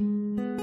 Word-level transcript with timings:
One 0.00 0.60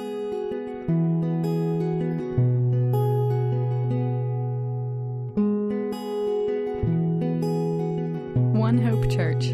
Hope 8.77 9.11
Church. 9.11 9.47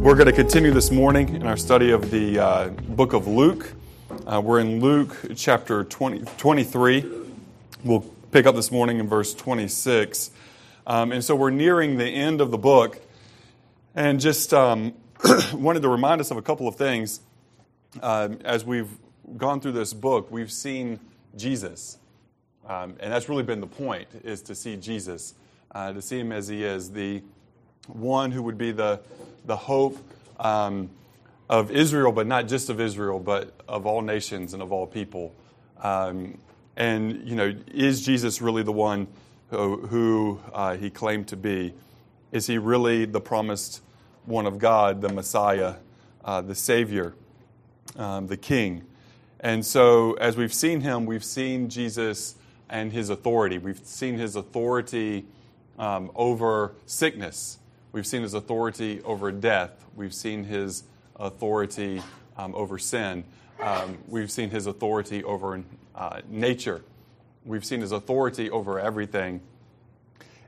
We're 0.00 0.14
going 0.14 0.24
to 0.24 0.32
continue 0.32 0.70
this 0.70 0.90
morning 0.90 1.34
in 1.34 1.46
our 1.46 1.58
study 1.58 1.90
of 1.90 2.10
the 2.10 2.38
uh, 2.38 2.68
book 2.68 3.12
of 3.12 3.26
Luke. 3.26 3.74
Uh, 4.26 4.40
we're 4.42 4.60
in 4.60 4.80
Luke 4.80 5.14
chapter 5.36 5.84
20, 5.84 6.24
23. 6.38 7.04
We'll 7.84 8.00
pick 8.32 8.46
up 8.46 8.54
this 8.54 8.70
morning 8.70 8.98
in 8.98 9.06
verse 9.06 9.34
26. 9.34 10.30
Um, 10.86 11.10
and 11.10 11.24
so 11.24 11.34
we're 11.34 11.50
nearing 11.50 11.96
the 11.98 12.06
end 12.06 12.40
of 12.40 12.50
the 12.50 12.58
book. 12.58 13.00
And 13.94 14.20
just 14.20 14.54
um, 14.54 14.94
wanted 15.52 15.82
to 15.82 15.88
remind 15.88 16.20
us 16.20 16.30
of 16.30 16.36
a 16.36 16.42
couple 16.42 16.68
of 16.68 16.76
things. 16.76 17.20
Uh, 18.00 18.28
as 18.44 18.64
we've 18.64 18.90
gone 19.36 19.60
through 19.60 19.72
this 19.72 19.92
book, 19.92 20.30
we've 20.30 20.52
seen 20.52 21.00
Jesus. 21.36 21.98
Um, 22.66 22.94
and 23.00 23.12
that's 23.12 23.28
really 23.28 23.42
been 23.42 23.60
the 23.60 23.66
point, 23.66 24.06
is 24.22 24.42
to 24.42 24.54
see 24.54 24.76
Jesus, 24.76 25.34
uh, 25.72 25.92
to 25.92 26.00
see 26.00 26.20
him 26.20 26.30
as 26.30 26.46
he 26.46 26.62
is, 26.62 26.90
the 26.90 27.22
one 27.88 28.30
who 28.30 28.42
would 28.42 28.58
be 28.58 28.70
the, 28.70 29.00
the 29.44 29.56
hope 29.56 29.96
um, 30.38 30.90
of 31.48 31.70
Israel, 31.70 32.12
but 32.12 32.26
not 32.26 32.48
just 32.48 32.70
of 32.70 32.80
Israel, 32.80 33.18
but 33.18 33.52
of 33.68 33.86
all 33.86 34.02
nations 34.02 34.52
and 34.52 34.62
of 34.62 34.72
all 34.72 34.86
people. 34.86 35.32
Um, 35.82 36.38
and, 36.76 37.26
you 37.26 37.34
know, 37.34 37.54
is 37.72 38.04
Jesus 38.04 38.40
really 38.40 38.62
the 38.62 38.72
one 38.72 39.06
who, 39.50 40.40
uh, 40.52 40.76
he 40.76 40.90
claimed 40.90 41.28
to 41.28 41.36
be? 41.36 41.74
Is 42.32 42.46
he 42.46 42.58
really 42.58 43.04
the 43.04 43.20
promised 43.20 43.82
one 44.24 44.46
of 44.46 44.58
God, 44.58 45.00
the 45.00 45.08
Messiah, 45.08 45.74
uh, 46.24 46.40
the 46.40 46.54
Savior, 46.54 47.14
um, 47.96 48.26
the 48.26 48.36
King? 48.36 48.84
And 49.40 49.64
so, 49.64 50.14
as 50.14 50.36
we've 50.36 50.54
seen 50.54 50.80
him, 50.80 51.06
we've 51.06 51.24
seen 51.24 51.68
Jesus 51.68 52.34
and 52.68 52.92
his 52.92 53.10
authority. 53.10 53.58
We've 53.58 53.78
seen 53.78 54.18
his 54.18 54.34
authority 54.34 55.24
um, 55.78 56.10
over 56.14 56.74
sickness. 56.86 57.58
We've 57.92 58.06
seen 58.06 58.22
his 58.22 58.34
authority 58.34 59.00
over 59.02 59.30
death. 59.30 59.84
We've 59.94 60.14
seen 60.14 60.44
his 60.44 60.84
authority 61.16 62.02
um, 62.36 62.54
over 62.54 62.78
sin. 62.78 63.24
Um, 63.60 63.98
we've 64.08 64.30
seen 64.30 64.50
his 64.50 64.66
authority 64.66 65.22
over 65.24 65.62
uh, 65.94 66.20
nature. 66.28 66.82
We've 67.46 67.64
seen 67.64 67.80
his 67.80 67.92
authority 67.92 68.50
over 68.50 68.80
everything. 68.80 69.40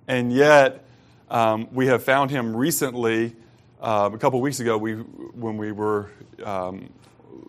And 0.09 0.33
yet, 0.33 0.85
um, 1.31 1.69
we 1.71 1.87
have 1.87 2.03
found 2.03 2.33
him 2.33 2.57
recently, 2.57 3.37
uh, 3.81 4.11
a 4.13 4.19
couple 4.19 4.41
weeks 4.41 4.59
ago, 4.59 4.77
we, 4.77 4.95
when 4.95 5.57
we 5.59 5.71
were 5.71 6.11
um, 6.43 6.91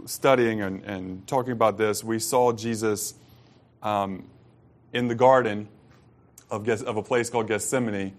studying 0.05 0.61
and, 0.61 0.83
and, 0.83 1.25
talking 1.25 1.51
about 1.51 1.79
this, 1.79 2.03
we 2.03 2.19
saw 2.19 2.51
Jesus 2.53 3.15
um, 3.81 4.23
in 4.93 5.07
the 5.07 5.15
garden 5.15 5.67
of, 6.51 6.69
of, 6.69 6.97
a 6.97 7.03
place 7.03 7.31
called 7.31 7.47
Gethsemane 7.47 8.13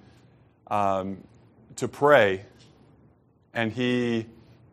um, 0.66 1.18
to 1.76 1.86
pray, 1.86 2.44
and 3.54 3.70
he 3.70 4.26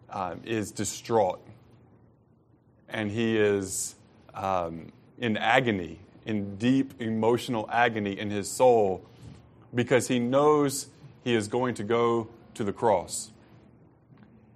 uh, 0.09 0.35
is 0.43 0.71
distraught. 0.71 1.39
And 2.89 3.11
he 3.11 3.37
is 3.37 3.93
um, 4.33 4.91
in 5.19 5.37
agony, 5.37 5.99
in 6.27 6.57
deep 6.57 7.01
emotional 7.01 7.67
agony 7.71 8.19
in 8.19 8.29
his 8.29 8.51
soul, 8.51 9.03
because 9.73 10.09
he 10.09 10.19
knows 10.19 10.87
he 11.23 11.33
is 11.33 11.47
going 11.47 11.73
to 11.75 11.83
go 11.83 12.27
to 12.53 12.63
the 12.63 12.73
cross. 12.73 13.31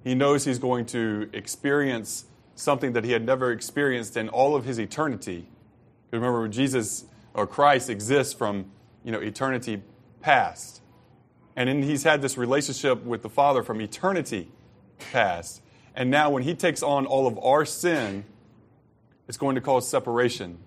He 0.04 0.14
knows 0.14 0.44
he's 0.44 0.60
going 0.60 0.86
to 0.88 1.30
experience 1.32 2.26
something 2.56 2.92
that 2.94 3.06
he 3.06 3.14
had 3.14 3.26
never 3.26 3.52
experienced 3.52 4.18
in 4.18 4.28
all 4.30 4.56
of 4.56 4.66
his 4.66 4.80
eternity. 4.80 5.48
Remember, 6.12 6.48
Jesus 6.50 7.06
or 7.34 7.48
Christ 7.48 7.90
exists 7.90 8.34
from 8.34 8.66
you 9.06 9.12
know 9.14 9.20
eternity 9.20 9.81
past. 10.20 10.81
And 11.56 11.70
then 11.70 11.84
he's 11.84 12.04
had 12.04 12.22
this 12.22 12.38
relationship 12.38 13.04
with 13.04 13.22
the 13.22 13.30
Father 13.30 13.64
from 13.64 13.81
eternity 13.81 14.52
past. 15.12 15.62
And 15.96 16.10
now, 16.10 16.30
when 16.30 16.44
he 16.44 16.54
takes 16.54 16.84
on 16.84 17.06
all 17.06 17.28
of 17.28 17.38
our 17.40 17.66
sin, 17.66 18.26
it's 19.28 19.38
going 19.38 19.56
to 19.56 19.62
cause 19.62 19.88
separation. 19.88 20.58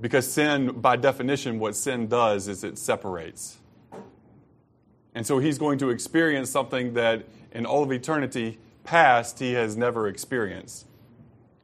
Because 0.00 0.30
sin, 0.30 0.80
by 0.80 0.96
definition, 0.96 1.58
what 1.58 1.74
sin 1.74 2.06
does 2.06 2.46
is 2.48 2.62
it 2.62 2.78
separates. 2.78 3.58
And 5.14 5.26
so 5.26 5.38
he's 5.38 5.58
going 5.58 5.78
to 5.78 5.90
experience 5.90 6.50
something 6.50 6.94
that 6.94 7.26
in 7.50 7.66
all 7.66 7.82
of 7.82 7.90
eternity 7.90 8.58
past 8.84 9.40
he 9.40 9.54
has 9.54 9.76
never 9.76 10.06
experienced. 10.06 10.86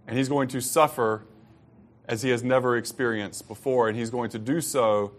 And 0.06 0.18
he's 0.18 0.28
going 0.28 0.48
to 0.48 0.60
suffer 0.60 1.24
as 2.06 2.22
he 2.22 2.30
has 2.30 2.42
never 2.42 2.76
experienced 2.76 3.46
before. 3.46 3.88
And 3.88 3.96
he's 3.96 4.10
going 4.10 4.30
to 4.30 4.38
do 4.38 4.60
so 4.60 5.12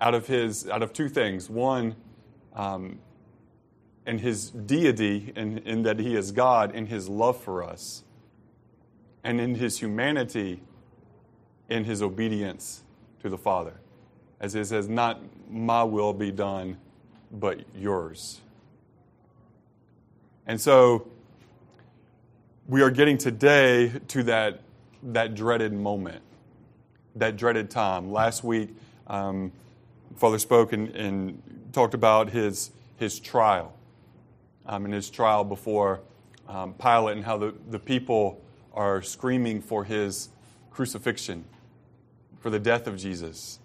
out 0.00 0.14
of 0.14 0.26
his 0.26 0.68
out 0.68 0.82
of 0.82 0.92
two 0.92 1.08
things. 1.08 1.48
One, 1.50 1.94
um, 2.54 2.98
in 4.06 4.18
his 4.18 4.50
deity, 4.50 5.32
in, 5.36 5.58
in 5.58 5.82
that 5.82 6.00
he 6.00 6.16
is 6.16 6.32
God, 6.32 6.74
in 6.74 6.86
his 6.86 7.08
love 7.08 7.40
for 7.40 7.62
us, 7.62 8.02
and 9.22 9.40
in 9.40 9.54
his 9.54 9.78
humanity, 9.78 10.62
in 11.72 11.84
his 11.84 12.02
obedience 12.02 12.82
to 13.22 13.28
the 13.28 13.38
Father. 13.38 13.74
As 14.40 14.54
it 14.54 14.66
says, 14.66 14.88
not 14.88 15.20
my 15.50 15.82
will 15.82 16.12
be 16.12 16.30
done, 16.30 16.76
but 17.30 17.60
yours. 17.74 18.40
And 20.46 20.60
so 20.60 21.08
we 22.68 22.82
are 22.82 22.90
getting 22.90 23.16
today 23.16 23.92
to 24.08 24.22
that, 24.24 24.60
that 25.02 25.34
dreaded 25.34 25.72
moment, 25.72 26.22
that 27.16 27.36
dreaded 27.36 27.70
time. 27.70 28.12
Last 28.12 28.44
week, 28.44 28.70
um, 29.06 29.52
Father 30.16 30.38
spoke 30.38 30.72
and, 30.72 30.88
and 30.94 31.42
talked 31.72 31.94
about 31.94 32.30
his, 32.30 32.70
his 32.96 33.18
trial 33.18 33.72
um, 34.66 34.84
and 34.84 34.92
his 34.92 35.08
trial 35.08 35.44
before 35.44 36.00
um, 36.48 36.74
Pilate 36.74 37.16
and 37.16 37.24
how 37.24 37.38
the, 37.38 37.54
the 37.70 37.78
people 37.78 38.42
are 38.74 39.00
screaming 39.00 39.60
for 39.60 39.84
his 39.84 40.28
crucifixion, 40.70 41.44
for 42.42 42.50
the 42.50 42.58
death 42.58 42.88
of 42.88 42.98
Jesus. 42.98 43.60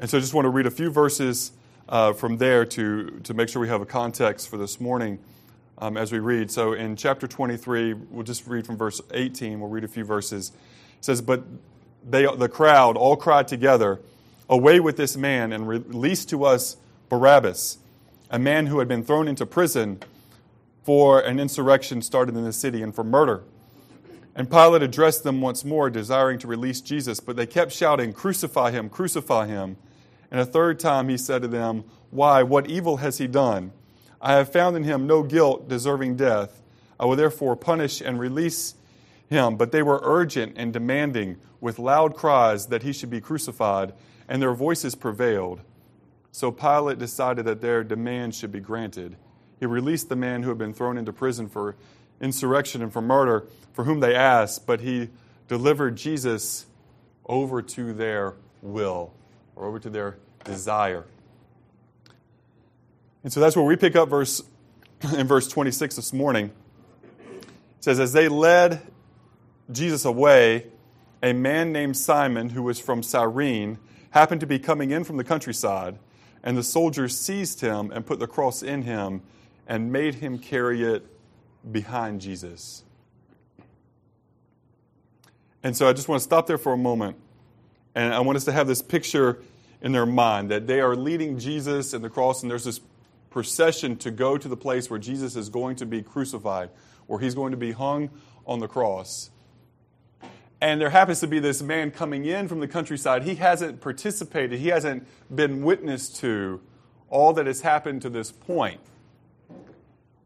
And 0.00 0.10
so 0.10 0.18
I 0.18 0.20
just 0.20 0.34
want 0.34 0.44
to 0.44 0.50
read 0.50 0.66
a 0.66 0.70
few 0.70 0.90
verses 0.90 1.52
uh, 1.88 2.12
from 2.12 2.36
there 2.36 2.64
to, 2.66 3.20
to 3.22 3.32
make 3.32 3.48
sure 3.48 3.62
we 3.62 3.68
have 3.68 3.80
a 3.80 3.86
context 3.86 4.48
for 4.48 4.58
this 4.58 4.80
morning 4.80 5.20
um, 5.78 5.96
as 5.96 6.10
we 6.10 6.18
read. 6.18 6.50
So 6.50 6.72
in 6.72 6.96
chapter 6.96 7.28
23, 7.28 7.94
we'll 7.94 8.24
just 8.24 8.46
read 8.46 8.66
from 8.66 8.76
verse 8.76 9.00
18, 9.12 9.60
we'll 9.60 9.70
read 9.70 9.84
a 9.84 9.88
few 9.88 10.04
verses. 10.04 10.50
It 10.98 11.04
says, 11.04 11.22
But 11.22 11.44
they, 12.08 12.26
the 12.26 12.48
crowd 12.48 12.96
all 12.96 13.16
cried 13.16 13.46
together, 13.46 14.00
Away 14.50 14.80
with 14.80 14.96
this 14.96 15.16
man 15.16 15.52
and 15.52 15.68
release 15.68 16.24
to 16.26 16.44
us 16.44 16.78
Barabbas, 17.08 17.78
a 18.30 18.38
man 18.38 18.66
who 18.66 18.80
had 18.80 18.88
been 18.88 19.04
thrown 19.04 19.28
into 19.28 19.46
prison 19.46 20.00
for 20.82 21.20
an 21.20 21.38
insurrection 21.38 22.02
started 22.02 22.34
in 22.34 22.44
the 22.44 22.52
city 22.52 22.82
and 22.82 22.94
for 22.94 23.04
murder. 23.04 23.44
And 24.38 24.48
Pilate 24.48 24.84
addressed 24.84 25.24
them 25.24 25.40
once 25.40 25.64
more, 25.64 25.90
desiring 25.90 26.38
to 26.38 26.46
release 26.46 26.80
Jesus, 26.80 27.18
but 27.18 27.34
they 27.34 27.44
kept 27.44 27.72
shouting, 27.72 28.12
Crucify 28.12 28.70
him, 28.70 28.88
crucify 28.88 29.48
him. 29.48 29.76
And 30.30 30.40
a 30.40 30.46
third 30.46 30.78
time 30.78 31.08
he 31.08 31.18
said 31.18 31.42
to 31.42 31.48
them, 31.48 31.82
Why, 32.10 32.44
what 32.44 32.70
evil 32.70 32.98
has 32.98 33.18
he 33.18 33.26
done? 33.26 33.72
I 34.22 34.34
have 34.34 34.52
found 34.52 34.76
in 34.76 34.84
him 34.84 35.08
no 35.08 35.24
guilt 35.24 35.68
deserving 35.68 36.14
death. 36.14 36.62
I 37.00 37.04
will 37.06 37.16
therefore 37.16 37.56
punish 37.56 38.00
and 38.00 38.20
release 38.20 38.76
him. 39.28 39.56
But 39.56 39.72
they 39.72 39.82
were 39.82 39.98
urgent 40.04 40.52
and 40.56 40.72
demanding 40.72 41.38
with 41.60 41.80
loud 41.80 42.14
cries 42.14 42.66
that 42.66 42.84
he 42.84 42.92
should 42.92 43.10
be 43.10 43.20
crucified 43.20 43.92
and 44.28 44.40
their 44.40 44.54
voices 44.54 44.94
prevailed. 44.94 45.62
So 46.30 46.52
Pilate 46.52 47.00
decided 47.00 47.44
that 47.46 47.60
their 47.60 47.82
demand 47.82 48.36
should 48.36 48.52
be 48.52 48.60
granted. 48.60 49.16
He 49.58 49.66
released 49.66 50.08
the 50.08 50.14
man 50.14 50.44
who 50.44 50.50
had 50.50 50.58
been 50.58 50.74
thrown 50.74 50.96
into 50.96 51.12
prison 51.12 51.48
for 51.48 51.74
insurrection 52.20 52.82
and 52.82 52.92
for 52.92 53.00
murder, 53.00 53.46
for 53.72 53.84
whom 53.84 54.00
they 54.00 54.14
asked, 54.14 54.66
but 54.66 54.80
he 54.80 55.10
delivered 55.46 55.96
Jesus 55.96 56.66
over 57.26 57.62
to 57.62 57.92
their 57.92 58.34
will, 58.62 59.12
or 59.54 59.66
over 59.66 59.78
to 59.78 59.90
their 59.90 60.16
desire. 60.44 61.04
And 63.22 63.32
so 63.32 63.40
that's 63.40 63.56
where 63.56 63.64
we 63.64 63.76
pick 63.76 63.96
up 63.96 64.08
verse 64.08 64.42
in 65.16 65.26
verse 65.26 65.48
26 65.48 65.96
this 65.96 66.12
morning. 66.12 66.50
It 67.30 67.44
says, 67.80 68.00
As 68.00 68.12
they 68.12 68.28
led 68.28 68.80
Jesus 69.70 70.04
away, 70.04 70.66
a 71.22 71.32
man 71.32 71.72
named 71.72 71.96
Simon, 71.96 72.50
who 72.50 72.62
was 72.62 72.80
from 72.80 73.02
Cyrene, 73.02 73.78
happened 74.10 74.40
to 74.40 74.46
be 74.46 74.58
coming 74.58 74.90
in 74.90 75.04
from 75.04 75.16
the 75.16 75.24
countryside, 75.24 75.98
and 76.42 76.56
the 76.56 76.62
soldiers 76.62 77.18
seized 77.18 77.60
him 77.60 77.90
and 77.90 78.06
put 78.06 78.18
the 78.18 78.26
cross 78.26 78.62
in 78.62 78.82
him 78.82 79.22
and 79.66 79.92
made 79.92 80.16
him 80.16 80.38
carry 80.38 80.82
it 80.82 81.06
behind 81.70 82.20
Jesus. 82.20 82.84
And 85.62 85.76
so 85.76 85.88
I 85.88 85.92
just 85.92 86.08
want 86.08 86.20
to 86.20 86.24
stop 86.24 86.46
there 86.46 86.58
for 86.58 86.72
a 86.72 86.78
moment. 86.78 87.16
And 87.94 88.14
I 88.14 88.20
want 88.20 88.36
us 88.36 88.44
to 88.44 88.52
have 88.52 88.66
this 88.66 88.82
picture 88.82 89.42
in 89.80 89.92
their 89.92 90.06
mind 90.06 90.50
that 90.50 90.66
they 90.66 90.80
are 90.80 90.96
leading 90.96 91.38
Jesus 91.38 91.92
and 91.92 92.02
the 92.02 92.10
cross, 92.10 92.42
and 92.42 92.50
there's 92.50 92.64
this 92.64 92.80
procession 93.30 93.96
to 93.96 94.10
go 94.10 94.38
to 94.38 94.48
the 94.48 94.56
place 94.56 94.90
where 94.90 94.98
Jesus 94.98 95.36
is 95.36 95.48
going 95.48 95.76
to 95.76 95.86
be 95.86 96.02
crucified, 96.02 96.70
where 97.06 97.20
he's 97.20 97.34
going 97.34 97.50
to 97.50 97.56
be 97.56 97.72
hung 97.72 98.10
on 98.46 98.60
the 98.60 98.68
cross. 98.68 99.30
And 100.60 100.80
there 100.80 100.90
happens 100.90 101.20
to 101.20 101.28
be 101.28 101.38
this 101.38 101.62
man 101.62 101.90
coming 101.90 102.24
in 102.24 102.48
from 102.48 102.60
the 102.60 102.66
countryside. 102.66 103.22
He 103.22 103.36
hasn't 103.36 103.80
participated, 103.80 104.58
he 104.58 104.68
hasn't 104.68 105.06
been 105.34 105.62
witness 105.62 106.08
to 106.20 106.60
all 107.10 107.32
that 107.34 107.46
has 107.46 107.60
happened 107.60 108.02
to 108.02 108.10
this 108.10 108.32
point. 108.32 108.80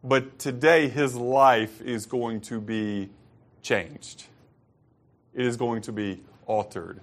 But 0.04 0.38
today, 0.38 0.88
his 0.88 1.14
life 1.14 1.80
is 1.80 2.06
going 2.06 2.40
to 2.42 2.60
be 2.60 3.10
changed, 3.62 4.24
it 5.34 5.46
is 5.46 5.56
going 5.56 5.82
to 5.82 5.92
be 5.92 6.20
altered. 6.46 7.00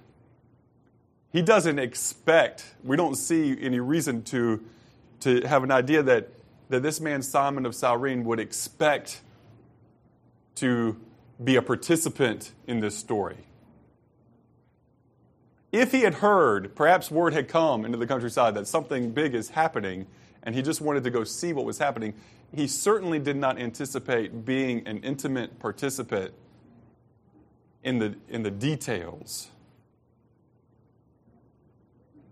He 1.32 1.42
doesn't 1.42 1.78
expect, 1.78 2.74
we 2.82 2.96
don't 2.96 3.14
see 3.14 3.56
any 3.60 3.78
reason 3.78 4.22
to, 4.24 4.62
to 5.20 5.42
have 5.42 5.62
an 5.62 5.70
idea 5.70 6.02
that, 6.02 6.28
that 6.70 6.82
this 6.82 7.00
man, 7.00 7.22
Simon 7.22 7.66
of 7.66 7.74
Cyrene, 7.74 8.24
would 8.24 8.40
expect 8.40 9.20
to 10.56 10.96
be 11.42 11.56
a 11.56 11.62
participant 11.62 12.52
in 12.66 12.80
this 12.80 12.96
story. 12.96 13.36
If 15.72 15.92
he 15.92 16.00
had 16.00 16.14
heard, 16.14 16.74
perhaps 16.74 17.12
word 17.12 17.32
had 17.32 17.46
come 17.46 17.84
into 17.84 17.96
the 17.96 18.08
countryside 18.08 18.54
that 18.54 18.66
something 18.66 19.12
big 19.12 19.34
is 19.34 19.50
happening, 19.50 20.06
and 20.42 20.54
he 20.54 20.62
just 20.62 20.80
wanted 20.80 21.04
to 21.04 21.10
go 21.10 21.22
see 21.22 21.52
what 21.52 21.64
was 21.64 21.78
happening, 21.78 22.14
he 22.54 22.66
certainly 22.66 23.18
did 23.18 23.36
not 23.36 23.58
anticipate 23.58 24.44
being 24.44 24.86
an 24.86 24.98
intimate 24.98 25.58
participant 25.58 26.32
in 27.82 27.98
the, 27.98 28.14
in 28.28 28.42
the 28.42 28.50
details. 28.50 29.48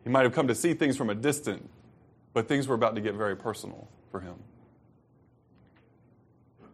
He 0.04 0.10
might 0.10 0.24
have 0.24 0.34
come 0.34 0.48
to 0.48 0.54
see 0.54 0.74
things 0.74 0.96
from 0.96 1.10
a 1.10 1.14
distance, 1.14 1.68
but 2.32 2.48
things 2.48 2.66
were 2.66 2.74
about 2.74 2.94
to 2.94 3.00
get 3.00 3.14
very 3.14 3.36
personal 3.36 3.88
for 4.10 4.20
him. 4.20 4.34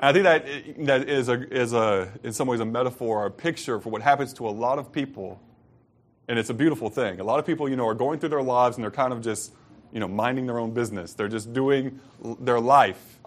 I 0.01 0.13
think 0.13 0.25
that, 0.25 0.47
that 0.87 1.09
is, 1.09 1.29
a, 1.29 1.55
is 1.55 1.73
a, 1.73 2.13
in 2.23 2.33
some 2.33 2.49
ways 2.49 2.61
a 2.61 2.65
metaphor 2.65 3.23
or 3.23 3.27
a 3.27 3.31
picture 3.31 3.81
for 3.81 3.91
what 3.91 4.03
happens 4.03 4.33
to 4.35 4.49
a 4.49 4.51
lot 4.51 4.79
of 4.79 4.93
people. 4.93 5.41
And 6.29 6.39
it's 6.39 6.51
a 6.51 6.55
beautiful 6.55 6.91
thing. 6.91 7.21
A 7.21 7.25
lot 7.25 7.39
of 7.39 7.47
people, 7.47 7.69
you 7.69 7.77
know, 7.77 7.87
are 7.87 7.95
going 7.95 8.19
through 8.19 8.31
their 8.31 8.43
lives 8.43 8.77
and 8.77 8.85
they're 8.85 8.91
kind 8.91 9.13
of 9.13 9.23
just, 9.23 9.53
you 9.93 10.01
know, 10.01 10.09
minding 10.09 10.47
their 10.47 10.59
own 10.59 10.73
business. 10.73 11.15
They're 11.15 11.29
just 11.29 11.53
doing 11.53 12.01
their 12.41 12.61
life, 12.61 13.21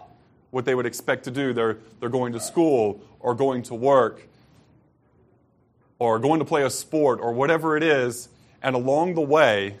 what 0.50 0.64
they 0.64 0.74
would 0.74 0.86
expect 0.86 1.24
to 1.24 1.30
do. 1.30 1.52
They're, 1.52 1.78
they're 2.00 2.08
going 2.08 2.32
to 2.32 2.40
school 2.40 3.00
or 3.20 3.34
going 3.34 3.62
to 3.64 3.74
work 3.74 4.26
or 5.98 6.18
going 6.18 6.38
to 6.38 6.44
play 6.44 6.62
a 6.62 6.70
sport 6.70 7.20
or 7.20 7.32
whatever 7.32 7.76
it 7.76 7.82
is. 7.82 8.28
And 8.62 8.74
along 8.74 9.14
the 9.14 9.20
way, 9.20 9.76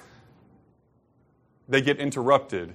they 1.68 1.80
get 1.80 1.98
interrupted 1.98 2.74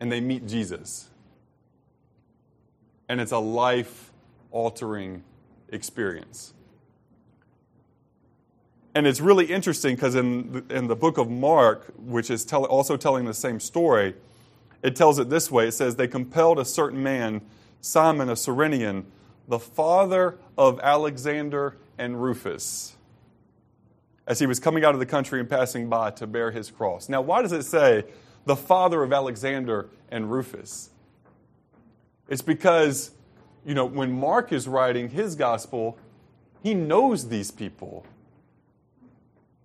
and 0.00 0.10
they 0.10 0.20
meet 0.20 0.46
Jesus 0.46 1.10
and 3.10 3.20
it's 3.20 3.32
a 3.32 3.38
life 3.38 4.12
altering 4.52 5.24
experience. 5.70 6.54
And 8.94 9.04
it's 9.04 9.20
really 9.20 9.46
interesting 9.46 9.96
because 9.96 10.14
in 10.14 10.52
the, 10.52 10.76
in 10.76 10.86
the 10.86 10.94
book 10.94 11.18
of 11.18 11.28
Mark, 11.28 11.92
which 11.98 12.30
is 12.30 12.44
tell, 12.44 12.64
also 12.66 12.96
telling 12.96 13.24
the 13.24 13.34
same 13.34 13.58
story, 13.58 14.14
it 14.82 14.96
tells 14.96 15.18
it 15.18 15.28
this 15.28 15.50
way 15.50 15.68
it 15.68 15.72
says, 15.72 15.96
They 15.96 16.08
compelled 16.08 16.58
a 16.58 16.64
certain 16.64 17.02
man, 17.02 17.42
Simon, 17.80 18.28
a 18.28 18.36
Cyrenian, 18.36 19.06
the 19.48 19.58
father 19.58 20.38
of 20.56 20.80
Alexander 20.80 21.76
and 21.98 22.22
Rufus, 22.22 22.96
as 24.26 24.38
he 24.38 24.46
was 24.46 24.60
coming 24.60 24.84
out 24.84 24.94
of 24.94 25.00
the 25.00 25.06
country 25.06 25.40
and 25.40 25.48
passing 25.48 25.88
by 25.88 26.10
to 26.12 26.26
bear 26.26 26.50
his 26.50 26.70
cross. 26.70 27.08
Now, 27.08 27.20
why 27.20 27.42
does 27.42 27.52
it 27.52 27.64
say 27.64 28.04
the 28.46 28.56
father 28.56 29.02
of 29.02 29.12
Alexander 29.12 29.88
and 30.10 30.30
Rufus? 30.30 30.90
It's 32.28 32.42
because, 32.42 33.10
you 33.66 33.74
know, 33.74 33.84
when 33.84 34.12
Mark 34.12 34.52
is 34.52 34.68
writing 34.68 35.10
his 35.10 35.34
gospel, 35.34 35.98
he 36.62 36.74
knows 36.74 37.28
these 37.28 37.50
people. 37.50 38.06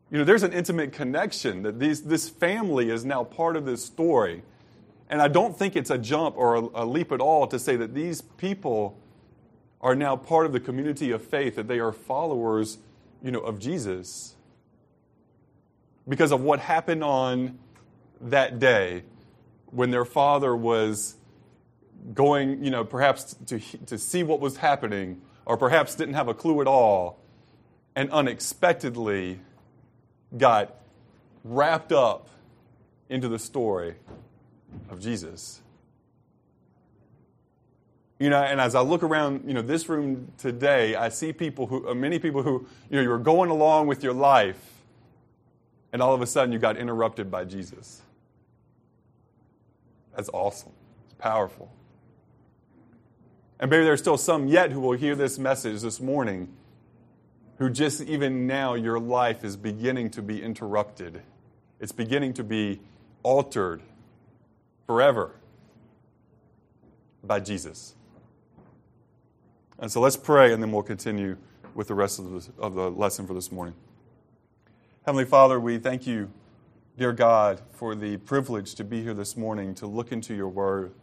You 0.10 0.18
know, 0.18 0.24
there's 0.24 0.44
an 0.44 0.54
intimate 0.54 0.94
connection 0.94 1.64
that 1.64 1.80
these, 1.80 2.04
this 2.04 2.30
family 2.30 2.90
is 2.90 3.06
now 3.06 3.24
part 3.24 3.56
of 3.56 3.66
this 3.66 3.86
story. 3.86 4.44
And 5.10 5.22
I 5.22 5.28
don't 5.28 5.58
think 5.58 5.76
it's 5.76 5.90
a 5.90 5.98
jump 5.98 6.36
or 6.38 6.56
a, 6.56 6.84
a 6.84 6.86
leap 6.86 7.12
at 7.12 7.22
all 7.22 7.48
to 7.48 7.60
say 7.60 7.76
that 7.76 7.94
these 7.94 8.22
people 8.22 8.98
are 9.82 9.96
now 9.96 10.16
part 10.16 10.46
of 10.46 10.54
the 10.54 10.60
community 10.60 11.12
of 11.12 11.24
faith, 11.24 11.56
that 11.56 11.68
they 11.68 11.80
are 11.80 11.92
followers, 11.92 12.80
you 13.22 13.32
know, 13.32 13.42
of 13.42 13.60
Jesus. 13.60 14.36
Because 16.08 16.32
of 16.32 16.42
what 16.42 16.60
happened 16.60 17.04
on 17.04 17.60
that 18.22 18.58
day 18.58 19.04
when 19.68 19.92
their 19.92 20.06
father 20.06 20.56
was 20.56 21.16
going, 22.14 22.64
you 22.64 22.72
know, 22.72 22.84
perhaps 22.84 23.36
to, 23.48 23.60
to 23.86 23.98
see 23.98 24.24
what 24.24 24.40
was 24.40 24.58
happening, 24.58 25.22
or 25.46 25.58
perhaps 25.58 25.96
didn't 25.96 26.14
have 26.16 26.28
a 26.28 26.34
clue 26.34 26.62
at 26.62 26.68
all, 26.68 27.20
and 27.96 28.10
unexpectedly 28.12 29.40
got 30.38 30.76
wrapped 31.44 31.92
up 31.92 32.30
into 33.10 33.28
the 33.28 33.40
story 33.40 33.96
of 34.90 35.00
Jesus. 35.00 35.62
You 38.20 38.30
know, 38.30 38.42
and 38.42 38.62
as 38.62 38.76
I 38.76 38.82
look 38.82 39.04
around, 39.04 39.44
you 39.46 39.54
know, 39.54 39.62
this 39.62 39.90
room 39.90 40.32
today, 40.38 40.96
I 40.96 41.10
see 41.10 41.34
people 41.34 41.68
who, 41.68 41.90
uh, 41.90 41.94
many 41.94 42.18
people 42.18 42.44
who, 42.44 42.66
you 42.90 42.96
know, 42.96 43.02
you 43.02 43.10
were 43.10 43.20
going 43.20 43.50
along 43.50 43.88
with 43.88 44.04
your 44.04 44.14
life, 44.14 44.82
and 45.92 46.02
all 46.02 46.14
of 46.14 46.22
a 46.22 46.28
sudden 46.28 46.54
you 46.54 46.60
got 46.60 46.78
interrupted 46.78 47.30
by 47.30 47.44
Jesus. 47.44 48.02
That's 50.16 50.30
awesome. 50.30 50.72
It's 51.06 51.16
powerful. 51.16 51.70
And 53.60 53.70
maybe 53.70 53.84
there's 53.84 54.00
still 54.00 54.18
some 54.18 54.48
yet 54.48 54.72
who 54.72 54.80
will 54.80 54.98
hear 54.98 55.16
this 55.16 55.38
message 55.38 55.82
this 55.82 56.00
morning 56.00 56.54
who 57.58 57.70
just 57.70 58.02
even 58.02 58.48
now 58.48 58.74
your 58.74 59.00
life 59.00 59.44
is 59.44 59.56
beginning 59.56 60.10
to 60.12 60.22
be 60.22 60.42
interrupted. 60.42 61.22
It's 61.80 61.92
beginning 61.92 62.34
to 62.34 62.44
be 62.44 62.82
altered 63.24 63.82
forever 64.86 65.36
by 67.24 67.40
Jesus. 67.40 67.96
And 69.80 69.92
so 69.92 70.00
let's 70.00 70.18
pray 70.18 70.54
and 70.54 70.62
then 70.62 70.72
we'll 70.72 70.84
continue 70.84 71.38
with 71.74 71.88
the 71.88 71.96
rest 71.96 72.20
of 72.20 72.32
the, 72.32 72.52
of 72.62 72.76
the 72.76 72.90
lesson 72.92 73.28
for 73.28 73.34
this 73.34 73.52
morning. 73.52 73.76
Heavenly 75.06 75.26
Father, 75.26 75.60
we 75.60 75.78
thank 75.78 76.08
you, 76.08 76.32
dear 76.98 77.12
God, 77.12 77.62
for 77.72 77.94
the 77.96 78.18
privilege 78.18 78.76
to 78.76 78.84
be 78.84 79.04
here 79.04 79.14
this 79.14 79.36
morning 79.36 79.76
to 79.76 79.88
look 79.88 80.12
into 80.12 80.34
your 80.34 80.50
word. 80.50 80.94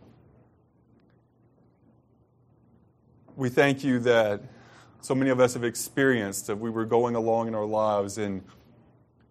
we 3.36 3.48
thank 3.48 3.82
you 3.82 3.98
that 4.00 4.42
so 5.00 5.14
many 5.14 5.30
of 5.30 5.40
us 5.40 5.54
have 5.54 5.64
experienced 5.64 6.46
that 6.46 6.56
we 6.56 6.70
were 6.70 6.84
going 6.84 7.14
along 7.14 7.48
in 7.48 7.54
our 7.54 7.64
lives 7.64 8.18
and 8.18 8.42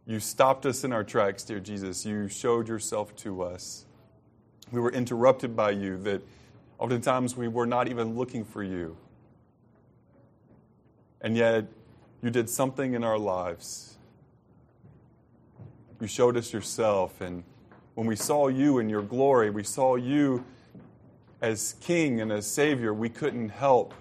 you 0.06 0.20
stopped 0.20 0.66
us 0.66 0.84
in 0.84 0.92
our 0.92 1.04
tracks, 1.04 1.44
dear 1.44 1.60
Jesus. 1.60 2.06
You 2.06 2.28
showed 2.28 2.68
yourself 2.68 3.16
to 3.18 3.44
us. 3.44 3.86
We 4.72 4.80
were 4.80 4.92
interrupted 4.92 5.56
by 5.56 5.72
you, 5.72 5.98
that 6.04 6.22
oftentimes 6.80 7.36
we 7.36 7.48
were 7.48 7.66
not 7.66 7.88
even 7.88 8.16
looking 8.16 8.46
for 8.46 8.64
you. 8.64 8.98
And 11.22 11.36
yet, 11.38 11.66
you 12.22 12.30
did 12.30 12.50
something 12.50 12.94
in 12.94 13.04
our 13.04 13.18
lives. 13.18 13.98
You 16.00 16.08
showed 16.08 16.38
us 16.38 16.54
yourself. 16.54 17.22
And 17.22 17.44
when 17.96 18.08
we 18.08 18.16
saw 18.16 18.48
you 18.48 18.80
in 18.80 18.90
your 18.90 19.02
glory, 19.02 19.50
we 19.50 19.64
saw 19.64 19.96
you 19.96 20.44
as 21.42 21.76
King 21.82 22.22
and 22.22 22.32
as 22.32 22.48
Savior, 22.48 22.94
we 22.94 23.10
couldn't 23.10 23.50
help 23.50 23.94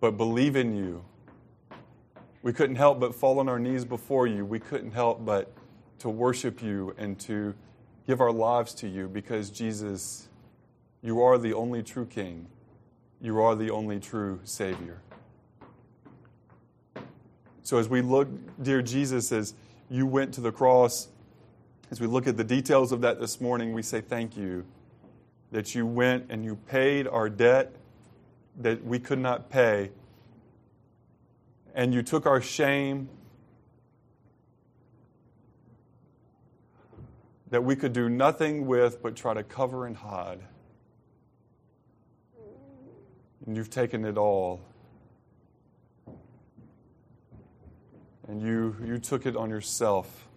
but 0.00 0.12
believe 0.18 0.54
in 0.54 0.76
you. 0.76 1.02
We 2.42 2.52
couldn't 2.52 2.76
help 2.76 3.00
but 3.00 3.14
fall 3.14 3.38
on 3.38 3.48
our 3.48 3.58
knees 3.58 3.86
before 3.86 4.26
you. 4.26 4.44
We 4.44 4.60
couldn't 4.60 4.90
help 4.90 5.24
but 5.24 5.50
to 6.00 6.08
worship 6.08 6.62
you 6.62 6.94
and 6.98 7.18
to 7.20 7.54
give 8.06 8.20
our 8.20 8.32
lives 8.32 8.74
to 8.74 8.88
you 8.88 9.08
because, 9.08 9.50
Jesus, 9.50 10.28
you 11.02 11.22
are 11.22 11.38
the 11.38 11.54
only 11.54 11.82
true 11.82 12.06
King. 12.06 12.46
You 13.20 13.40
are 13.40 13.54
the 13.54 13.70
only 13.70 14.00
true 14.00 14.40
Savior. 14.44 15.00
So, 17.62 17.78
as 17.78 17.88
we 17.88 18.02
look, 18.02 18.28
dear 18.62 18.82
Jesus, 18.82 19.32
as 19.32 19.54
you 19.88 20.06
went 20.06 20.34
to 20.34 20.40
the 20.40 20.52
cross, 20.52 21.08
as 21.90 22.00
we 22.00 22.06
look 22.06 22.26
at 22.26 22.36
the 22.36 22.44
details 22.44 22.92
of 22.92 23.00
that 23.02 23.20
this 23.20 23.40
morning, 23.40 23.72
we 23.72 23.82
say 23.82 24.00
thank 24.00 24.36
you 24.36 24.64
that 25.52 25.74
you 25.74 25.86
went 25.86 26.26
and 26.28 26.44
you 26.44 26.56
paid 26.56 27.06
our 27.06 27.28
debt 27.28 27.74
that 28.60 28.84
we 28.84 28.98
could 28.98 29.18
not 29.18 29.50
pay, 29.50 29.90
and 31.74 31.92
you 31.92 32.02
took 32.02 32.26
our 32.26 32.40
shame 32.40 33.08
that 37.54 37.62
we 37.62 37.76
could 37.76 37.92
do 37.92 38.08
nothing 38.08 38.66
with 38.66 39.00
but 39.00 39.14
try 39.14 39.32
to 39.32 39.44
cover 39.44 39.86
and 39.86 39.96
hide. 39.96 40.40
And 43.46 43.56
you've 43.56 43.70
taken 43.70 44.04
it 44.04 44.18
all. 44.18 44.60
and 48.26 48.42
you, 48.42 48.74
you 48.84 48.98
took 48.98 49.26
it 49.26 49.36
on 49.36 49.50
yourself 49.50 50.28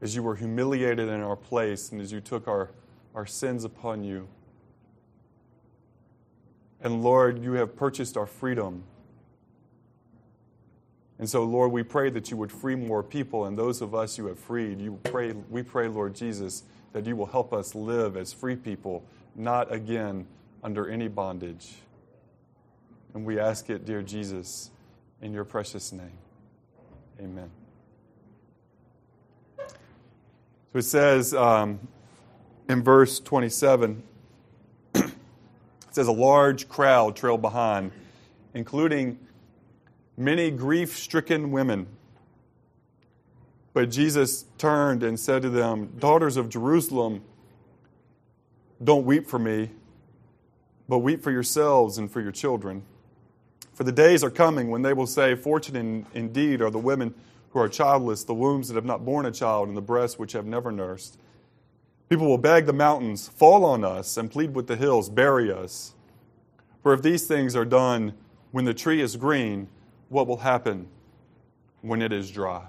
as 0.00 0.14
you 0.14 0.22
were 0.22 0.36
humiliated 0.36 1.08
in 1.08 1.20
our 1.20 1.36
place 1.36 1.92
and 1.92 2.00
as 2.00 2.12
you 2.12 2.20
took 2.20 2.46
our, 2.48 2.70
our 3.14 3.26
sins 3.26 3.64
upon 3.64 4.04
you. 4.04 4.26
And 6.80 7.02
Lord, 7.02 7.42
you 7.42 7.52
have 7.52 7.76
purchased 7.76 8.16
our 8.16 8.26
freedom. 8.26 8.84
And 11.18 11.28
so, 11.28 11.44
Lord, 11.44 11.70
we 11.70 11.82
pray 11.82 12.10
that 12.10 12.30
you 12.30 12.36
would 12.36 12.50
free 12.50 12.74
more 12.74 13.02
people, 13.02 13.44
and 13.46 13.56
those 13.56 13.80
of 13.80 13.94
us 13.94 14.18
you 14.18 14.26
have 14.26 14.38
freed, 14.38 14.80
you 14.80 14.98
pray, 15.04 15.32
we 15.48 15.62
pray, 15.62 15.86
Lord 15.88 16.14
Jesus, 16.14 16.64
that 16.92 17.06
you 17.06 17.14
will 17.14 17.26
help 17.26 17.52
us 17.52 17.74
live 17.74 18.16
as 18.16 18.32
free 18.32 18.56
people, 18.56 19.04
not 19.36 19.72
again 19.72 20.26
under 20.62 20.88
any 20.88 21.08
bondage. 21.08 21.74
And 23.14 23.24
we 23.24 23.38
ask 23.38 23.70
it, 23.70 23.84
dear 23.84 24.02
Jesus, 24.02 24.70
in 25.22 25.32
your 25.32 25.44
precious 25.44 25.92
name. 25.92 26.18
Amen. 27.20 27.50
So 29.58 30.78
it 30.78 30.82
says 30.82 31.32
um, 31.32 31.78
in 32.68 32.82
verse 32.82 33.20
27, 33.20 34.02
it 34.94 35.12
says, 35.92 36.08
A 36.08 36.12
large 36.12 36.68
crowd 36.68 37.14
trailed 37.14 37.42
behind, 37.42 37.92
including 38.54 39.18
many 40.16 40.50
grief 40.50 40.96
stricken 40.96 41.50
women. 41.50 41.86
But 43.72 43.90
Jesus 43.90 44.44
turned 44.56 45.02
and 45.02 45.18
said 45.18 45.42
to 45.42 45.50
them, 45.50 45.92
Daughters 45.98 46.36
of 46.36 46.48
Jerusalem, 46.48 47.22
don't 48.82 49.04
weep 49.04 49.26
for 49.26 49.38
me, 49.38 49.70
but 50.88 50.98
weep 50.98 51.22
for 51.22 51.30
yourselves 51.30 51.98
and 51.98 52.10
for 52.10 52.20
your 52.20 52.32
children. 52.32 52.84
For 53.72 53.82
the 53.82 53.92
days 53.92 54.22
are 54.22 54.30
coming 54.30 54.70
when 54.70 54.82
they 54.82 54.92
will 54.92 55.06
say, 55.06 55.34
Fortunate 55.34 56.06
indeed 56.14 56.62
are 56.62 56.70
the 56.70 56.78
women 56.78 57.14
who 57.50 57.58
are 57.58 57.68
childless, 57.68 58.24
the 58.24 58.34
wombs 58.34 58.68
that 58.68 58.74
have 58.74 58.84
not 58.84 59.04
borne 59.04 59.26
a 59.26 59.32
child, 59.32 59.68
and 59.68 59.76
the 59.76 59.82
breasts 59.82 60.18
which 60.18 60.32
have 60.32 60.46
never 60.46 60.70
nursed. 60.70 61.18
People 62.08 62.28
will 62.28 62.38
beg 62.38 62.66
the 62.66 62.72
mountains, 62.72 63.28
Fall 63.28 63.64
on 63.64 63.84
us, 63.84 64.16
and 64.16 64.30
plead 64.30 64.54
with 64.54 64.66
the 64.68 64.76
hills, 64.76 65.08
Bury 65.08 65.52
us. 65.52 65.94
For 66.82 66.92
if 66.92 67.02
these 67.02 67.26
things 67.26 67.56
are 67.56 67.64
done 67.64 68.14
when 68.52 68.64
the 68.64 68.74
tree 68.74 69.00
is 69.00 69.16
green, 69.16 69.68
what 70.14 70.28
will 70.28 70.38
happen 70.38 70.86
when 71.82 72.00
it 72.00 72.12
is 72.12 72.30
dry. 72.30 72.62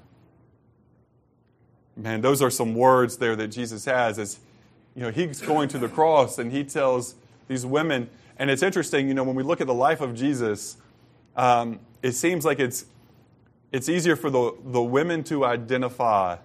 Man, 1.95 2.19
those 2.21 2.41
are 2.41 2.49
some 2.49 2.73
words 2.73 3.17
there 3.17 3.35
that 3.35 3.49
Jesus 3.49 3.85
has 3.85 4.17
as 4.17 4.39
you 4.95 5.03
know 5.03 5.11
he's 5.11 5.41
going 5.41 5.69
to 5.69 5.77
the 5.77 5.87
cross 5.87 6.39
and 6.39 6.51
he 6.51 6.63
tells 6.63 7.13
these 7.47 7.63
women. 7.63 8.09
And 8.37 8.49
it's 8.49 8.63
interesting 8.63 9.07
you 9.07 9.13
know 9.13 9.23
when 9.23 9.35
we 9.35 9.43
look 9.43 9.61
at 9.61 9.67
the 9.67 9.73
life 9.73 10.01
of 10.01 10.15
jesus 10.15 10.77
um, 11.35 11.79
it 12.01 12.13
seems 12.13 12.45
like 12.45 12.59
it's 12.59 12.85
it's 13.71 13.89
easier 13.89 14.15
for 14.15 14.29
the, 14.29 14.55
the 14.65 14.81
women 14.81 15.23
to 15.25 15.45
identify 15.45 16.37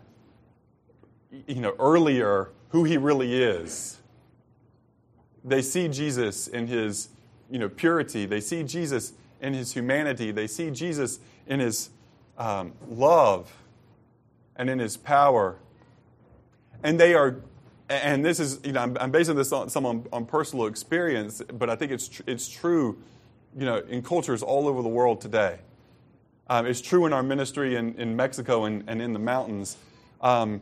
you 1.46 1.60
know 1.62 1.74
earlier 1.78 2.50
who 2.68 2.84
he 2.84 2.98
really 2.98 3.42
is. 3.42 3.98
They 5.44 5.62
see 5.62 5.88
jesus 5.88 6.46
in 6.46 6.66
his 6.66 7.08
you 7.50 7.58
know 7.58 7.70
purity. 7.70 8.26
They 8.26 8.40
see 8.40 8.62
jesus 8.62 9.14
in 9.40 9.54
his 9.54 9.72
humanity. 9.72 10.30
They 10.30 10.46
see 10.46 10.70
Jesus 10.70 11.18
in 11.46 11.60
his 11.60 11.90
um, 12.38 12.72
love 12.88 13.52
and 14.56 14.68
in 14.70 14.78
his 14.78 14.96
power. 14.96 15.56
And 16.82 16.98
they 16.98 17.14
are, 17.14 17.36
and 17.88 18.24
this 18.24 18.40
is, 18.40 18.60
you 18.64 18.72
know, 18.72 18.80
I'm, 18.80 18.96
I'm 18.98 19.10
basing 19.10 19.36
this 19.36 19.52
on 19.52 19.68
some 19.68 19.84
on, 19.84 20.06
on, 20.12 20.24
personal 20.24 20.66
experience, 20.66 21.42
but 21.54 21.68
I 21.68 21.76
think 21.76 21.92
it's, 21.92 22.08
tr- 22.08 22.22
it's 22.26 22.48
true, 22.48 22.98
you 23.56 23.66
know, 23.66 23.78
in 23.78 24.02
cultures 24.02 24.42
all 24.42 24.68
over 24.68 24.82
the 24.82 24.88
world 24.88 25.20
today. 25.20 25.58
Um, 26.48 26.66
it's 26.66 26.80
true 26.80 27.06
in 27.06 27.12
our 27.12 27.22
ministry 27.22 27.76
in, 27.76 27.94
in 27.94 28.16
Mexico 28.16 28.64
and, 28.64 28.84
and 28.86 29.00
in 29.00 29.12
the 29.12 29.18
mountains. 29.18 29.76
Um, 30.20 30.60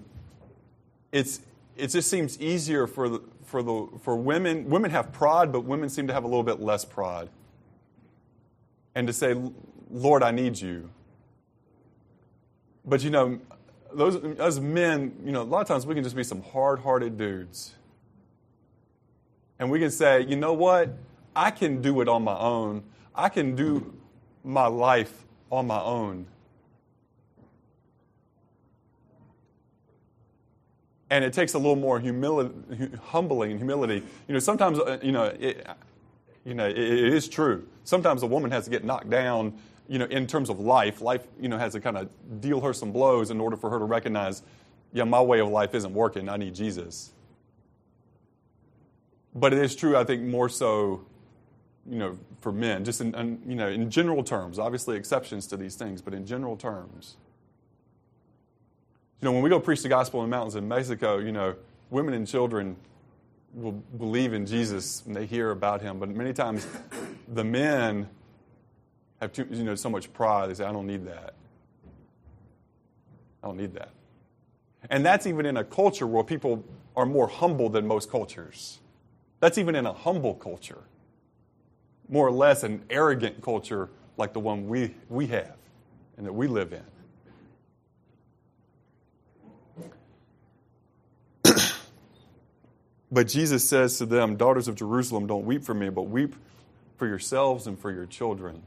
it's, 1.13 1.41
it 1.77 1.89
just 1.89 2.11
seems 2.11 2.41
easier 2.41 2.87
for, 2.87 3.09
the, 3.09 3.23
for, 3.45 3.63
the, 3.63 3.89
for 4.03 4.17
women. 4.17 4.69
Women 4.69 4.91
have 4.91 5.13
pride, 5.13 5.53
but 5.53 5.61
women 5.61 5.89
seem 5.89 6.07
to 6.09 6.13
have 6.13 6.25
a 6.25 6.27
little 6.27 6.43
bit 6.43 6.61
less 6.61 6.85
pride 6.85 7.29
and 8.95 9.07
to 9.07 9.13
say, 9.13 9.35
Lord, 9.91 10.23
I 10.23 10.31
need 10.31 10.61
you. 10.61 10.91
But 12.85 13.03
you 13.03 13.11
know, 13.11 13.39
those 13.93 14.17
as 14.39 14.61
men, 14.61 15.17
you 15.25 15.33
know, 15.33 15.43
a 15.43 15.45
lot 15.45 15.61
of 15.61 15.69
times 15.69 15.87
we 15.87 15.95
can 15.95 16.05
just 16.05 16.17
be 16.17 16.25
some 16.25 16.43
hard-hearted 16.43 17.17
dudes. 17.17 17.75
And 19.59 19.71
we 19.71 19.79
can 19.79 19.91
say, 19.91 20.23
you 20.23 20.37
know 20.37 20.53
what? 20.53 20.91
I 21.35 21.51
can 21.51 21.83
do 21.83 22.01
it 22.01 22.09
on 22.09 22.23
my 22.23 22.37
own. 22.37 22.85
I 23.15 23.29
can 23.29 23.55
do 23.55 23.95
my 24.45 24.67
life 24.67 25.25
on 25.51 25.67
my 25.67 25.81
own. 25.81 26.27
And 31.11 31.25
it 31.25 31.33
takes 31.33 31.55
a 31.55 31.59
little 31.59 31.77
more 31.77 32.01
humbling 32.01 33.51
and 33.51 33.59
humility. 33.59 34.03
You 34.27 34.35
know, 34.35 34.39
sometimes, 34.39 34.79
uh, 34.79 34.99
you 35.03 35.13
know, 35.13 35.25
it, 35.25 35.67
you 36.45 36.55
know, 36.55 36.67
it, 36.67 36.77
it 36.77 37.15
is 37.15 37.29
true. 37.29 37.67
Sometimes 37.89 38.23
a 38.23 38.27
woman 38.27 38.51
has 38.51 38.65
to 38.65 38.71
get 38.71 38.85
knocked 38.85 39.09
down, 39.09 39.55
you 39.89 39.99
know, 39.99 40.05
in 40.05 40.27
terms 40.27 40.51
of 40.51 40.61
life. 40.61 41.01
Life, 41.01 41.27
you 41.41 41.49
know, 41.49 41.57
has 41.57 41.73
to 41.73 41.81
kind 41.81 41.97
of 41.97 42.11
deal 42.39 42.61
her 42.61 42.75
some 42.75 42.93
blows 42.93 43.31
in 43.31 43.41
order 43.41 43.57
for 43.57 43.71
her 43.71 43.79
to 43.79 43.87
recognize, 43.87 44.43
yeah, 44.93 45.05
my 45.05 45.23
way 45.23 45.41
of 45.41 45.49
life 45.49 45.75
isn't 45.75 45.95
working. 45.95 46.29
I 46.29 46.37
need 46.37 46.55
Jesus. 46.55 47.15
But 49.35 49.55
it 49.55 49.61
is 49.61 49.75
true, 49.75 49.97
I 49.97 50.05
think, 50.05 50.23
more 50.23 50.51
so, 50.51 51.07
you 51.89 51.97
know, 51.97 52.19
for 52.43 52.53
men, 52.53 52.85
just 52.85 53.01
in, 53.01 53.15
in 53.15 53.41
you 53.47 53.55
know, 53.55 53.69
in 53.69 53.89
general 53.89 54.23
terms. 54.23 54.59
Obviously, 54.59 54.95
exceptions 54.95 55.47
to 55.47 55.57
these 55.57 55.75
things, 55.75 56.03
but 56.03 56.13
in 56.13 56.27
general 56.27 56.59
terms. 56.59 57.17
You 59.23 59.25
know, 59.25 59.33
when 59.33 59.41
we 59.41 59.49
go 59.49 59.61
preach 59.61 59.83
the 59.83 59.89
gospel 59.89 60.23
in 60.23 60.29
the 60.29 60.37
mountains 60.37 60.57
in 60.57 60.69
Mexico, 60.69 61.17
you 61.17 61.33
know, 61.33 61.57
women 61.89 62.13
and 62.13 62.29
children 62.29 62.77
will 63.55 63.73
believe 63.73 64.35
in 64.35 64.45
Jesus 64.45 65.03
and 65.07 65.17
they 65.17 65.25
hear 65.25 65.53
about 65.53 65.81
him, 65.81 65.99
but 65.99 66.11
many 66.11 66.35
times 66.35 66.67
the 67.33 67.45
men 67.45 68.09
have 69.21 69.33
too, 69.33 69.47
you 69.51 69.65
know, 69.65 69.75
so 69.75 69.91
much 69.91 70.13
pride, 70.13 70.51
they 70.51 70.55
say, 70.55 70.65
I 70.65 70.73
don't 70.73 70.87
need 70.87 71.07
that. 71.07 71.35
I 73.43 73.47
don't 73.47 73.57
need 73.57 73.75
that. 73.75 73.91
And 74.91 75.05
that's 75.05 75.27
even 75.27 75.45
in 75.47 75.57
a 75.57 75.65
culture 75.65 76.07
where 76.07 76.25
people 76.25 76.65
are 76.97 77.07
more 77.07 77.29
humble 77.29 77.69
than 77.69 77.87
most 77.87 78.11
cultures. 78.11 78.79
That's 79.41 79.59
even 79.59 79.75
in 79.75 79.87
a 79.87 79.93
humble 79.93 80.35
culture. 80.35 80.83
More 82.09 82.27
or 82.27 82.33
less 82.33 82.63
an 82.63 82.83
arrogant 82.91 83.43
culture 83.43 83.91
like 84.17 84.33
the 84.33 84.41
one 84.41 84.69
we, 84.69 84.95
we 85.09 85.27
have 85.29 85.57
and 86.17 86.27
that 86.27 86.33
we 86.33 86.47
live 86.47 86.73
in. 86.73 86.83
But 93.11 93.27
Jesus 93.27 93.67
says 93.67 93.97
to 93.99 94.07
them, 94.07 94.37
Daughters 94.37 94.69
of 94.69 94.75
Jerusalem, 94.75 95.27
don't 95.27 95.47
weep 95.47 95.65
for 95.65 95.73
me, 95.73 95.89
but 95.89 96.03
weep 96.03 96.35
for 96.99 97.07
yourselves 97.07 97.67
and 97.67 97.79
for 97.79 97.91
your 97.91 98.05
children. 98.05 98.63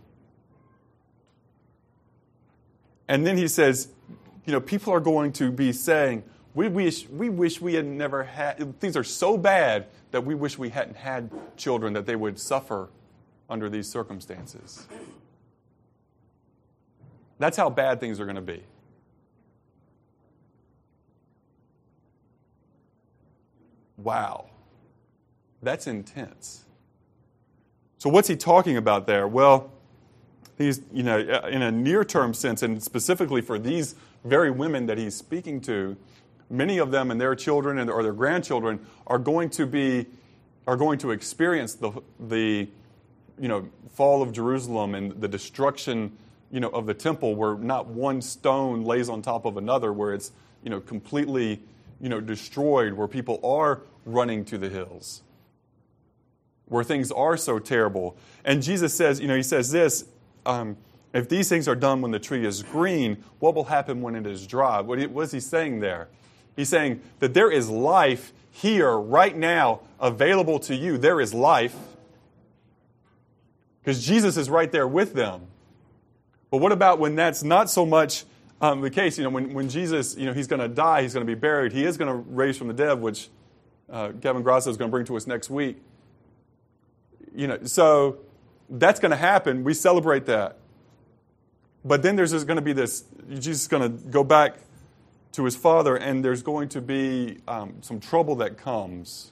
And 3.08 3.28
then 3.28 3.38
he 3.38 3.48
says, 3.48 3.90
You 4.46 4.54
know, 4.54 4.62
people 4.62 4.94
are 4.94 5.00
going 5.02 5.34
to 5.34 5.52
be 5.52 5.72
saying, 5.74 6.24
we 6.54 6.68
wish, 6.68 7.08
we 7.08 7.30
wish 7.30 7.62
we 7.62 7.76
had 7.76 7.86
never 7.86 8.24
had, 8.24 8.80
things 8.80 8.98
are 8.98 9.04
so 9.04 9.38
bad 9.38 9.88
that 10.12 10.26
we 10.26 10.36
wish 10.36 10.58
we 10.58 10.70
hadn't 10.70 10.98
had 10.98 11.30
children, 11.56 11.94
that 11.94 12.06
they 12.06 12.16
would 12.16 12.38
suffer 12.38 12.90
under 13.50 13.70
these 13.70 13.88
circumstances. 13.88 14.88
That's 17.40 17.58
how 17.58 17.70
bad 17.70 18.00
things 18.00 18.20
are 18.20 18.26
going 18.26 18.36
to 18.36 18.42
be. 18.42 18.64
Wow, 23.98 24.50
that's 25.62 25.88
intense. 25.88 26.66
So, 28.02 28.10
what's 28.10 28.28
he 28.28 28.36
talking 28.36 28.78
about 28.78 29.06
there? 29.06 29.28
Well, 29.28 29.72
he's, 30.58 30.82
you 30.92 31.04
know, 31.04 31.20
uh, 31.20 31.48
in 31.50 31.62
a 31.62 31.72
near 31.72 32.04
term 32.04 32.34
sense, 32.34 32.64
and 32.64 32.82
specifically 32.82 33.42
for 33.42 33.60
these 33.60 33.94
very 34.26 34.50
women 34.50 34.88
that 34.88 34.98
he's 34.98 35.16
speaking 35.16 35.62
to, 35.62 35.96
many 36.50 36.80
of 36.80 36.90
them 36.90 37.12
and 37.12 37.22
their 37.22 37.36
children 37.36 37.78
and, 37.78 37.92
or 37.92 38.02
their 38.02 38.12
grandchildren 38.12 38.84
are 39.06 39.20
going 39.20 39.52
to 39.52 39.68
be, 39.68 40.08
are 40.66 40.78
going 40.78 40.98
to 40.98 41.12
experience 41.12 41.76
the, 41.76 41.92
the, 42.20 42.68
you 43.38 43.48
know, 43.48 43.70
fall 43.94 44.24
of 44.24 44.32
Jerusalem 44.32 44.96
and 44.96 45.22
the 45.22 45.28
destruction, 45.28 46.18
you 46.52 46.60
know, 46.60 46.70
of 46.70 46.88
the 46.88 46.96
temple 46.96 47.36
where 47.36 47.56
not 47.56 47.86
one 47.86 48.20
stone 48.24 48.84
lays 48.84 49.10
on 49.10 49.22
top 49.22 49.46
of 49.46 49.58
another, 49.58 49.94
where 49.94 50.16
it's, 50.16 50.32
you 50.64 50.72
know, 50.72 50.80
completely, 50.80 51.62
you 52.00 52.10
know, 52.10 52.20
destroyed, 52.20 52.94
where 52.94 53.08
people 53.08 53.40
are 53.44 53.84
running 54.08 54.44
to 54.46 54.58
the 54.58 54.70
hills, 54.70 55.22
where 56.72 56.86
things 56.86 57.12
are 57.12 57.36
so 57.36 57.60
terrible. 57.60 58.16
And 58.46 58.64
Jesus 58.64 58.94
says, 58.94 59.20
you 59.20 59.28
know, 59.28 59.36
he 59.36 59.44
says 59.44 59.72
this 59.72 60.06
um, 60.46 60.78
if 61.14 61.28
these 61.28 61.50
things 61.50 61.68
are 61.68 61.76
done 61.76 62.02
when 62.02 62.12
the 62.12 62.20
tree 62.20 62.46
is 62.46 62.64
green, 62.64 63.22
what 63.40 63.56
will 63.56 63.66
happen 63.66 64.02
when 64.02 64.16
it 64.16 64.26
is 64.26 64.48
dry? 64.48 64.80
What, 64.80 64.98
is 64.98 65.32
he 65.34 65.42
saying 65.42 65.82
there? 65.82 66.08
He's 66.56 66.70
saying 66.70 67.02
that 67.20 67.34
there 67.34 67.52
is 67.52 67.70
life 67.70 68.32
here, 68.52 68.98
right 68.98 69.36
now, 69.36 69.82
available 70.00 70.60
to 70.60 70.76
you. 70.76 70.98
There 70.98 71.20
is 71.20 71.34
life. 71.34 71.76
Because 73.84 74.06
Jesus 74.06 74.38
is 74.38 74.50
right 74.50 74.72
there 74.72 74.88
with 74.88 75.14
them. 75.14 75.48
But 76.52 76.60
what 76.60 76.72
about 76.72 77.00
when 77.00 77.18
that's 77.18 77.44
not 77.44 77.70
so 77.70 77.86
much 77.86 78.24
um, 78.62 78.80
the 78.80 78.90
case? 78.90 79.18
You 79.18 79.26
know, 79.26 79.30
when, 79.30 79.54
when 79.54 79.68
Jesus, 79.68 80.16
you 80.16 80.26
know, 80.26 80.34
he's 80.34 80.48
going 80.48 80.62
to 80.62 80.70
die, 80.70 81.02
he's 81.02 81.14
going 81.14 81.26
to 81.26 81.30
be 81.30 81.38
buried, 81.38 81.74
he 81.74 81.84
is 81.84 81.98
going 81.98 82.10
to 82.10 82.30
raise 82.32 82.58
from 82.58 82.70
the 82.70 82.74
dead, 82.74 83.02
which 83.02 83.28
uh, 83.90 84.14
Kevin 84.22 84.42
Grasso 84.42 84.70
is 84.70 84.78
going 84.78 84.90
to 84.90 84.92
bring 84.92 85.06
to 85.08 85.18
us 85.18 85.28
next 85.28 85.50
week. 85.50 85.78
You 87.34 87.48
know, 87.48 87.64
so 87.64 88.20
that's 88.70 89.00
going 89.00 89.12
to 89.12 89.18
happen. 89.18 89.64
We 89.64 89.74
celebrate 89.74 90.26
that. 90.26 90.58
But 91.84 92.04
then 92.04 92.16
there's 92.16 92.32
going 92.44 92.58
to 92.58 92.62
be 92.62 92.74
this, 92.74 93.06
Jesus 93.30 93.64
is 93.64 93.68
going 93.68 93.84
to 93.84 94.08
go 94.10 94.24
back 94.24 94.58
to 95.34 95.46
his 95.46 95.56
father, 95.56 95.96
and 95.96 96.24
there's 96.24 96.44
going 96.44 96.70
to 96.70 96.82
be 96.82 97.40
um, 97.48 97.76
some 97.82 98.00
trouble 98.00 98.36
that 98.36 98.58
comes. 98.58 99.32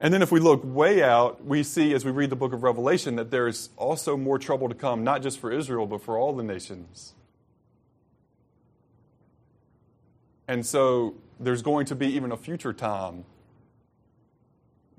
And 0.00 0.12
then 0.12 0.22
if 0.22 0.32
we 0.32 0.40
look 0.40 0.62
way 0.64 1.02
out, 1.02 1.44
we 1.44 1.62
see 1.62 1.94
as 1.94 2.04
we 2.04 2.10
read 2.10 2.30
the 2.30 2.36
book 2.36 2.52
of 2.52 2.62
Revelation 2.62 3.16
that 3.16 3.30
there's 3.30 3.70
also 3.76 4.16
more 4.16 4.38
trouble 4.38 4.68
to 4.68 4.74
come, 4.74 5.04
not 5.04 5.22
just 5.22 5.38
for 5.38 5.52
Israel, 5.52 5.86
but 5.86 6.02
for 6.02 6.18
all 6.18 6.32
the 6.32 6.42
nations. 6.42 7.14
And 10.48 10.66
so 10.66 11.14
there's 11.38 11.62
going 11.62 11.86
to 11.86 11.94
be 11.94 12.06
even 12.08 12.32
a 12.32 12.36
future 12.36 12.72
time 12.72 13.24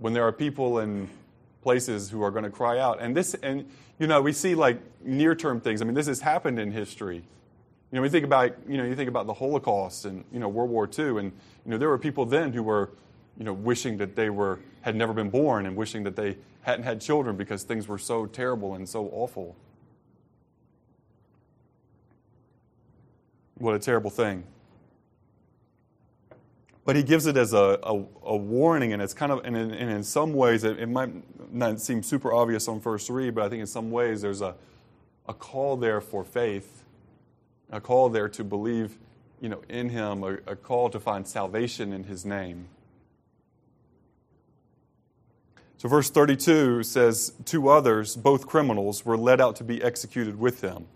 when 0.03 0.11
there 0.11 0.27
are 0.27 0.33
people 0.33 0.79
in 0.79 1.07
places 1.61 2.09
who 2.09 2.21
are 2.21 2.29
going 2.29 2.43
to 2.43 2.49
cry 2.49 2.77
out. 2.77 3.01
And 3.01 3.15
this, 3.15 3.35
and 3.35 3.65
you 3.97 4.05
know, 4.05 4.21
we 4.21 4.33
see 4.33 4.53
like 4.53 4.77
near-term 5.01 5.61
things. 5.61 5.81
I 5.81 5.85
mean, 5.85 5.93
this 5.93 6.07
has 6.07 6.19
happened 6.19 6.59
in 6.59 6.71
history. 6.71 7.15
You 7.15 7.95
know, 7.95 8.01
we 8.01 8.09
think 8.09 8.25
about, 8.25 8.51
you 8.67 8.75
know, 8.75 8.83
you 8.83 8.95
think 8.95 9.07
about 9.07 9.27
the 9.27 9.33
Holocaust 9.33 10.03
and 10.03 10.25
you 10.33 10.39
know 10.39 10.49
World 10.49 10.69
War 10.69 10.89
II, 10.89 11.19
and 11.19 11.31
you 11.65 11.71
know 11.71 11.77
there 11.77 11.87
were 11.87 11.97
people 11.97 12.25
then 12.25 12.51
who 12.51 12.63
were 12.63 12.89
you 13.37 13.45
know, 13.45 13.53
wishing 13.53 13.97
that 13.97 14.15
they 14.15 14.29
were, 14.29 14.59
had 14.81 14.95
never 14.95 15.13
been 15.13 15.29
born 15.29 15.65
and 15.65 15.75
wishing 15.75 16.03
that 16.03 16.17
they 16.17 16.37
hadn't 16.63 16.83
had 16.83 17.01
children 17.01 17.35
because 17.35 17.63
things 17.63 17.87
were 17.87 17.97
so 17.97 18.25
terrible 18.25 18.75
and 18.75 18.87
so 18.87 19.09
awful. 19.13 19.55
What 23.55 23.73
a 23.73 23.79
terrible 23.79 24.09
thing. 24.09 24.43
But 26.85 26.97
he 26.97 27.03
gives 27.03 27.27
it 27.27 27.37
as 27.37 27.53
a, 27.53 27.79
a, 27.83 28.03
a 28.23 28.35
warning, 28.35 28.91
and 28.91 29.01
it's 29.01 29.13
kind 29.13 29.31
of, 29.31 29.45
and 29.45 29.55
in, 29.55 29.71
and 29.71 29.89
in 29.89 30.03
some 30.03 30.33
ways, 30.33 30.63
it, 30.63 30.79
it, 30.79 30.89
might 30.89 31.11
not 31.53 31.79
seem 31.79 32.03
super 32.03 32.33
obvious 32.33 32.67
on 32.67 32.81
first 32.81 33.09
read, 33.09 33.35
but 33.35 33.45
I 33.45 33.49
think 33.49 33.61
in 33.61 33.67
some 33.67 33.89
ways 33.89 34.21
there's 34.21 34.41
a, 34.41 34.55
a 35.27 35.33
call 35.33 35.77
there 35.77 36.01
for 36.01 36.25
faith, 36.25 36.83
a 37.71 37.79
call 37.79 38.09
there 38.09 38.27
to 38.29 38.43
believe, 38.43 38.97
you 39.39 39.47
know, 39.47 39.61
in 39.69 39.89
him, 39.89 40.23
a, 40.23 40.33
a 40.45 40.55
call 40.57 40.89
to 40.89 40.99
find 40.99 41.25
salvation 41.25 41.93
in 41.93 42.03
his 42.03 42.25
name. 42.25 42.67
So, 45.77 45.87
verse 45.87 46.09
32 46.09 46.83
says, 46.83 47.33
Two 47.45 47.69
others, 47.69 48.15
both 48.15 48.45
criminals, 48.45 49.05
were 49.05 49.17
led 49.17 49.39
out 49.39 49.55
to 49.57 49.63
be 49.63 49.81
executed 49.81 50.37
with 50.37 50.61
him. 50.61 50.87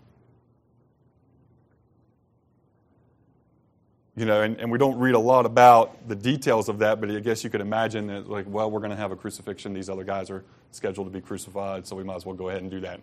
You 4.18 4.24
know, 4.24 4.42
and, 4.42 4.58
and 4.58 4.72
we 4.72 4.78
don't 4.78 4.98
read 4.98 5.14
a 5.14 5.18
lot 5.20 5.46
about 5.46 6.08
the 6.08 6.16
details 6.16 6.68
of 6.68 6.80
that, 6.80 7.00
but 7.00 7.08
I 7.08 7.20
guess 7.20 7.44
you 7.44 7.50
could 7.50 7.60
imagine 7.60 8.08
that, 8.08 8.28
like, 8.28 8.46
well, 8.48 8.68
we're 8.68 8.80
going 8.80 8.90
to 8.90 8.96
have 8.96 9.12
a 9.12 9.16
crucifixion. 9.16 9.72
These 9.72 9.88
other 9.88 10.02
guys 10.02 10.28
are 10.28 10.42
scheduled 10.72 11.06
to 11.06 11.12
be 11.12 11.20
crucified, 11.20 11.86
so 11.86 11.94
we 11.94 12.02
might 12.02 12.16
as 12.16 12.26
well 12.26 12.34
go 12.34 12.48
ahead 12.48 12.62
and 12.62 12.70
do 12.70 12.80
that 12.80 13.00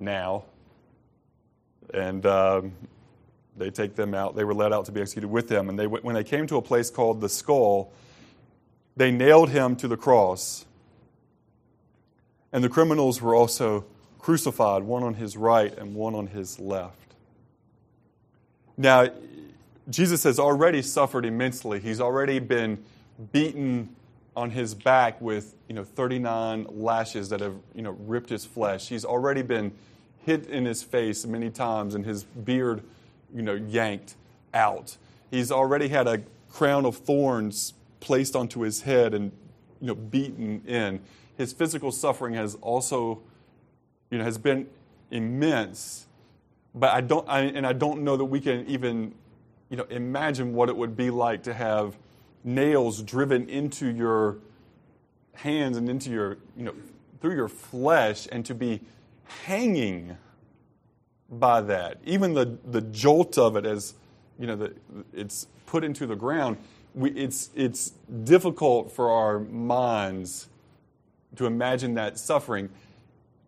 now. 0.00 0.44
And 1.94 2.26
um, 2.26 2.72
they 3.56 3.70
take 3.70 3.94
them 3.94 4.12
out. 4.12 4.34
They 4.34 4.42
were 4.42 4.54
led 4.54 4.72
out 4.72 4.86
to 4.86 4.92
be 4.92 5.00
executed 5.00 5.28
with 5.28 5.48
them. 5.48 5.68
And 5.68 5.78
they, 5.78 5.86
when 5.86 6.16
they 6.16 6.24
came 6.24 6.48
to 6.48 6.56
a 6.56 6.62
place 6.62 6.90
called 6.90 7.20
the 7.20 7.28
skull, 7.28 7.92
they 8.96 9.12
nailed 9.12 9.50
him 9.50 9.76
to 9.76 9.86
the 9.86 9.96
cross 9.96 10.66
and 12.52 12.64
the 12.64 12.68
criminals 12.68 13.22
were 13.22 13.34
also 13.34 13.84
crucified, 14.18 14.82
one 14.82 15.02
on 15.02 15.14
his 15.14 15.36
right 15.36 15.76
and 15.78 15.94
one 15.94 16.14
on 16.14 16.26
his 16.26 16.58
left. 16.58 16.96
Now, 18.76 19.08
Jesus 19.90 20.22
has 20.24 20.38
already 20.38 20.82
suffered 20.82 21.24
immensely. 21.24 21.80
He's 21.80 22.00
already 22.00 22.38
been 22.38 22.82
beaten 23.32 23.94
on 24.36 24.50
his 24.50 24.74
back 24.74 25.20
with 25.20 25.56
you 25.68 25.74
know 25.74 25.84
39 25.84 26.66
lashes 26.70 27.28
that 27.30 27.40
have 27.40 27.56
you 27.74 27.82
know 27.82 27.96
ripped 28.06 28.30
his 28.30 28.44
flesh. 28.44 28.88
He's 28.88 29.04
already 29.04 29.42
been 29.42 29.72
hit 30.24 30.46
in 30.46 30.64
his 30.64 30.82
face 30.82 31.26
many 31.26 31.50
times 31.50 31.94
and 31.94 32.04
his 32.06 32.24
beard 32.24 32.82
you 33.34 33.42
know 33.42 33.54
yanked 33.54 34.14
out. 34.54 34.96
He's 35.30 35.50
already 35.52 35.88
had 35.88 36.06
a 36.06 36.22
crown 36.50 36.86
of 36.86 36.96
thorns 36.96 37.74
placed 38.00 38.34
onto 38.34 38.60
his 38.60 38.82
head 38.82 39.12
and 39.12 39.32
you 39.80 39.88
know 39.88 39.94
beaten 39.94 40.62
in 40.66 41.00
his 41.40 41.54
physical 41.54 41.90
suffering 41.90 42.34
has 42.34 42.54
also, 42.56 43.22
you 44.10 44.18
know, 44.18 44.24
has 44.24 44.36
been 44.36 44.66
immense. 45.10 46.06
But 46.74 46.90
I 46.90 47.00
don't, 47.00 47.26
I, 47.26 47.40
and 47.40 47.66
I 47.66 47.72
don't 47.72 48.02
know 48.02 48.18
that 48.18 48.26
we 48.26 48.40
can 48.40 48.66
even, 48.66 49.14
you 49.70 49.76
know, 49.76 49.84
imagine 49.84 50.52
what 50.52 50.68
it 50.68 50.76
would 50.76 50.96
be 50.96 51.10
like 51.10 51.44
to 51.44 51.54
have 51.54 51.96
nails 52.44 53.02
driven 53.02 53.48
into 53.48 53.88
your 53.90 54.38
hands 55.34 55.76
and 55.76 55.88
into 55.88 56.10
your, 56.10 56.38
you 56.56 56.64
know, 56.64 56.74
through 57.20 57.36
your 57.36 57.48
flesh, 57.48 58.26
and 58.32 58.44
to 58.46 58.54
be 58.54 58.80
hanging 59.44 60.16
by 61.30 61.60
that. 61.60 61.98
Even 62.04 62.34
the 62.34 62.58
the 62.64 62.80
jolt 62.80 63.38
of 63.38 63.56
it, 63.56 63.64
as 63.64 63.94
you 64.38 64.46
know, 64.46 64.56
the, 64.56 64.74
it's 65.14 65.46
put 65.66 65.84
into 65.84 66.06
the 66.06 66.16
ground. 66.16 66.56
We, 66.94 67.10
it's 67.12 67.50
it's 67.54 67.90
difficult 68.24 68.90
for 68.90 69.10
our 69.10 69.38
minds 69.38 70.48
to 71.36 71.46
imagine 71.46 71.94
that 71.94 72.18
suffering, 72.18 72.70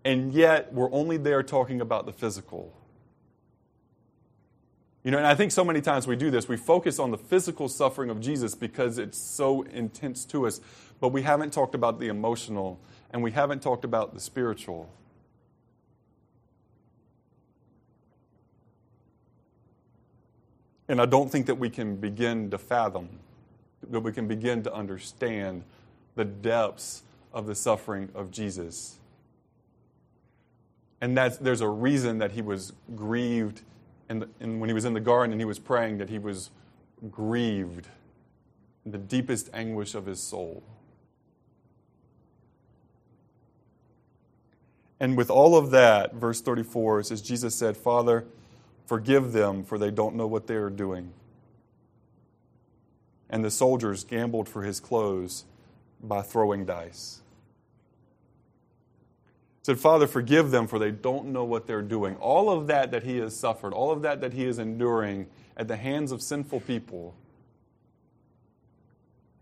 and 0.04 0.32
yet 0.32 0.72
we're 0.72 0.92
only 0.92 1.16
there 1.16 1.42
talking 1.42 1.80
about 1.80 2.06
the 2.06 2.12
physical. 2.12 2.72
You 5.04 5.10
know, 5.10 5.18
and 5.18 5.26
I 5.26 5.34
think 5.34 5.50
so 5.50 5.64
many 5.64 5.80
times 5.80 6.06
we 6.06 6.14
do 6.14 6.30
this. 6.30 6.48
We 6.48 6.56
focus 6.56 6.98
on 6.98 7.10
the 7.10 7.18
physical 7.18 7.68
suffering 7.68 8.08
of 8.08 8.20
Jesus 8.20 8.54
because 8.54 8.98
it's 8.98 9.18
so 9.18 9.62
intense 9.62 10.24
to 10.26 10.46
us, 10.46 10.60
but 11.00 11.08
we 11.08 11.22
haven't 11.22 11.52
talked 11.52 11.74
about 11.74 11.98
the 11.98 12.06
emotional 12.06 12.78
and 13.10 13.22
we 13.22 13.32
haven't 13.32 13.62
talked 13.62 13.84
about 13.84 14.14
the 14.14 14.20
spiritual. 14.20 14.88
And 20.88 21.00
I 21.00 21.06
don't 21.06 21.30
think 21.30 21.46
that 21.46 21.56
we 21.56 21.70
can 21.70 21.96
begin 21.96 22.50
to 22.50 22.58
fathom, 22.58 23.08
that 23.90 24.00
we 24.00 24.12
can 24.12 24.28
begin 24.28 24.62
to 24.64 24.74
understand 24.74 25.64
the 26.14 26.24
depths 26.24 27.02
of 27.32 27.46
the 27.46 27.54
suffering 27.54 28.10
of 28.14 28.30
Jesus. 28.30 28.98
And 31.00 31.16
that 31.16 31.42
there's 31.42 31.60
a 31.60 31.68
reason 31.68 32.18
that 32.18 32.32
he 32.32 32.42
was 32.42 32.72
grieved. 32.94 33.62
And, 34.08 34.26
and 34.40 34.60
when 34.60 34.68
he 34.68 34.74
was 34.74 34.84
in 34.84 34.94
the 34.94 35.00
garden 35.00 35.32
and 35.32 35.40
he 35.40 35.44
was 35.44 35.58
praying, 35.58 35.98
that 35.98 36.10
he 36.10 36.18
was 36.18 36.50
grieved 37.10 37.88
in 38.84 38.92
the 38.92 38.98
deepest 38.98 39.50
anguish 39.52 39.94
of 39.94 40.06
his 40.06 40.20
soul. 40.20 40.62
And 45.00 45.16
with 45.16 45.30
all 45.30 45.56
of 45.56 45.70
that, 45.70 46.14
verse 46.14 46.40
34 46.40 47.00
it 47.00 47.06
says, 47.06 47.22
Jesus 47.22 47.54
said, 47.54 47.76
Father, 47.76 48.24
forgive 48.86 49.32
them, 49.32 49.64
for 49.64 49.78
they 49.78 49.90
don't 49.90 50.14
know 50.14 50.26
what 50.26 50.46
they 50.46 50.54
are 50.54 50.70
doing. 50.70 51.12
And 53.28 53.44
the 53.44 53.50
soldiers 53.50 54.04
gambled 54.04 54.48
for 54.48 54.62
his 54.62 54.78
clothes 54.78 55.44
by 56.02 56.22
throwing 56.22 56.66
dice 56.66 57.21
said, 59.62 59.78
Father, 59.78 60.06
forgive 60.06 60.50
them, 60.50 60.66
for 60.66 60.78
they 60.78 60.90
don't 60.90 61.26
know 61.26 61.44
what 61.44 61.66
they're 61.66 61.82
doing. 61.82 62.16
All 62.16 62.50
of 62.50 62.66
that 62.66 62.90
that 62.90 63.04
he 63.04 63.18
has 63.18 63.36
suffered, 63.36 63.72
all 63.72 63.92
of 63.92 64.02
that 64.02 64.20
that 64.20 64.32
he 64.32 64.44
is 64.44 64.58
enduring 64.58 65.28
at 65.56 65.68
the 65.68 65.76
hands 65.76 66.10
of 66.10 66.20
sinful 66.20 66.60
people. 66.60 67.14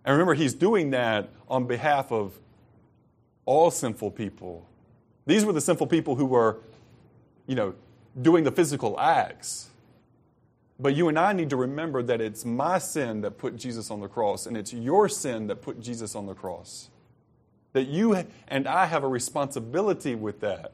And 0.04 0.12
remember, 0.12 0.35
he's 0.35 0.54
doing 0.54 0.90
that 0.90 1.30
on 1.48 1.66
behalf 1.66 2.12
of 2.12 2.38
all 3.46 3.70
sinful 3.70 4.11
people. 4.12 4.66
These 5.26 5.44
were 5.44 5.52
the 5.52 5.61
sinful 5.61 5.87
people 5.87 6.16
who 6.16 6.26
were, 6.26 6.59
you 7.46 7.54
know, 7.54 7.74
doing 8.20 8.44
the 8.44 8.52
physical 8.52 8.98
acts. 9.00 9.68
But 10.78 10.94
you 10.94 11.09
and 11.09 11.18
I 11.18 11.33
need 11.33 11.50
to 11.50 11.56
remember 11.56 12.02
that 12.02 12.20
it's 12.20 12.44
my 12.44 12.78
sin 12.78 13.20
that 13.22 13.33
put 13.33 13.56
Jesus 13.56 13.90
on 13.90 14.00
the 14.00 14.09
cross, 14.09 14.46
and 14.46 14.56
it's 14.56 14.72
your 14.72 15.09
sin 15.09 15.46
that 15.48 15.56
put 15.56 15.80
Jesus 15.80 16.14
on 16.14 16.26
the 16.26 16.35
cross. 16.35 16.88
That 17.72 17.87
you 17.87 18.24
and 18.48 18.66
I 18.66 18.87
have 18.87 19.04
a 19.04 19.09
responsibility 19.09 20.14
with 20.14 20.40
that. 20.40 20.72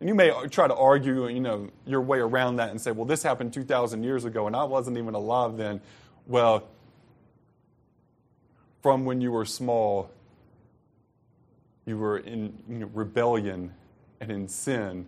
And 0.00 0.08
you 0.08 0.14
may 0.14 0.30
try 0.48 0.66
to 0.68 0.74
argue, 0.74 1.28
you 1.28 1.40
know, 1.40 1.70
your 1.86 2.00
way 2.00 2.18
around 2.18 2.56
that 2.56 2.70
and 2.70 2.80
say, 2.80 2.90
well, 2.90 3.04
this 3.04 3.22
happened 3.22 3.52
2,000 3.52 4.02
years 4.02 4.24
ago 4.24 4.46
and 4.46 4.56
I 4.56 4.64
wasn't 4.64 4.98
even 4.98 5.14
alive 5.14 5.56
then. 5.56 5.80
Well, 6.26 6.68
from 8.82 9.04
when 9.04 9.20
you 9.20 9.32
were 9.32 9.46
small, 9.46 10.10
you 11.86 11.96
were 11.96 12.18
in 12.18 12.52
you 12.68 12.78
know, 12.80 12.90
rebellion 12.92 13.72
and 14.20 14.30
in 14.30 14.48
sin 14.48 15.06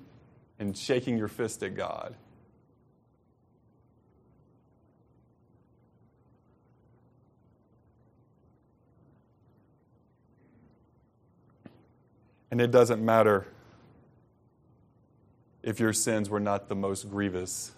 and 0.59 0.77
shaking 0.77 1.19
your 1.19 1.29
fist 1.29 1.63
at 1.63 1.75
God. 1.75 2.15
And 12.57 12.63
it 12.63 12.71
doesn't 12.71 13.05
matter 13.05 13.47
if 15.63 15.79
your 15.79 15.93
sins 15.93 16.31
were 16.31 16.41
not 16.41 16.71
the 16.71 16.75
most 16.75 17.11
grievous. 17.11 17.71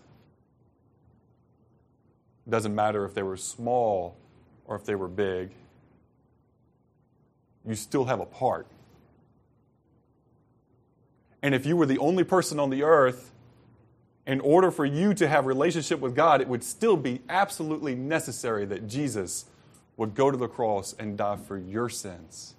It 2.46 2.50
doesn't 2.50 2.72
matter 2.72 3.04
if 3.04 3.12
they 3.12 3.24
were 3.24 3.36
small 3.36 4.16
or 4.66 4.76
if 4.76 4.84
they 4.84 4.94
were 4.94 5.08
big. 5.08 5.50
You 7.66 7.74
still 7.74 8.04
have 8.04 8.20
a 8.20 8.24
part. 8.24 8.68
And 11.42 11.56
if 11.56 11.66
you 11.66 11.76
were 11.76 11.86
the 11.86 11.98
only 11.98 12.22
person 12.22 12.60
on 12.60 12.70
the 12.70 12.84
earth, 12.84 13.32
in 14.28 14.38
order 14.38 14.70
for 14.70 14.84
you 14.84 15.12
to 15.12 15.26
have 15.26 15.46
relationship 15.46 15.98
with 15.98 16.14
God, 16.14 16.40
it 16.40 16.46
would 16.46 16.62
still 16.62 16.96
be 16.96 17.20
absolutely 17.28 17.96
necessary 17.96 18.64
that 18.66 18.86
Jesus 18.86 19.46
would 19.96 20.14
go 20.14 20.30
to 20.30 20.36
the 20.36 20.46
cross 20.46 20.94
and 21.00 21.18
die 21.18 21.36
for 21.48 21.58
your 21.58 21.88
sins. 21.88 22.54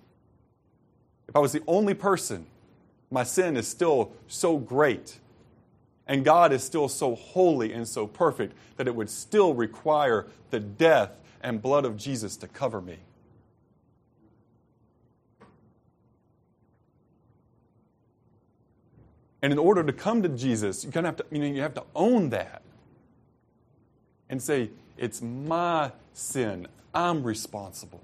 If 1.30 1.36
I 1.36 1.40
was 1.40 1.52
the 1.52 1.62
only 1.68 1.94
person, 1.94 2.48
my 3.12 3.24
sin 3.24 3.56
is 3.56 3.68
still 3.68 4.12
so 4.28 4.58
great, 4.58 5.20
and 6.08 6.26
God 6.26 6.52
is 6.52 6.64
still 6.64 6.90
so 6.90 7.14
holy 7.14 7.72
and 7.72 7.88
so 7.88 8.08
perfect 8.08 8.58
that 8.78 8.88
it 8.88 8.96
would 8.96 9.12
still 9.12 9.54
require 9.54 10.26
the 10.50 10.60
death 10.60 11.12
and 11.42 11.62
blood 11.62 11.86
of 11.86 11.98
Jesus 11.98 12.36
to 12.38 12.48
cover 12.48 12.82
me. 12.82 12.98
And 19.44 19.54
in 19.54 19.60
order 19.60 19.84
to 19.84 19.94
come 19.94 20.24
to 20.24 20.30
Jesus, 20.30 20.84
you 20.84 20.92
kind 20.92 21.06
of 21.06 21.16
have 21.16 21.28
to, 21.30 21.36
you 21.36 21.42
know, 21.42 21.56
you 21.56 21.62
have 21.62 21.76
to 21.76 21.84
own 21.96 22.32
that 22.32 22.64
and 24.30 24.42
say, 24.42 24.72
it's 24.98 25.22
my 25.22 25.92
sin. 26.12 26.68
I'm 26.94 27.24
responsible. 27.24 28.02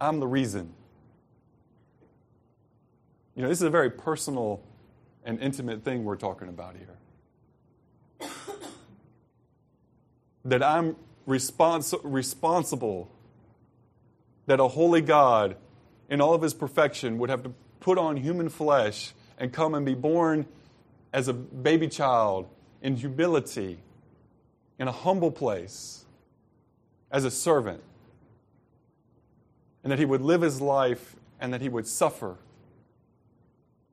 I'm 0.00 0.20
the 0.20 0.26
reason. 0.26 0.72
You 3.34 3.42
know, 3.42 3.48
this 3.48 3.58
is 3.58 3.62
a 3.62 3.70
very 3.70 3.90
personal 3.90 4.62
and 5.24 5.40
intimate 5.40 5.84
thing 5.84 6.04
we're 6.04 6.16
talking 6.16 6.48
about 6.48 6.74
here. 6.76 8.30
that 10.44 10.62
I'm 10.62 10.96
respons- 11.26 12.00
responsible, 12.02 13.10
that 14.46 14.60
a 14.60 14.68
holy 14.68 15.02
God, 15.02 15.56
in 16.08 16.20
all 16.20 16.34
of 16.34 16.42
his 16.42 16.54
perfection, 16.54 17.18
would 17.18 17.30
have 17.30 17.42
to 17.42 17.52
put 17.80 17.98
on 17.98 18.16
human 18.16 18.48
flesh 18.48 19.12
and 19.38 19.52
come 19.52 19.74
and 19.74 19.84
be 19.84 19.94
born 19.94 20.46
as 21.12 21.28
a 21.28 21.32
baby 21.32 21.88
child 21.88 22.48
in 22.82 22.96
humility, 22.96 23.78
in 24.78 24.88
a 24.88 24.92
humble 24.92 25.30
place, 25.30 26.04
as 27.10 27.24
a 27.24 27.30
servant, 27.30 27.82
and 29.88 29.92
that 29.92 29.98
he 29.98 30.04
would 30.04 30.20
live 30.20 30.42
his 30.42 30.60
life 30.60 31.16
and 31.40 31.54
that 31.54 31.62
he 31.62 31.68
would 31.70 31.86
suffer, 31.86 32.36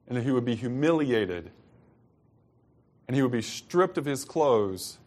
and 0.09 0.17
that 0.17 0.23
he 0.23 0.31
would 0.31 0.43
be 0.43 0.53
humiliated, 0.53 1.49
and 3.07 3.15
he 3.15 3.21
would 3.21 3.31
be 3.31 3.41
stripped 3.41 3.97
of 3.97 4.03
his 4.03 4.25
clothes, 4.25 4.97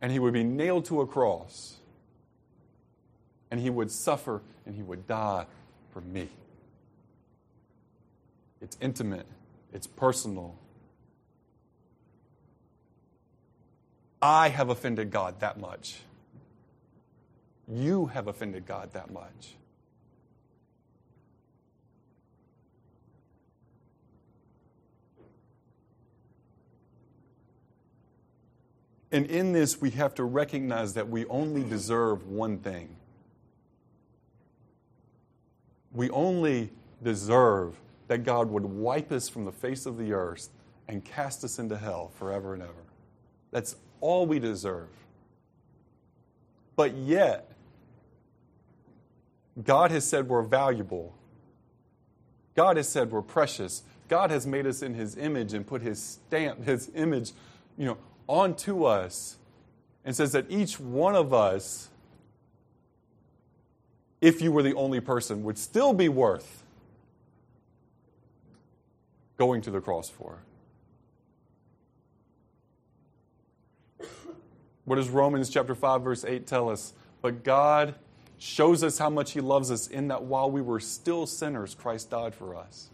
and 0.00 0.12
he 0.12 0.20
would 0.20 0.32
be 0.32 0.44
nailed 0.44 0.84
to 0.84 1.00
a 1.00 1.06
cross, 1.06 1.78
and 3.50 3.58
he 3.58 3.68
would 3.68 3.90
suffer 3.90 4.40
and 4.66 4.76
he 4.76 4.84
would 4.84 5.08
die 5.08 5.46
for 5.90 6.00
me. 6.00 6.28
It's 8.62 8.78
intimate, 8.80 9.26
it's 9.72 9.88
personal. 9.88 10.56
I 14.22 14.48
have 14.48 14.68
offended 14.68 15.10
God 15.10 15.40
that 15.40 15.58
much. 15.58 15.96
You 17.68 18.06
have 18.06 18.28
offended 18.28 18.66
God 18.66 18.92
that 18.92 19.10
much. 19.10 19.56
And 29.12 29.26
in 29.26 29.52
this, 29.52 29.80
we 29.80 29.90
have 29.90 30.14
to 30.16 30.24
recognize 30.24 30.94
that 30.94 31.08
we 31.08 31.24
only 31.26 31.64
deserve 31.64 32.26
one 32.26 32.58
thing. 32.58 32.96
We 35.92 36.10
only 36.10 36.70
deserve 37.02 37.76
that 38.08 38.24
God 38.24 38.50
would 38.50 38.64
wipe 38.64 39.10
us 39.10 39.28
from 39.28 39.44
the 39.44 39.52
face 39.52 39.86
of 39.86 39.96
the 39.96 40.12
earth 40.12 40.50
and 40.88 41.04
cast 41.04 41.44
us 41.44 41.58
into 41.58 41.76
hell 41.76 42.12
forever 42.16 42.54
and 42.54 42.62
ever. 42.62 42.72
That's 43.50 43.76
all 44.00 44.26
we 44.26 44.38
deserve. 44.38 44.88
But 46.76 46.94
yet, 46.94 47.50
God 49.62 49.90
has 49.90 50.06
said 50.06 50.28
we're 50.28 50.42
valuable. 50.42 51.14
God 52.54 52.76
has 52.76 52.88
said 52.88 53.10
we're 53.10 53.22
precious. 53.22 53.82
God 54.08 54.30
has 54.30 54.46
made 54.46 54.66
us 54.66 54.82
in 54.82 54.94
his 54.94 55.16
image 55.16 55.52
and 55.52 55.66
put 55.66 55.82
his 55.82 56.02
stamp, 56.02 56.64
his 56.64 56.90
image, 56.94 57.32
you 57.76 57.86
know, 57.86 57.98
onto 58.26 58.84
us 58.84 59.36
and 60.04 60.14
says 60.14 60.32
that 60.32 60.46
each 60.48 60.78
one 60.78 61.14
of 61.14 61.34
us, 61.34 61.88
if 64.20 64.40
you 64.40 64.52
were 64.52 64.62
the 64.62 64.74
only 64.74 65.00
person, 65.00 65.42
would 65.42 65.58
still 65.58 65.92
be 65.92 66.08
worth 66.08 66.62
going 69.36 69.60
to 69.62 69.70
the 69.70 69.80
cross 69.80 70.08
for? 70.08 70.38
What 74.84 74.96
does 74.96 75.08
Romans 75.08 75.50
chapter 75.50 75.74
5 75.74 76.02
verse 76.02 76.24
8 76.24 76.46
tell 76.46 76.70
us? 76.70 76.94
But 77.20 77.42
God 77.42 77.96
shows 78.38 78.82
us 78.82 78.98
how 78.98 79.10
much 79.10 79.32
he 79.32 79.40
loves 79.40 79.70
us 79.70 79.86
in 79.86 80.08
that 80.08 80.24
while 80.24 80.50
we 80.50 80.60
were 80.60 80.80
still 80.80 81.26
sinners 81.26 81.74
Christ 81.74 82.10
died 82.10 82.34
for 82.34 82.54
us. 82.54 82.90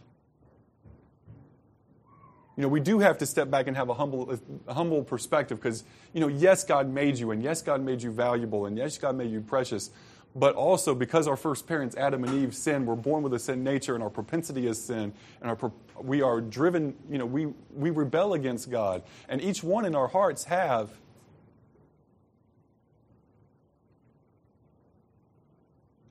You 2.56 2.62
know, 2.62 2.68
we 2.68 2.80
do 2.80 2.98
have 2.98 3.18
to 3.18 3.26
step 3.26 3.50
back 3.50 3.66
and 3.66 3.76
have 3.76 3.88
a 3.88 3.94
humble, 3.94 4.38
a 4.68 4.74
humble 4.74 5.02
perspective 5.02 5.58
because, 5.58 5.84
you 6.12 6.20
know, 6.20 6.28
yes, 6.28 6.64
God 6.64 6.88
made 6.88 7.18
you, 7.18 7.30
and 7.30 7.42
yes, 7.42 7.62
God 7.62 7.80
made 7.82 8.02
you 8.02 8.10
valuable, 8.10 8.66
and 8.66 8.76
yes, 8.76 8.98
God 8.98 9.16
made 9.16 9.30
you 9.30 9.40
precious. 9.40 9.90
But 10.34 10.54
also, 10.54 10.94
because 10.94 11.26
our 11.26 11.36
first 11.36 11.66
parents, 11.66 11.96
Adam 11.96 12.24
and 12.24 12.42
Eve, 12.42 12.54
sinned, 12.54 12.86
we're 12.86 12.94
born 12.94 13.22
with 13.22 13.32
a 13.34 13.38
sin 13.38 13.64
nature, 13.64 13.94
and 13.94 14.02
our 14.02 14.10
propensity 14.10 14.66
is 14.66 14.82
sin, 14.82 15.14
and 15.40 15.50
our, 15.50 15.72
we 16.02 16.20
are 16.20 16.40
driven, 16.40 16.94
you 17.10 17.18
know, 17.18 17.26
we, 17.26 17.46
we 17.74 17.90
rebel 17.90 18.34
against 18.34 18.70
God. 18.70 19.02
And 19.28 19.40
each 19.40 19.62
one 19.62 19.86
in 19.86 19.94
our 19.94 20.08
hearts 20.08 20.44
have 20.44 20.90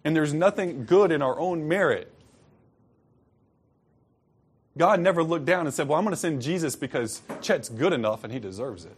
and 0.04 0.16
there's 0.16 0.34
nothing 0.34 0.86
good 0.86 1.12
in 1.12 1.22
our 1.22 1.40
own 1.40 1.68
merit. 1.68 2.12
God 4.78 5.00
never 5.00 5.24
looked 5.24 5.46
down 5.46 5.66
and 5.66 5.74
said, 5.74 5.88
Well, 5.88 5.98
I'm 5.98 6.04
going 6.06 6.14
to 6.14 6.20
send 6.20 6.42
Jesus 6.42 6.76
because 6.76 7.22
Chet's 7.42 7.70
good 7.70 7.94
enough 7.94 8.24
and 8.24 8.32
he 8.32 8.40
deserves 8.40 8.86
it. 8.86 8.96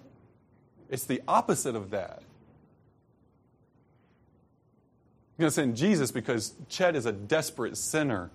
It's 0.89 1.05
the 1.05 1.21
opposite 1.27 1.75
of 1.75 1.89
that. 1.89 2.21
I'm 5.31 5.41
going 5.41 5.49
to 5.49 5.51
send 5.51 5.75
Jesus 5.75 6.11
because 6.11 6.53
Chet 6.69 6.95
is 6.95 7.05
a 7.07 7.11
desperate 7.11 7.75
sinner 7.75 8.29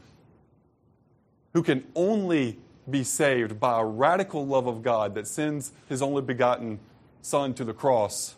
who 1.52 1.62
can 1.62 1.84
only 1.94 2.58
be 2.90 3.04
saved 3.04 3.60
by 3.60 3.80
a 3.80 3.84
radical 3.84 4.46
love 4.46 4.66
of 4.66 4.82
God 4.82 5.14
that 5.14 5.26
sends 5.26 5.72
his 5.88 6.02
only 6.02 6.22
begotten 6.22 6.80
Son 7.22 7.54
to 7.54 7.64
the 7.64 7.74
cross 7.74 8.34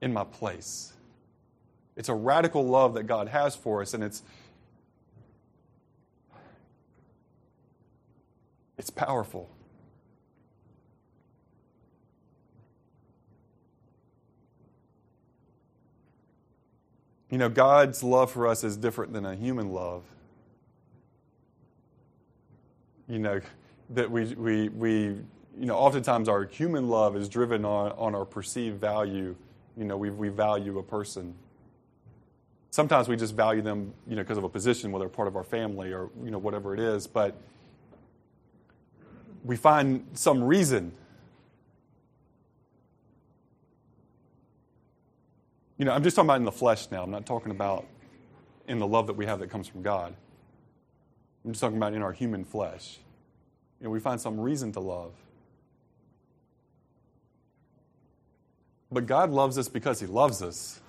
in 0.00 0.12
my 0.12 0.24
place. 0.24 0.91
It's 1.96 2.08
a 2.08 2.14
radical 2.14 2.66
love 2.66 2.94
that 2.94 3.04
God 3.04 3.28
has 3.28 3.54
for 3.54 3.82
us, 3.82 3.94
and 3.94 4.02
it's 4.02 4.22
it's 8.78 8.90
powerful. 8.90 9.48
You 17.32 17.38
know, 17.38 17.48
God's 17.48 18.02
love 18.02 18.30
for 18.30 18.46
us 18.46 18.62
is 18.62 18.76
different 18.76 19.14
than 19.14 19.24
a 19.24 19.34
human 19.34 19.72
love. 19.72 20.02
You 23.08 23.18
know, 23.18 23.40
that 23.90 24.10
we, 24.10 24.34
we, 24.34 24.68
we 24.68 24.90
you 24.94 25.66
know, 25.66 25.76
oftentimes 25.76 26.28
our 26.28 26.44
human 26.44 26.88
love 26.88 27.16
is 27.16 27.30
driven 27.30 27.64
on, 27.64 27.92
on 27.92 28.14
our 28.14 28.26
perceived 28.26 28.78
value. 28.78 29.34
You 29.78 29.84
know, 29.86 29.96
we, 29.96 30.10
we 30.10 30.28
value 30.28 30.78
a 30.78 30.82
person. 30.82 31.34
Sometimes 32.72 33.06
we 33.06 33.14
just 33.14 33.36
value 33.36 33.62
them, 33.62 33.94
you 34.08 34.16
know, 34.16 34.22
because 34.22 34.38
of 34.38 34.44
a 34.44 34.48
position, 34.48 34.90
whether 34.90 35.08
part 35.08 35.28
of 35.28 35.36
our 35.36 35.44
family 35.44 35.92
or, 35.92 36.10
you 36.24 36.32
know, 36.32 36.38
whatever 36.38 36.74
it 36.74 36.80
is. 36.80 37.06
But 37.06 37.36
we 39.44 39.54
find 39.54 40.04
some 40.14 40.42
reason 40.42 40.90
You 45.82 45.86
know, 45.86 45.92
I'm 45.94 46.04
just 46.04 46.14
talking 46.14 46.28
about 46.28 46.36
in 46.36 46.44
the 46.44 46.52
flesh 46.52 46.92
now. 46.92 47.02
I'm 47.02 47.10
not 47.10 47.26
talking 47.26 47.50
about 47.50 47.88
in 48.68 48.78
the 48.78 48.86
love 48.86 49.08
that 49.08 49.14
we 49.14 49.26
have 49.26 49.40
that 49.40 49.50
comes 49.50 49.66
from 49.66 49.82
God. 49.82 50.14
I'm 51.44 51.50
just 51.50 51.60
talking 51.60 51.76
about 51.76 51.92
in 51.92 52.02
our 52.02 52.12
human 52.12 52.44
flesh. 52.44 52.98
You 53.80 53.86
know, 53.86 53.90
we 53.90 53.98
find 53.98 54.20
some 54.20 54.38
reason 54.38 54.70
to 54.74 54.78
love. 54.80 55.12
But 58.92 59.06
God 59.06 59.30
loves 59.30 59.58
us 59.58 59.68
because 59.68 59.98
He 59.98 60.06
loves 60.06 60.40
us. 60.40 60.81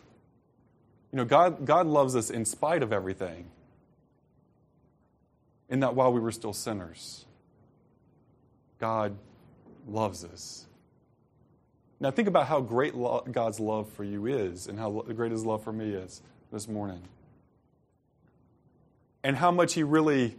You 1.13 1.17
know, 1.17 1.25
God, 1.25 1.63
God 1.63 1.85
loves 1.85 2.15
us 2.15 2.31
in 2.31 2.43
spite 2.43 2.81
of 2.81 2.91
everything. 2.91 3.45
In 5.69 5.81
that 5.81 5.93
while 5.93 6.11
we 6.11 6.19
were 6.19 6.31
still 6.31 6.53
sinners. 6.53 7.25
God 8.79 9.15
loves 9.87 10.25
us. 10.25 10.65
Now, 11.99 12.09
think 12.09 12.27
about 12.27 12.47
how 12.47 12.61
great 12.61 12.95
lo- 12.95 13.23
God's 13.31 13.59
love 13.59 13.89
for 13.89 14.03
you 14.03 14.25
is 14.25 14.65
and 14.67 14.79
how 14.79 14.89
great 14.89 15.31
His 15.31 15.45
love 15.45 15.63
for 15.63 15.71
me 15.71 15.93
is 15.93 16.23
this 16.51 16.67
morning. 16.67 17.03
And 19.23 19.37
how 19.37 19.51
much 19.51 19.75
He 19.75 19.83
really, 19.83 20.35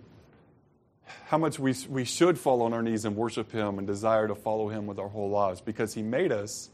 how 1.27 1.39
much 1.39 1.57
we, 1.57 1.75
we 1.89 2.05
should 2.05 2.37
fall 2.37 2.63
on 2.63 2.73
our 2.73 2.83
knees 2.83 3.05
and 3.05 3.15
worship 3.15 3.53
Him 3.53 3.79
and 3.79 3.87
desire 3.87 4.27
to 4.27 4.35
follow 4.35 4.69
Him 4.69 4.89
with 4.89 4.99
our 4.99 5.09
whole 5.09 5.31
lives 5.31 5.61
because 5.61 5.95
He 5.95 6.03
made 6.03 6.33
us. 6.33 6.69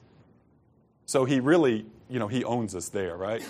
So 1.04 1.26
He 1.26 1.38
really, 1.38 1.84
you 2.08 2.18
know, 2.18 2.28
He 2.28 2.44
owns 2.44 2.74
us 2.74 2.88
there, 2.88 3.14
right? 3.14 3.44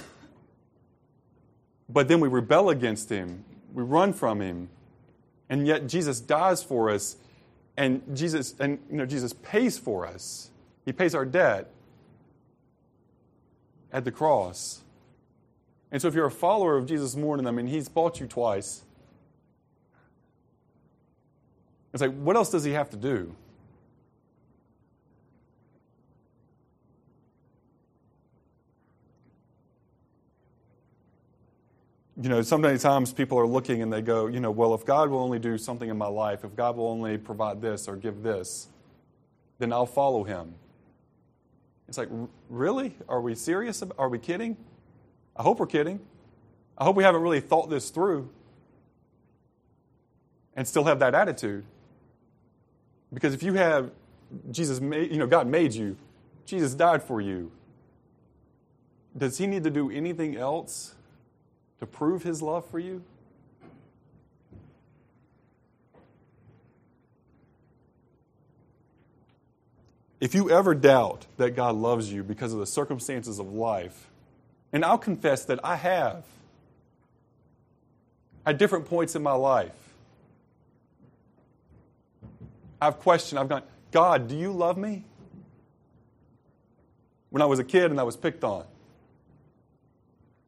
But 1.93 2.09
then 2.09 2.21
we 2.21 2.29
rebel 2.29 2.71
against 2.71 3.09
Him, 3.09 3.45
we 3.73 3.83
run 3.83 4.13
from 4.13 4.41
Him, 4.41 4.69
and 5.49 5.67
yet 5.67 5.89
Jesus 5.89 6.21
dies 6.21 6.63
for 6.63 6.91
us, 6.91 7.17
and 7.77 8.03
Jesus, 8.15 8.55
and 8.61 8.79
you 8.91 8.97
know, 8.97 9.07
Jesus 9.07 9.33
pays 9.33 9.79
for 9.79 10.07
us. 10.07 10.51
He 10.85 10.93
pays 10.93 11.15
our 11.15 11.25
debt 11.25 11.71
at 13.93 14.05
the 14.05 14.13
cross. 14.13 14.83
And 15.91 16.01
so, 16.01 16.07
if 16.07 16.15
you're 16.15 16.27
a 16.27 16.31
follower 16.31 16.77
of 16.77 16.87
Jesus 16.87 17.17
morning, 17.17 17.47
I 17.47 17.51
mean, 17.51 17.67
He's 17.67 17.89
bought 17.89 18.21
you 18.21 18.27
twice. 18.27 18.83
It's 21.93 22.01
like, 22.01 22.15
what 22.15 22.37
else 22.37 22.51
does 22.51 22.63
He 22.63 22.73
have 22.73 22.91
to 22.91 22.97
do? 22.97 23.35
You 32.23 32.29
know, 32.29 32.43
so 32.43 32.59
many 32.59 32.77
times 32.79 33.13
people 33.13 33.39
are 33.39 33.47
looking 33.47 33.81
and 33.81 33.91
they 33.91 34.03
go, 34.03 34.27
you 34.27 34.41
know, 34.41 34.51
well, 34.51 34.75
if 34.75 34.85
God 34.85 35.09
will 35.09 35.21
only 35.21 35.39
do 35.39 35.57
something 35.57 35.89
in 35.89 35.97
my 35.97 36.07
life, 36.07 36.45
if 36.45 36.55
God 36.55 36.77
will 36.77 36.89
only 36.89 37.17
provide 37.17 37.63
this 37.63 37.89
or 37.89 37.97
give 37.97 38.23
this, 38.23 38.69
then 39.59 39.73
I'll 39.73 39.87
follow 39.87 40.25
him. 40.25 40.55
It's 41.89 41.97
like, 41.97 42.11
really? 42.51 42.95
Are 43.09 43.23
we 43.23 43.35
serious? 43.35 43.83
Are 43.99 44.09
we 44.09 44.19
kidding? 44.19 44.59
I 45.35 45.43
hope 45.43 45.61
we're 45.61 45.67
kidding. 45.67 45.99
I 46.77 46.85
hope 46.85 46.95
we 46.97 47.05
haven't 47.05 47.23
really 47.23 47.41
thought 47.41 47.71
this 47.71 47.89
through 47.89 48.29
and 50.55 50.69
still 50.69 50.85
have 50.85 50.99
that 50.99 51.15
attitude. 51.15 51.65
Because 53.13 53.33
if 53.33 53.43
you 53.43 53.55
have 53.55 53.93
Jesus, 54.51 54.81
made, 54.81 55.11
you 55.11 55.17
know, 55.17 55.27
God 55.27 55.47
made 55.47 55.73
you, 55.73 55.97
Jesus 56.45 56.75
died 56.75 57.03
for 57.03 57.21
you, 57.21 57.51
does 59.17 59.39
he 59.39 59.47
need 59.47 59.65
to 59.65 59.71
do 59.71 59.91
anything 59.91 60.37
else 60.37 60.95
to 61.81 61.87
prove 61.87 62.23
his 62.23 62.41
love 62.41 62.65
for 62.67 62.79
you? 62.79 63.03
If 70.21 70.35
you 70.35 70.51
ever 70.51 70.75
doubt 70.75 71.27
that 71.39 71.57
God 71.57 71.75
loves 71.75 72.13
you 72.13 72.23
because 72.23 72.53
of 72.53 72.59
the 72.59 72.67
circumstances 72.67 73.39
of 73.39 73.53
life, 73.53 74.09
and 74.71 74.85
I'll 74.85 74.99
confess 74.99 75.47
that 75.47 75.59
I 75.65 75.77
have 75.77 76.25
at 78.45 78.59
different 78.59 78.85
points 78.87 79.17
in 79.17 79.23
my 79.23 79.33
life, 79.33 79.73
I've 82.83 82.99
questioned, 82.99 83.39
I've 83.39 83.49
gone, 83.49 83.63
God, 83.93 84.29
do 84.29 84.37
you 84.37 84.53
love 84.53 84.77
me? 84.77 85.05
When 87.31 87.41
I 87.41 87.47
was 87.47 87.59
a 87.59 87.65
kid 87.65 87.91
and 87.91 87.99
I 87.99 88.03
was 88.03 88.17
picked 88.17 88.45
on, 88.45 88.65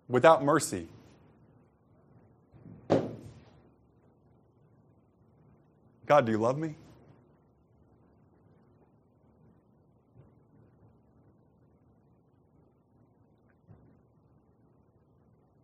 without 0.08 0.44
mercy. 0.44 0.86
God, 6.12 6.26
do 6.26 6.32
you 6.32 6.36
love 6.36 6.58
me? 6.58 6.74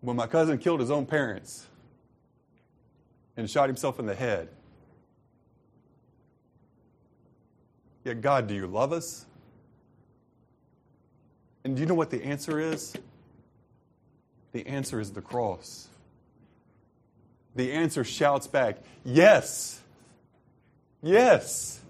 when 0.00 0.16
my 0.16 0.26
cousin 0.26 0.56
killed 0.56 0.80
his 0.80 0.90
own 0.90 1.04
parents 1.04 1.66
and 3.36 3.50
shot 3.50 3.68
himself 3.68 3.98
in 3.98 4.06
the 4.06 4.14
head. 4.14 4.48
Yet, 8.02 8.22
God, 8.22 8.46
do 8.46 8.54
you 8.54 8.66
love 8.66 8.94
us? 8.94 9.26
And 11.62 11.76
do 11.76 11.82
you 11.82 11.86
know 11.86 11.92
what 11.92 12.08
the 12.08 12.24
answer 12.24 12.58
is? 12.58 12.94
The 14.52 14.66
answer 14.66 14.98
is 14.98 15.12
the 15.12 15.20
cross. 15.20 15.88
The 17.54 17.70
answer 17.70 18.02
shouts 18.02 18.46
back, 18.46 18.78
Yes. 19.04 19.82
Yes. 21.02 21.80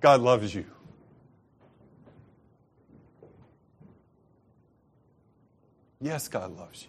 God 0.00 0.20
loves 0.20 0.54
you. 0.54 0.64
Yes, 6.00 6.28
God 6.28 6.56
loves 6.56 6.82
you. 6.82 6.88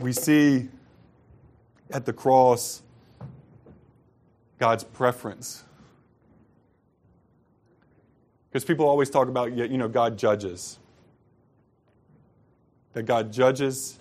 We 0.00 0.12
see 0.12 0.68
at 1.90 2.04
the 2.04 2.12
cross 2.12 2.83
God's 4.64 4.82
preference. 4.82 5.62
Because 8.48 8.64
people 8.64 8.88
always 8.88 9.10
talk 9.10 9.28
about, 9.28 9.52
you 9.52 9.76
know, 9.76 9.88
God 9.88 10.16
judges. 10.16 10.78
That 12.94 13.02
God 13.02 13.30
judges 13.30 13.98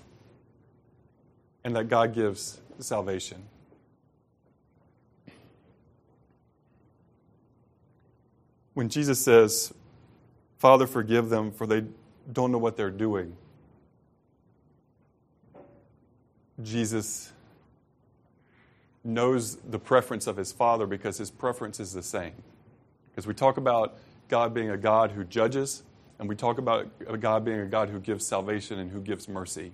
and 1.65 1.75
that 1.75 1.89
God 1.89 2.13
gives 2.13 2.61
salvation. 2.79 3.43
When 8.73 8.87
Jesus 8.87 9.21
says, 9.21 9.73
Father, 10.59 10.87
forgive 10.87 11.27
them, 11.27 11.51
for 11.51 11.67
they 11.67 11.83
don't 12.31 12.53
know 12.53 12.57
what 12.57 12.77
they're 12.77 12.89
doing, 12.89 13.35
Jesus 16.61 17.32
knows 19.03 19.57
the 19.57 19.79
preference 19.79 20.27
of 20.27 20.37
his 20.37 20.51
Father 20.51 20.87
because 20.87 21.17
his 21.17 21.29
preference 21.29 21.79
is 21.79 21.93
the 21.93 22.03
same. 22.03 22.33
Because 23.11 23.27
we 23.27 23.33
talk 23.33 23.57
about 23.57 23.97
God 24.29 24.53
being 24.53 24.69
a 24.69 24.77
God 24.77 25.11
who 25.11 25.23
judges, 25.23 25.83
and 26.19 26.29
we 26.29 26.35
talk 26.35 26.57
about 26.57 26.87
God 27.19 27.43
being 27.43 27.59
a 27.59 27.65
God 27.65 27.89
who 27.89 27.99
gives 27.99 28.25
salvation 28.25 28.79
and 28.79 28.91
who 28.91 29.01
gives 29.01 29.27
mercy. 29.27 29.71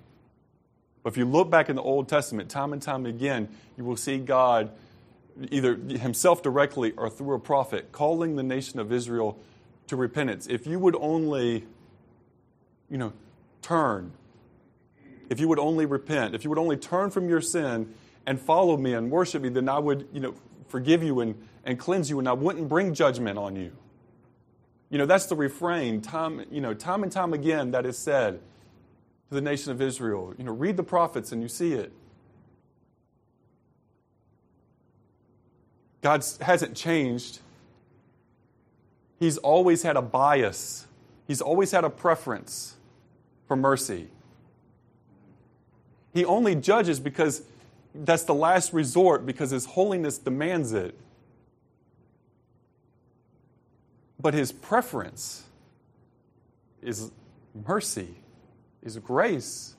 But 1.04 1.14
if 1.14 1.18
you 1.18 1.26
look 1.26 1.50
back 1.50 1.70
in 1.70 1.76
the 1.76 1.82
Old 1.82 2.10
Testament, 2.10 2.50
time 2.50 2.74
and 2.74 2.82
time 2.82 3.06
again, 3.06 3.50
you 3.78 3.84
will 3.86 3.96
see 3.96 4.18
God, 4.18 4.72
either 5.52 5.76
himself 5.76 6.42
directly 6.42 6.92
or 6.98 7.10
through 7.10 7.36
a 7.36 7.40
prophet, 7.40 7.92
calling 7.92 8.36
the 8.36 8.44
nation 8.44 8.80
of 8.80 8.92
Israel 8.92 9.38
to 9.88 9.96
repentance. 9.96 10.48
If 10.48 10.68
you 10.68 10.80
would 10.80 10.96
only, 10.96 11.66
you 12.90 12.98
know, 12.98 13.14
turn, 13.62 14.12
if 15.30 15.40
you 15.40 15.48
would 15.48 15.60
only 15.60 15.86
repent, 15.86 16.36
if 16.36 16.44
you 16.44 16.50
would 16.50 16.60
only 16.60 16.78
turn 16.78 17.12
from 17.12 17.30
your 17.30 17.42
sin 17.42 17.94
and 18.30 18.40
follow 18.40 18.78
me 18.78 18.94
and 18.94 19.10
worship 19.10 19.42
me, 19.42 19.50
then 19.50 19.68
I 19.68 19.80
would, 19.80 20.08
you 20.14 20.20
know, 20.20 20.36
forgive 20.68 21.02
you 21.02 21.20
and, 21.22 21.34
and 21.66 21.80
cleanse 21.80 22.12
you, 22.12 22.20
and 22.20 22.30
I 22.30 22.34
wouldn't 22.34 22.70
bring 22.70 22.94
judgment 22.94 23.40
on 23.40 23.56
you. 23.56 23.72
You 24.92 25.00
know, 25.00 25.08
that's 25.08 25.26
the 25.26 25.36
refrain, 25.36 26.00
time, 26.00 26.46
you 26.52 26.62
know, 26.62 26.76
time 26.76 27.02
and 27.02 27.12
time 27.12 27.34
again 27.34 27.72
that 27.72 27.88
is 27.88 27.98
said 27.98 28.40
to 29.30 29.34
the 29.34 29.42
nation 29.42 29.72
of 29.72 29.82
Israel. 29.82 30.36
You 30.38 30.44
know, 30.44 30.52
read 30.52 30.78
the 30.78 30.84
prophets 30.84 31.32
and 31.32 31.42
you 31.42 31.48
see 31.48 31.74
it. 31.74 31.92
God 36.02 36.24
hasn't 36.40 36.78
changed. 36.78 37.40
He's 39.18 39.40
always 39.40 39.82
had 39.82 39.98
a 39.98 40.04
bias, 40.04 40.86
He's 41.28 41.42
always 41.42 41.72
had 41.72 41.84
a 41.84 41.90
preference 41.90 42.76
for 43.48 43.56
mercy. 43.56 44.10
He 46.14 46.26
only 46.26 46.54
judges 46.54 47.00
because 47.00 47.42
that's 47.94 48.24
the 48.24 48.34
last 48.34 48.74
resort, 48.74 49.26
because 49.26 49.52
His 49.52 49.66
holiness 49.66 50.18
demands 50.18 50.74
it. 50.74 50.98
But 54.20 54.34
His 54.34 54.52
preference 54.52 55.44
is 56.82 57.12
mercy 57.66 58.16
is 58.82 58.98
grace. 58.98 59.76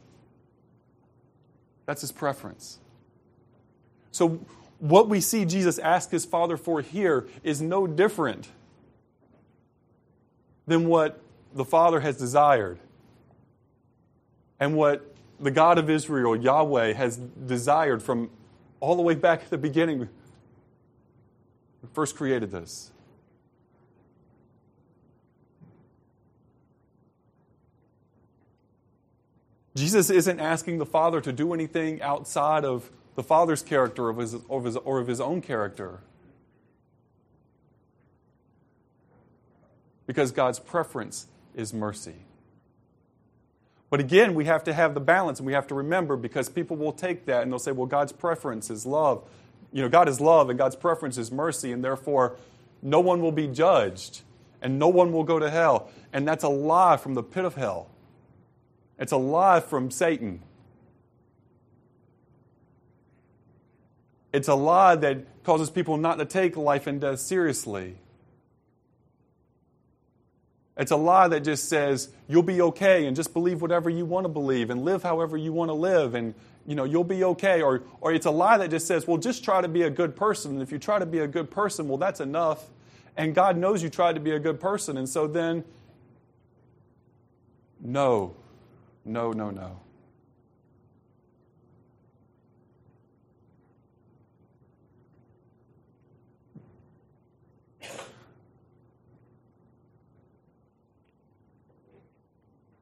That's 1.87 2.03
his 2.03 2.13
preference. 2.13 2.79
So, 4.13 4.41
what 4.79 5.09
we 5.09 5.21
see 5.21 5.45
Jesus 5.45 5.79
ask 5.79 6.11
his 6.11 6.25
Father 6.25 6.57
for 6.57 6.81
here 6.81 7.27
is 7.43 7.61
no 7.61 7.87
different 7.87 8.49
than 10.67 10.87
what 10.87 11.21
the 11.53 11.65
Father 11.65 12.01
has 12.01 12.17
desired 12.17 12.79
and 14.59 14.75
what 14.75 15.10
the 15.41 15.51
God 15.51 15.79
of 15.79 15.89
Israel, 15.89 16.37
Yahweh, 16.37 16.93
has 16.93 17.17
desired 17.17 18.03
from 18.03 18.31
all 18.79 18.97
the 18.97 19.03
way 19.03 19.15
back 19.15 19.43
at 19.43 19.51
the 19.51 19.59
beginning 19.59 20.09
first 21.93 22.17
created 22.17 22.51
this. 22.51 22.91
Jesus 29.75 30.11
isn't 30.11 30.41
asking 30.41 30.79
the 30.79 30.87
Father 30.87 31.21
to 31.21 31.33
do 31.33 31.55
anything 31.55 32.03
outside 32.03 32.65
of 32.65 32.91
the 33.15 33.23
Father's 33.23 33.63
character 33.63 34.09
of 34.09 34.19
his, 34.19 34.35
of 34.49 34.65
his, 34.65 34.77
or 34.77 34.99
of 34.99 35.07
his 35.07 35.21
own 35.21 35.41
character. 35.41 36.01
Because 40.07 40.33
God's 40.33 40.59
preference 40.59 41.29
is 41.55 41.73
mercy. 41.73 42.17
But 43.91 43.99
again, 43.99 44.35
we 44.35 44.45
have 44.45 44.63
to 44.65 44.73
have 44.73 44.95
the 44.95 45.01
balance 45.01 45.41
and 45.41 45.47
we 45.47 45.53
have 45.53 45.67
to 45.67 45.75
remember 45.75 46.17
because 46.17 46.49
people 46.49 46.77
will 46.77 46.93
take 46.93 47.27
that 47.27 47.43
and 47.43 47.51
they'll 47.51 47.59
say, 47.59 47.73
well, 47.73 47.87
God's 47.87 48.13
preference 48.13 48.71
is 48.71 48.87
love. 48.87 49.29
You 49.73 49.83
know, 49.83 49.89
God 49.89 50.09
is 50.09 50.21
love 50.21 50.49
and 50.49 50.59
God's 50.59 50.77
preference 50.77 51.19
is 51.19 51.31
mercy, 51.31 51.73
and 51.73 51.85
therefore 51.85 52.37
no 52.83 53.01
one 53.01 53.21
will 53.21 53.33
be 53.33 53.49
judged 53.49 54.23
and 54.63 54.79
no 54.79 54.89
one 54.89 55.13
will 55.13 55.25
go 55.25 55.39
to 55.39 55.51
hell. 55.51 55.91
And 56.13 56.27
that's 56.27 56.45
a 56.45 56.49
lie 56.49 56.97
from 56.97 57.15
the 57.15 57.23
pit 57.23 57.45
of 57.45 57.57
hell. 57.57 57.89
It's 58.99 59.13
a 59.13 59.17
lie 59.17 59.61
from 59.61 59.91
Satan. 59.91 60.43
It's 64.33 64.49
a 64.49 64.55
lie 64.55 64.95
that 64.97 65.43
causes 65.43 65.71
people 65.71 65.97
not 65.97 66.19
to 66.19 66.25
take 66.25 66.57
life 66.57 66.87
and 66.87 67.01
death 67.01 67.19
seriously. 67.19 67.97
It's 70.81 70.93
a 70.93 70.97
lie 70.97 71.29
that 71.29 71.41
just 71.41 71.69
says 71.69 72.09
you'll 72.27 72.43
be 72.43 72.63
okay 72.63 73.05
and 73.05 73.15
just 73.15 73.35
believe 73.35 73.61
whatever 73.61 73.91
you 73.91 74.07
want 74.07 74.25
to 74.25 74.31
believe 74.31 74.71
and 74.71 74.83
live 74.83 75.03
however 75.03 75.37
you 75.37 75.53
want 75.53 75.69
to 75.69 75.75
live 75.75 76.15
and 76.15 76.35
you 76.67 76.75
know 76.75 76.85
you'll 76.85 77.05
be 77.05 77.23
okay. 77.23 77.61
Or 77.61 77.83
or 78.01 78.15
it's 78.15 78.25
a 78.25 78.31
lie 78.31 78.57
that 78.57 78.71
just 78.71 78.87
says 78.87 79.07
well 79.07 79.19
just 79.19 79.45
try 79.45 79.61
to 79.61 79.69
be 79.69 79.83
a 79.83 79.91
good 79.91 80.17
person 80.17 80.53
and 80.53 80.63
if 80.63 80.73
you 80.73 80.79
try 80.79 80.99
to 80.99 81.05
be 81.05 81.19
a 81.19 81.27
good 81.27 81.51
person 81.51 81.87
well 81.87 81.99
that's 81.99 82.21
enough. 82.21 82.71
And 83.15 83.35
God 83.35 83.59
knows 83.59 83.83
you 83.83 83.91
tried 83.91 84.15
to 84.15 84.21
be 84.21 84.31
a 84.31 84.39
good 84.39 84.59
person 84.59 84.97
and 84.97 85.07
so 85.07 85.27
then 85.27 85.65
no. 87.79 88.35
No, 89.05 89.33
no, 89.33 89.51
no. 89.51 89.81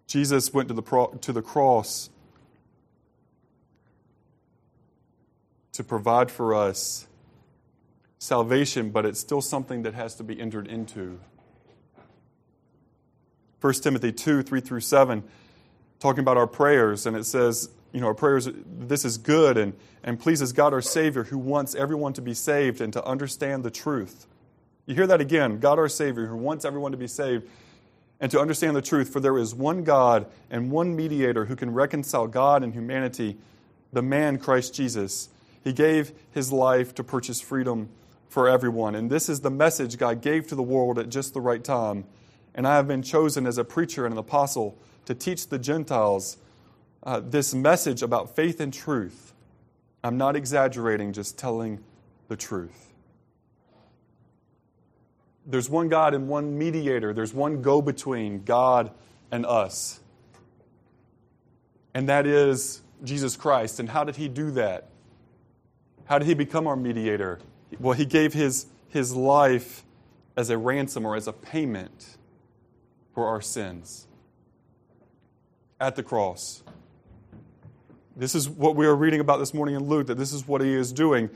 Jesus 0.09 0.53
went 0.53 0.69
to 0.69 0.75
the, 0.75 0.83
pro- 0.83 1.13
to 1.13 1.33
the 1.33 1.43
cross 1.43 2.11
to 5.73 5.85
provide 5.85 6.31
for 6.31 6.55
us 6.55 7.07
salvation, 8.19 8.91
but 8.91 9.07
it's 9.07 9.21
still 9.21 9.43
something 9.43 9.83
that 9.83 9.95
has 9.95 10.17
to 10.17 10.25
be 10.25 10.41
entered 10.41 10.67
into. 10.67 11.21
1 13.61 13.75
Timothy 13.75 14.11
2 14.11 14.43
3 14.43 14.61
through 14.61 14.81
7 14.81 15.23
talking 16.01 16.21
about 16.21 16.37
our 16.37 16.47
prayers, 16.47 17.07
and 17.07 17.17
it 17.17 17.25
says, 17.25 17.71
you 17.93 18.01
know, 18.01 18.07
our 18.07 18.15
prayers, 18.15 18.49
this 18.55 19.05
is 19.05 19.19
good 19.19 19.57
and, 19.57 19.75
and 20.03 20.19
pleases 20.19 20.53
God 20.53 20.73
our 20.73 20.83
Savior 20.83 21.25
who 21.25 21.39
wants 21.39 21.75
everyone 21.75 22.13
to 22.15 22.23
be 22.23 22.35
saved 22.35 22.81
and 22.81 22.93
to 22.93 23.05
understand 23.05 23.63
the 23.63 23.71
truth. 23.71 24.27
You 24.87 24.95
hear 24.95 25.07
that 25.07 25.21
again 25.21 25.59
God 25.59 25.79
our 25.79 25.89
Savior 25.89 26.27
who 26.27 26.37
wants 26.37 26.65
everyone 26.65 26.93
to 26.93 26.99
be 26.99 27.09
saved 27.09 27.47
and 28.21 28.31
to 28.31 28.41
understand 28.41 28.77
the 28.77 28.83
truth. 28.83 29.13
For 29.13 29.21
there 29.21 29.39
is 29.39 29.55
one 29.55 29.85
God 29.85 30.27
and 30.51 30.71
one 30.71 30.97
mediator 30.97 31.45
who 31.45 31.57
can 31.57 31.73
reconcile 31.73 32.27
God 32.27 32.63
and 32.63 32.73
humanity, 32.73 33.37
the 33.93 34.03
man 34.03 34.39
Christ 34.39 34.75
Jesus. 34.75 35.29
He 35.63 35.73
gave 35.73 36.13
his 36.33 36.53
life 36.53 36.95
to 36.97 37.05
purchase 37.05 37.41
freedom 37.41 37.89
for 38.29 38.49
everyone. 38.49 38.95
And 38.95 39.11
this 39.11 39.29
is 39.29 39.41
the 39.41 39.51
message 39.51 39.99
God 39.99 40.21
gave 40.21 40.47
to 40.49 40.55
the 40.55 40.63
world 40.63 40.99
at 40.99 41.09
just 41.09 41.35
the 41.35 41.41
right 41.41 41.63
time. 41.63 42.05
And 42.55 42.67
I 42.67 42.77
have 42.77 42.89
been 42.89 43.03
chosen 43.03 43.47
as 43.47 43.59
a 43.59 43.65
preacher 43.65 44.05
and 44.05 44.13
an 44.13 44.19
apostle 44.19 44.77
to 45.07 45.15
teach 45.15 45.49
the 45.49 45.59
Gentiles 45.59 46.37
uh, 47.03 47.21
this 47.21 47.55
message 47.55 48.03
about 48.03 48.35
faith 48.35 48.61
and 48.61 48.73
truth. 48.73 49.33
I'm 50.03 50.19
not 50.19 50.37
exaggerating, 50.37 51.13
just 51.13 51.39
telling 51.39 51.83
the 52.29 52.37
truth. 52.37 52.88
There's 55.49 55.71
one 55.71 55.89
God 55.89 56.13
and 56.13 56.29
one 56.29 56.59
mediator, 56.59 57.15
there's 57.15 57.33
one 57.33 57.63
go 57.63 57.81
between 57.83 58.45
God 58.45 58.93
and 59.33 59.47
us. 59.47 59.99
And 61.95 62.11
that 62.11 62.27
is 62.27 62.83
Jesus 63.03 63.35
Christ. 63.35 63.81
And 63.81 63.89
how 63.89 64.05
did 64.05 64.17
he 64.17 64.29
do 64.29 64.51
that? 64.53 64.91
How 66.05 66.19
did 66.19 66.29
he 66.29 66.35
become 66.35 66.67
our 66.67 66.77
mediator? 66.77 67.41
Well, 67.81 67.95
he 67.95 68.05
gave 68.05 68.35
his, 68.35 68.67
his 68.89 69.15
life 69.15 69.85
as 70.37 70.51
a 70.51 70.59
ransom 70.59 71.07
or 71.07 71.17
as 71.17 71.27
a 71.27 71.33
payment 71.33 72.17
for 73.15 73.27
our 73.27 73.41
sins 73.41 74.07
at 75.81 75.97
the 75.97 76.03
cross. 76.03 76.63
This 78.17 78.35
is 78.35 78.49
what 78.49 78.77
we 78.77 78.87
are 78.87 78.97
reading 78.97 79.21
about 79.21 79.39
this 79.39 79.55
morning 79.55 79.75
in 79.75 79.89
Luke, 79.89 80.09
that 80.09 80.17
this 80.17 80.33
is 80.33 80.47
what 80.47 80.61
he 80.61 80.75
is 80.75 80.93
doing. 80.93 81.31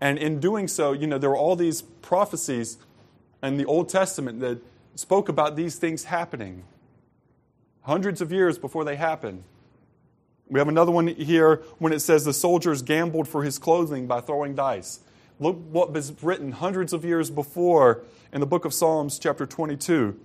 And 0.00 0.18
in 0.18 0.40
doing 0.40 0.68
so, 0.68 0.92
you 0.92 1.06
know, 1.06 1.18
there 1.18 1.30
were 1.30 1.36
all 1.36 1.56
these 1.56 1.82
prophecies 1.82 2.78
in 3.42 3.56
the 3.56 3.64
Old 3.64 3.88
Testament 3.88 4.40
that 4.40 4.58
spoke 4.94 5.28
about 5.28 5.56
these 5.56 5.76
things 5.76 6.04
happening 6.04 6.64
hundreds 7.82 8.20
of 8.20 8.32
years 8.32 8.58
before 8.58 8.84
they 8.84 8.96
happened. 8.96 9.42
We 10.48 10.60
have 10.60 10.68
another 10.68 10.92
one 10.92 11.06
here 11.06 11.62
when 11.78 11.92
it 11.92 12.00
says 12.00 12.24
the 12.24 12.32
soldiers 12.32 12.82
gambled 12.82 13.28
for 13.28 13.42
his 13.42 13.58
clothing 13.58 14.06
by 14.06 14.20
throwing 14.20 14.54
dice. 14.54 15.00
Look 15.40 15.56
what 15.70 15.92
was 15.92 16.22
written 16.22 16.52
hundreds 16.52 16.92
of 16.92 17.04
years 17.04 17.30
before 17.30 18.02
in 18.32 18.40
the 18.40 18.46
book 18.46 18.64
of 18.64 18.74
Psalms, 18.74 19.18
chapter 19.18 19.46
22. 19.46 20.18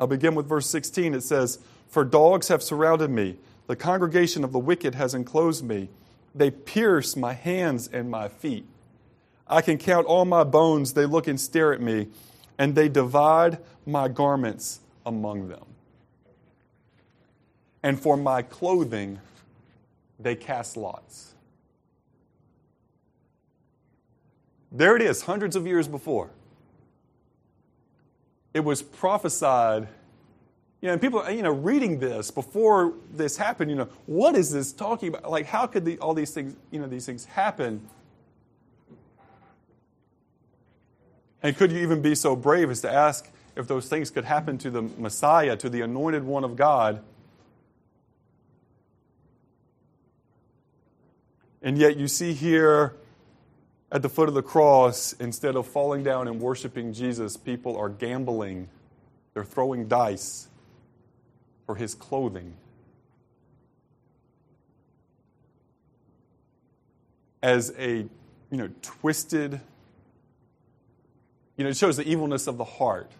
I'll 0.00 0.06
begin 0.06 0.34
with 0.34 0.46
verse 0.46 0.68
16. 0.68 1.14
It 1.14 1.22
says, 1.22 1.58
for 1.88 2.04
dogs 2.04 2.48
have 2.48 2.62
surrounded 2.62 3.10
me, 3.10 3.36
the 3.66 3.76
congregation 3.76 4.44
of 4.44 4.52
the 4.52 4.58
wicked 4.58 4.94
has 4.94 5.14
enclosed 5.14 5.64
me. 5.64 5.88
They 6.34 6.50
pierce 6.50 7.16
my 7.16 7.32
hands 7.32 7.88
and 7.88 8.10
my 8.10 8.28
feet. 8.28 8.66
I 9.48 9.62
can 9.62 9.78
count 9.78 10.06
all 10.06 10.24
my 10.24 10.44
bones. 10.44 10.92
They 10.92 11.06
look 11.06 11.26
and 11.26 11.40
stare 11.40 11.72
at 11.72 11.80
me, 11.80 12.08
and 12.58 12.74
they 12.74 12.88
divide 12.88 13.58
my 13.84 14.08
garments 14.08 14.80
among 15.04 15.48
them. 15.48 15.64
And 17.82 18.00
for 18.00 18.16
my 18.16 18.42
clothing, 18.42 19.20
they 20.18 20.34
cast 20.34 20.76
lots. 20.76 21.34
There 24.72 24.96
it 24.96 25.02
is, 25.02 25.22
hundreds 25.22 25.56
of 25.56 25.66
years 25.66 25.86
before. 25.86 26.30
It 28.52 28.60
was 28.60 28.82
prophesied 28.82 29.88
you 30.80 30.88
know, 30.88 30.92
and 30.92 31.00
people, 31.00 31.28
you 31.30 31.42
know, 31.42 31.52
reading 31.52 31.98
this 31.98 32.30
before 32.30 32.94
this 33.14 33.36
happened, 33.36 33.70
you 33.70 33.76
know, 33.76 33.88
what 34.04 34.36
is 34.36 34.52
this 34.52 34.72
talking 34.72 35.08
about? 35.08 35.30
Like, 35.30 35.46
how 35.46 35.66
could 35.66 35.84
the, 35.84 35.98
all 35.98 36.12
these 36.12 36.32
things, 36.32 36.54
you 36.70 36.78
know, 36.78 36.86
these 36.86 37.06
things 37.06 37.24
happen? 37.24 37.80
And 41.46 41.56
could 41.56 41.70
you 41.70 41.78
even 41.78 42.02
be 42.02 42.16
so 42.16 42.34
brave 42.34 42.72
as 42.72 42.80
to 42.80 42.92
ask 42.92 43.30
if 43.54 43.68
those 43.68 43.88
things 43.88 44.10
could 44.10 44.24
happen 44.24 44.58
to 44.58 44.68
the 44.68 44.82
Messiah, 44.82 45.56
to 45.58 45.70
the 45.70 45.80
anointed 45.82 46.24
one 46.24 46.42
of 46.42 46.56
God? 46.56 47.04
And 51.62 51.78
yet, 51.78 51.96
you 51.96 52.08
see 52.08 52.32
here 52.32 52.96
at 53.92 54.02
the 54.02 54.08
foot 54.08 54.28
of 54.28 54.34
the 54.34 54.42
cross, 54.42 55.12
instead 55.20 55.54
of 55.54 55.68
falling 55.68 56.02
down 56.02 56.26
and 56.26 56.40
worshiping 56.40 56.92
Jesus, 56.92 57.36
people 57.36 57.76
are 57.76 57.90
gambling, 57.90 58.68
they're 59.32 59.44
throwing 59.44 59.86
dice 59.86 60.48
for 61.64 61.76
his 61.76 61.94
clothing. 61.94 62.54
As 67.40 67.72
a 67.78 67.98
you 67.98 68.08
know, 68.50 68.68
twisted, 68.82 69.60
you 71.56 71.64
know, 71.64 71.70
it 71.70 71.76
shows 71.76 71.96
the 71.96 72.06
evilness 72.08 72.46
of 72.46 72.58
the 72.58 72.64
heart. 72.64 73.10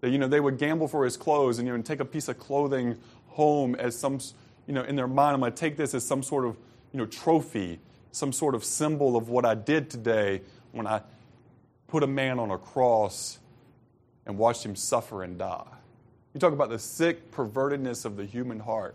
That, 0.00 0.10
you 0.10 0.18
know, 0.18 0.28
they 0.28 0.40
would 0.40 0.58
gamble 0.58 0.88
for 0.88 1.04
his 1.04 1.16
clothes 1.16 1.58
and, 1.58 1.66
you 1.66 1.72
know, 1.72 1.76
and 1.76 1.84
take 1.84 2.00
a 2.00 2.04
piece 2.04 2.28
of 2.28 2.38
clothing 2.38 2.98
home 3.28 3.74
as 3.74 3.98
some, 3.98 4.18
you 4.66 4.74
know, 4.74 4.82
in 4.82 4.96
their 4.96 5.08
mind, 5.08 5.34
I'm 5.34 5.40
going 5.40 5.52
to 5.52 5.58
take 5.58 5.76
this 5.76 5.94
as 5.94 6.04
some 6.04 6.22
sort 6.22 6.44
of, 6.44 6.56
you 6.92 6.98
know, 6.98 7.06
trophy, 7.06 7.80
some 8.12 8.32
sort 8.32 8.54
of 8.54 8.64
symbol 8.64 9.16
of 9.16 9.28
what 9.28 9.44
I 9.44 9.54
did 9.54 9.90
today 9.90 10.42
when 10.72 10.86
I 10.86 11.02
put 11.88 12.02
a 12.02 12.06
man 12.06 12.38
on 12.38 12.50
a 12.50 12.58
cross 12.58 13.38
and 14.26 14.36
watched 14.36 14.64
him 14.64 14.76
suffer 14.76 15.22
and 15.22 15.38
die. 15.38 15.66
You 16.34 16.40
talk 16.40 16.52
about 16.52 16.68
the 16.68 16.78
sick 16.78 17.30
pervertedness 17.30 18.04
of 18.04 18.16
the 18.16 18.24
human 18.26 18.60
heart. 18.60 18.94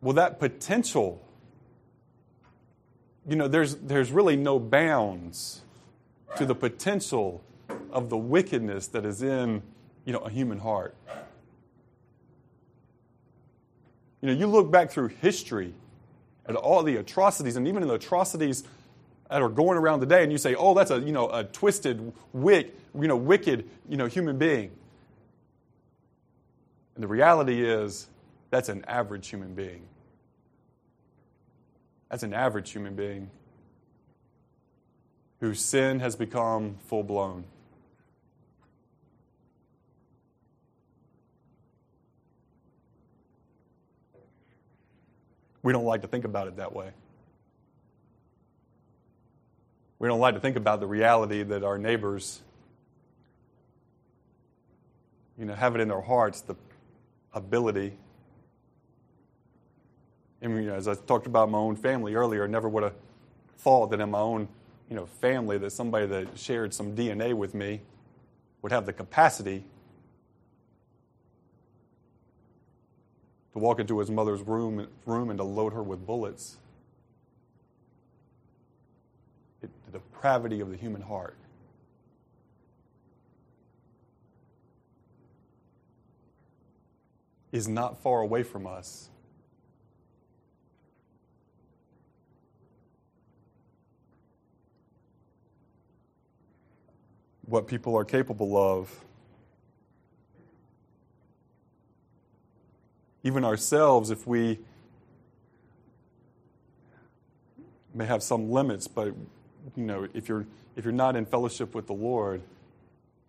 Well, 0.00 0.14
that 0.14 0.38
potential, 0.38 1.25
you 3.28 3.36
know, 3.36 3.48
there's, 3.48 3.74
there's 3.76 4.12
really 4.12 4.36
no 4.36 4.58
bounds 4.58 5.62
to 6.36 6.46
the 6.46 6.54
potential 6.54 7.42
of 7.90 8.08
the 8.08 8.16
wickedness 8.16 8.86
that 8.88 9.04
is 9.04 9.22
in, 9.22 9.62
you 10.04 10.12
know, 10.12 10.20
a 10.20 10.30
human 10.30 10.58
heart. 10.58 10.94
You 14.20 14.28
know, 14.28 14.38
you 14.38 14.46
look 14.46 14.70
back 14.70 14.90
through 14.90 15.08
history 15.08 15.74
at 16.46 16.56
all 16.56 16.82
the 16.82 16.96
atrocities, 16.96 17.56
and 17.56 17.66
even 17.68 17.86
the 17.86 17.94
atrocities 17.94 18.64
that 19.28 19.42
are 19.42 19.48
going 19.48 19.76
around 19.78 20.00
today, 20.00 20.22
and 20.22 20.30
you 20.30 20.38
say, 20.38 20.54
"Oh, 20.54 20.74
that's 20.74 20.90
a 20.90 21.00
you 21.00 21.12
know 21.12 21.28
a 21.28 21.44
twisted, 21.44 22.12
wick, 22.32 22.74
you 22.98 23.08
know, 23.08 23.16
wicked, 23.16 23.68
you 23.88 23.96
know, 23.96 24.06
human 24.06 24.38
being." 24.38 24.70
And 26.94 27.02
the 27.02 27.08
reality 27.08 27.64
is, 27.64 28.08
that's 28.50 28.68
an 28.68 28.84
average 28.86 29.28
human 29.28 29.54
being. 29.54 29.82
That's 32.10 32.22
an 32.22 32.32
average 32.32 32.70
human 32.70 32.94
being 32.94 33.30
whose 35.40 35.60
sin 35.60 36.00
has 36.00 36.16
become 36.16 36.76
full 36.86 37.02
blown. 37.02 37.44
We 45.62 45.72
don't 45.72 45.84
like 45.84 46.02
to 46.02 46.08
think 46.08 46.24
about 46.24 46.46
it 46.46 46.56
that 46.56 46.72
way. 46.72 46.92
We 49.98 50.08
don't 50.08 50.20
like 50.20 50.34
to 50.34 50.40
think 50.40 50.56
about 50.56 50.80
the 50.80 50.86
reality 50.86 51.42
that 51.42 51.64
our 51.64 51.76
neighbors, 51.76 52.40
you 55.36 55.44
know, 55.44 55.54
have 55.54 55.74
it 55.74 55.80
in 55.80 55.88
their 55.88 56.00
hearts 56.00 56.42
the 56.42 56.54
ability. 57.32 57.98
I 60.42 60.48
mean, 60.48 60.68
as 60.68 60.86
I 60.86 60.94
talked 60.94 61.26
about 61.26 61.50
my 61.50 61.58
own 61.58 61.76
family 61.76 62.14
earlier, 62.14 62.44
I 62.44 62.46
never 62.46 62.68
would 62.68 62.82
have 62.82 62.94
thought 63.58 63.90
that 63.90 64.00
in 64.00 64.10
my 64.10 64.18
own, 64.18 64.48
you 64.88 64.96
know, 64.96 65.06
family 65.06 65.58
that 65.58 65.70
somebody 65.70 66.06
that 66.06 66.38
shared 66.38 66.74
some 66.74 66.94
DNA 66.94 67.34
with 67.34 67.54
me 67.54 67.80
would 68.62 68.72
have 68.72 68.86
the 68.86 68.92
capacity 68.92 69.64
to 73.52 73.58
walk 73.58 73.80
into 73.80 73.98
his 73.98 74.10
mother's 74.10 74.42
room, 74.42 74.86
room 75.06 75.30
and 75.30 75.38
to 75.38 75.44
load 75.44 75.72
her 75.72 75.82
with 75.82 76.06
bullets. 76.06 76.56
It, 79.62 79.70
the 79.86 79.98
depravity 79.98 80.60
of 80.60 80.70
the 80.70 80.76
human 80.76 81.00
heart. 81.00 81.36
is 87.52 87.66
not 87.66 88.02
far 88.02 88.20
away 88.20 88.42
from 88.42 88.66
us. 88.66 89.08
What 97.46 97.66
people 97.66 97.96
are 97.96 98.04
capable 98.04 98.56
of. 98.56 99.04
Even 103.22 103.44
ourselves, 103.44 104.10
if 104.10 104.26
we 104.26 104.58
may 107.94 108.04
have 108.04 108.22
some 108.22 108.50
limits, 108.50 108.86
but 108.86 109.14
you 109.76 109.84
know, 109.84 110.06
if 110.12 110.28
you're 110.28 110.46
if 110.76 110.84
you're 110.84 110.92
not 110.92 111.16
in 111.16 111.24
fellowship 111.24 111.74
with 111.74 111.86
the 111.86 111.94
Lord, 111.94 112.42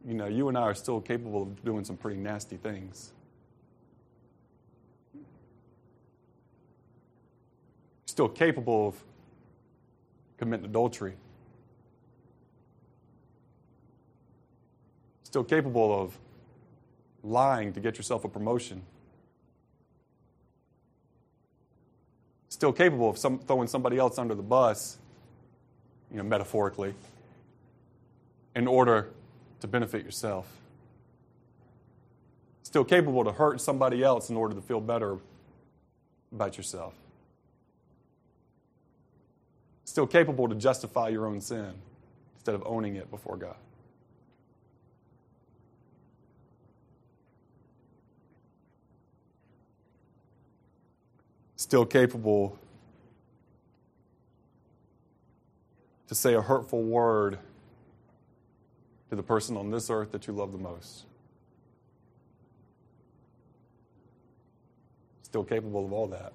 you 0.06 0.14
know, 0.14 0.28
you 0.28 0.50
and 0.50 0.58
I 0.58 0.62
are 0.62 0.76
still 0.76 1.00
capable 1.00 1.44
of 1.44 1.64
doing 1.64 1.86
some 1.86 1.98
pretty 1.98 2.20
nasty 2.20 2.58
things. 2.58 3.14
still 8.18 8.28
capable 8.28 8.88
of 8.88 8.96
committing 10.40 10.66
adultery. 10.66 11.14
Still 15.28 15.44
capable 15.44 16.02
of 16.02 16.18
lying 17.22 17.74
to 17.74 17.82
get 17.82 17.98
yourself 17.98 18.24
a 18.24 18.30
promotion. 18.30 18.82
Still 22.48 22.72
capable 22.72 23.10
of 23.10 23.18
some, 23.18 23.40
throwing 23.40 23.68
somebody 23.68 23.98
else 23.98 24.18
under 24.18 24.34
the 24.34 24.42
bus, 24.42 24.98
you 26.10 26.16
know, 26.16 26.24
metaphorically, 26.24 26.94
in 28.56 28.68
order 28.68 29.10
to 29.60 29.68
benefit 29.68 30.06
yourself. 30.06 30.48
Still 32.64 32.86
capable 32.86 33.26
to 33.26 33.34
hurt 33.34 33.60
somebody 33.60 34.02
else 34.02 34.30
in 34.30 34.38
order 34.38 34.56
to 34.56 34.62
feel 34.62 34.80
better 34.80 35.18
about 36.32 36.56
yourself 36.56 36.94
still 39.98 40.06
capable 40.06 40.48
to 40.48 40.54
justify 40.54 41.08
your 41.08 41.26
own 41.26 41.42
sin 41.42 41.74
instead 42.36 42.54
of 42.54 42.62
owning 42.68 42.98
it 42.98 43.10
before 43.10 43.36
God. 43.36 43.56
Still 51.58 51.86
capable 51.86 52.58
to 56.08 56.16
say 56.16 56.36
a 56.36 56.42
hurtful 56.42 56.84
word 56.84 57.40
to 59.10 59.16
the 59.16 59.24
person 59.24 59.58
on 59.58 59.72
this 59.72 59.90
earth 59.90 60.12
that 60.12 60.28
you 60.28 60.34
love 60.34 60.52
the 60.52 60.58
most. 60.60 61.06
Still 65.24 65.44
capable 65.44 65.84
of 65.84 65.92
all 65.92 66.08
that. 66.08 66.32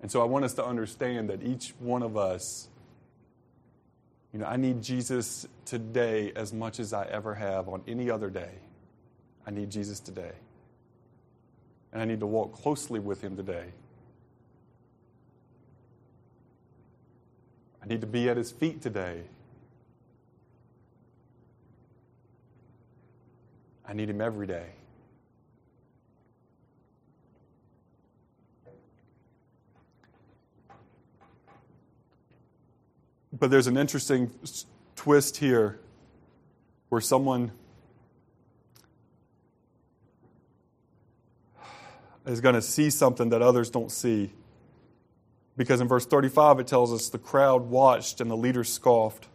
And 0.00 0.10
so 0.10 0.22
I 0.22 0.24
want 0.24 0.46
us 0.46 0.54
to 0.54 0.64
understand 0.64 1.28
that 1.28 1.42
each 1.42 1.74
one 1.78 2.02
of 2.02 2.16
us, 2.16 2.68
you 4.32 4.38
know, 4.38 4.46
I 4.46 4.56
need 4.56 4.82
Jesus 4.82 5.46
today 5.66 6.32
as 6.34 6.54
much 6.54 6.80
as 6.80 6.94
I 6.94 7.04
ever 7.04 7.34
have 7.34 7.68
on 7.68 7.82
any 7.86 8.10
other 8.10 8.30
day. 8.30 8.52
I 9.46 9.50
need 9.50 9.70
Jesus 9.70 10.00
today. 10.00 10.32
And 11.92 12.00
I 12.00 12.04
need 12.04 12.20
to 12.20 12.26
walk 12.26 12.52
closely 12.52 13.00
with 13.00 13.20
him 13.20 13.36
today. 13.36 13.66
I 17.82 17.86
need 17.86 18.00
to 18.02 18.06
be 18.06 18.28
at 18.28 18.36
his 18.36 18.52
feet 18.52 18.80
today. 18.82 19.22
I 23.86 23.92
need 23.92 24.08
him 24.08 24.20
every 24.20 24.46
day. 24.46 24.66
But 33.32 33.50
there's 33.50 33.66
an 33.66 33.76
interesting 33.76 34.30
twist 34.94 35.38
here 35.38 35.80
where 36.90 37.00
someone 37.00 37.52
is 42.26 42.40
going 42.40 42.54
to 42.54 42.62
see 42.62 42.90
something 42.90 43.30
that 43.30 43.42
others 43.42 43.70
don't 43.70 43.90
see. 43.90 44.32
Because 45.56 45.80
in 45.80 45.88
verse 45.88 46.06
35, 46.06 46.60
it 46.60 46.66
tells 46.66 46.92
us 46.92 47.08
the 47.08 47.18
crowd 47.18 47.68
watched 47.68 48.20
and 48.20 48.30
the 48.30 48.36
leaders 48.36 48.72
scoffed. 48.72 49.28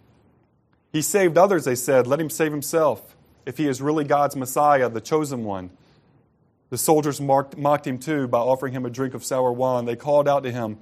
He 0.92 1.02
saved 1.02 1.38
others, 1.38 1.66
they 1.66 1.76
said. 1.76 2.08
Let 2.08 2.20
him 2.20 2.30
save 2.30 2.52
himself 2.52 3.16
if 3.46 3.58
he 3.58 3.68
is 3.68 3.82
really 3.82 4.04
God's 4.04 4.36
Messiah, 4.36 4.90
the 4.90 5.02
chosen 5.02 5.44
one. 5.44 5.70
The 6.70 6.78
soldiers 6.78 7.22
mocked, 7.22 7.58
mocked 7.58 7.86
him 7.86 8.00
too 8.00 8.28
by 8.28 8.40
offering 8.40 8.74
him 8.74 8.86
a 8.86 8.90
drink 8.90 9.14
of 9.14 9.24
sour 9.24 9.52
wine. 9.52 9.86
They 9.86 9.96
called 9.96 10.28
out 10.28 10.44
to 10.44 10.52
him, 10.52 10.78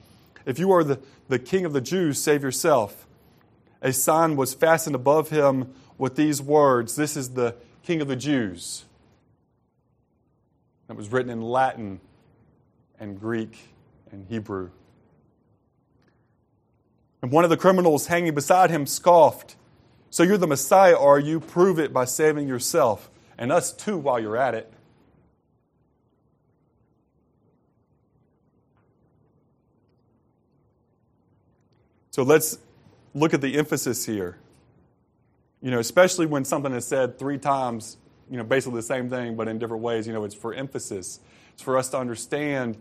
If 0.45 0.59
you 0.59 0.71
are 0.71 0.83
the, 0.83 0.99
the 1.27 1.39
king 1.39 1.65
of 1.65 1.73
the 1.73 1.81
Jews, 1.81 2.21
save 2.21 2.41
yourself 2.43 3.07
a 3.83 3.91
sign 3.91 4.37
was 4.37 4.53
fastened 4.53 4.95
above 4.95 5.29
him 5.29 5.73
with 5.97 6.15
these 6.15 6.41
words 6.41 6.95
This 6.95 7.15
is 7.15 7.31
the 7.31 7.55
King 7.83 8.01
of 8.01 8.07
the 8.07 8.15
Jews. 8.15 8.85
It 10.89 10.95
was 10.95 11.11
written 11.11 11.31
in 11.31 11.41
Latin 11.41 11.99
and 12.99 13.19
Greek 13.19 13.57
and 14.11 14.25
Hebrew. 14.27 14.69
And 17.21 17.31
one 17.31 17.43
of 17.43 17.49
the 17.49 17.57
criminals 17.57 18.07
hanging 18.07 18.35
beside 18.35 18.69
him 18.69 18.85
scoffed, 18.85 19.55
So 20.09 20.23
you're 20.23 20.37
the 20.37 20.47
Messiah, 20.47 20.97
are 20.97 21.19
you? 21.19 21.39
Prove 21.39 21.79
it 21.79 21.93
by 21.93 22.05
saving 22.05 22.47
yourself 22.47 23.09
and 23.37 23.51
us 23.51 23.73
too 23.73 23.97
while 23.97 24.19
you're 24.19 24.37
at 24.37 24.53
it. 24.53 24.71
So 32.11 32.21
let's 32.21 32.59
look 33.15 33.33
at 33.33 33.41
the 33.41 33.57
emphasis 33.57 34.05
here. 34.05 34.37
You 35.61 35.71
know, 35.71 35.79
especially 35.79 36.25
when 36.25 36.45
something 36.45 36.71
is 36.73 36.85
said 36.85 37.17
three 37.17 37.39
times, 37.39 37.97
you 38.33 38.39
know, 38.39 38.43
basically 38.43 38.77
the 38.77 38.81
same 38.81 39.11
thing, 39.11 39.35
but 39.35 39.47
in 39.47 39.59
different 39.59 39.83
ways, 39.83 40.07
you 40.07 40.13
know, 40.13 40.23
it's 40.23 40.33
for 40.33 40.55
emphasis. 40.55 41.19
It's 41.53 41.61
for 41.61 41.77
us 41.77 41.89
to 41.89 41.99
understand, 41.99 42.77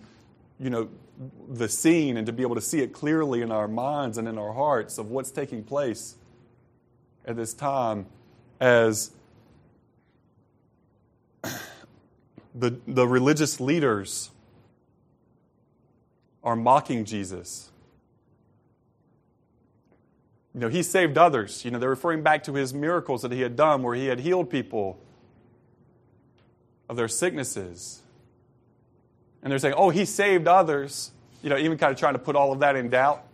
you 0.58 0.70
know, 0.70 0.88
the 1.46 1.68
scene 1.68 2.16
and 2.16 2.24
to 2.26 2.32
be 2.32 2.40
able 2.42 2.54
to 2.54 2.62
see 2.62 2.80
it 2.80 2.94
clearly 2.94 3.42
in 3.42 3.52
our 3.52 3.68
minds 3.68 4.16
and 4.16 4.26
in 4.26 4.38
our 4.38 4.54
hearts 4.54 4.96
of 4.96 5.10
what's 5.10 5.30
taking 5.30 5.62
place 5.62 6.16
at 7.26 7.36
this 7.36 7.52
time 7.52 8.06
as 8.60 9.10
the, 12.54 12.80
the 12.88 13.06
religious 13.06 13.60
leaders 13.60 14.30
are 16.42 16.56
mocking 16.56 17.04
Jesus 17.04 17.68
you 20.54 20.60
know, 20.60 20.68
he 20.68 20.82
saved 20.82 21.16
others. 21.16 21.62
You 21.64 21.70
know, 21.70 21.78
they're 21.78 21.90
referring 21.90 22.22
back 22.22 22.44
to 22.44 22.54
his 22.54 22.74
miracles 22.74 23.22
that 23.22 23.32
he 23.32 23.40
had 23.40 23.56
done 23.56 23.82
where 23.82 23.94
he 23.94 24.06
had 24.06 24.20
healed 24.20 24.50
people 24.50 24.98
of 26.88 26.96
their 26.96 27.08
sicknesses. 27.08 28.02
And 29.42 29.50
they're 29.50 29.58
saying, 29.58 29.74
oh, 29.76 29.90
he 29.90 30.04
saved 30.04 30.46
others, 30.46 31.10
you 31.42 31.50
know, 31.50 31.58
even 31.58 31.78
kind 31.78 31.92
of 31.92 31.98
trying 31.98 32.14
to 32.14 32.18
put 32.18 32.36
all 32.36 32.52
of 32.52 32.60
that 32.60 32.76
in 32.76 32.90
doubt. 32.90 33.24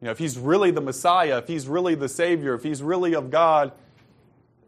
You 0.00 0.06
know, 0.06 0.10
if 0.10 0.18
he's 0.18 0.38
really 0.38 0.70
the 0.70 0.82
Messiah, 0.82 1.38
if 1.38 1.48
he's 1.48 1.66
really 1.66 1.94
the 1.94 2.08
Savior, 2.08 2.54
if 2.54 2.62
he's 2.62 2.82
really 2.82 3.14
of 3.14 3.30
God, 3.30 3.72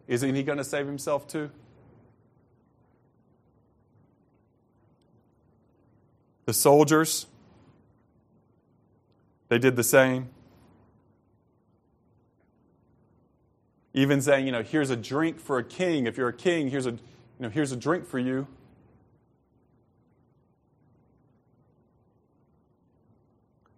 isn't 0.09 0.35
he 0.35 0.43
going 0.43 0.59
to 0.59 0.65
save 0.65 0.87
himself 0.87 1.29
too? 1.29 1.51
The 6.47 6.55
soldiers, 6.55 7.27
they 9.49 9.59
did 9.59 9.77
the 9.77 9.85
same. 9.85 10.29
Even 13.97 14.21
saying, 14.21 14.45
you 14.45 14.53
know, 14.53 14.63
here's 14.63 14.91
a 14.91 14.97
drink 14.97 15.41
for 15.41 15.59
a 15.59 15.65
king. 15.65 16.07
If 16.07 16.19
you're 16.19 16.29
a 16.29 16.33
king, 16.33 16.69
here's 16.69 16.87
a, 16.87 16.91
you 16.91 16.99
know, 17.41 17.49
here's 17.49 17.73
a 17.73 17.77
drink 17.77 18.07
for 18.07 18.19
you. 18.19 18.47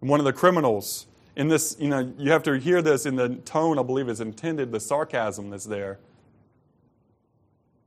And 0.01 0.09
One 0.09 0.19
of 0.19 0.25
the 0.25 0.33
criminals 0.33 1.07
in 1.37 1.47
this, 1.47 1.77
you 1.79 1.87
know, 1.87 2.13
you 2.17 2.31
have 2.31 2.43
to 2.43 2.59
hear 2.59 2.81
this 2.81 3.05
in 3.05 3.15
the 3.15 3.29
tone 3.29 3.79
I 3.79 3.83
believe 3.83 4.09
is 4.09 4.19
intended, 4.19 4.73
the 4.73 4.79
sarcasm 4.81 5.49
that's 5.49 5.63
there. 5.63 5.99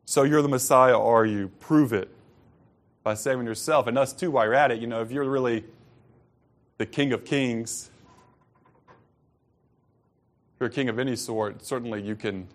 So 0.06 0.22
you're 0.22 0.40
the 0.40 0.48
Messiah, 0.48 0.98
are 0.98 1.26
you? 1.26 1.48
Prove 1.60 1.92
it 1.92 2.08
by 3.02 3.12
saving 3.12 3.44
yourself. 3.44 3.86
And 3.86 3.98
us 3.98 4.14
too, 4.14 4.30
while 4.30 4.46
you're 4.46 4.54
at 4.54 4.70
it, 4.70 4.80
you 4.80 4.86
know, 4.86 5.02
if 5.02 5.10
you're 5.10 5.28
really 5.28 5.64
the 6.78 6.86
King 6.86 7.12
of 7.12 7.26
Kings, 7.26 7.90
you're 10.62 10.68
a 10.68 10.72
king 10.72 10.88
of 10.88 11.00
any 11.00 11.16
sort, 11.16 11.66
certainly 11.66 12.00
you 12.00 12.14
can 12.14 12.46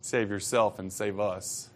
save 0.00 0.30
yourself 0.30 0.78
and 0.78 0.90
save 0.90 1.20
us. 1.20 1.68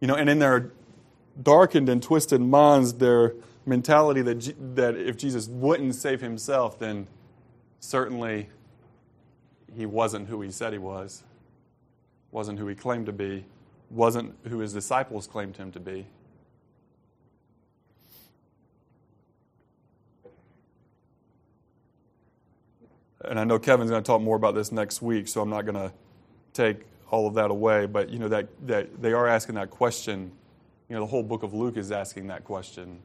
You 0.00 0.08
know, 0.08 0.16
and 0.16 0.28
in 0.28 0.40
their 0.40 0.72
darkened 1.40 1.88
and 1.88 2.02
twisted 2.02 2.40
minds, 2.40 2.94
their 2.94 3.34
mentality 3.64 4.22
that, 4.22 4.74
that 4.74 4.96
if 4.96 5.16
Jesus 5.16 5.46
wouldn't 5.46 5.94
save 5.94 6.20
himself, 6.20 6.80
then 6.80 7.06
certainly 7.78 8.48
he 9.72 9.86
wasn't 9.86 10.26
who 10.26 10.40
he 10.40 10.50
said 10.50 10.72
he 10.72 10.80
was, 10.80 11.22
wasn't 12.32 12.58
who 12.58 12.66
he 12.66 12.74
claimed 12.74 13.06
to 13.06 13.12
be, 13.12 13.44
wasn't 13.88 14.34
who 14.48 14.58
his 14.58 14.72
disciples 14.72 15.28
claimed 15.28 15.58
him 15.58 15.70
to 15.70 15.78
be. 15.78 16.08
And 23.24 23.38
I 23.38 23.44
know 23.44 23.58
Kevin's 23.58 23.90
going 23.90 24.02
to 24.02 24.06
talk 24.06 24.20
more 24.20 24.36
about 24.36 24.54
this 24.54 24.72
next 24.72 25.02
week, 25.02 25.28
so 25.28 25.40
I'm 25.40 25.50
not 25.50 25.62
going 25.62 25.76
to 25.76 25.92
take 26.52 26.82
all 27.10 27.26
of 27.26 27.34
that 27.34 27.50
away. 27.50 27.86
But 27.86 28.10
you 28.10 28.18
know 28.18 28.28
that, 28.28 28.48
that 28.66 29.00
they 29.00 29.12
are 29.12 29.28
asking 29.28 29.54
that 29.56 29.70
question. 29.70 30.32
You 30.88 30.96
know, 30.96 31.00
the 31.02 31.06
whole 31.06 31.22
book 31.22 31.42
of 31.42 31.54
Luke 31.54 31.76
is 31.76 31.92
asking 31.92 32.28
that 32.28 32.44
question: 32.44 33.00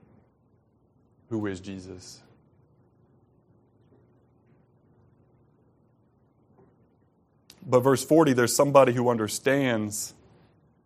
Who 1.30 1.46
is 1.46 1.60
Jesus? 1.60 2.22
But 7.70 7.82
verse 7.82 8.04
40, 8.04 8.32
there's 8.32 8.56
somebody 8.56 8.94
who 8.94 9.10
understands, 9.10 10.14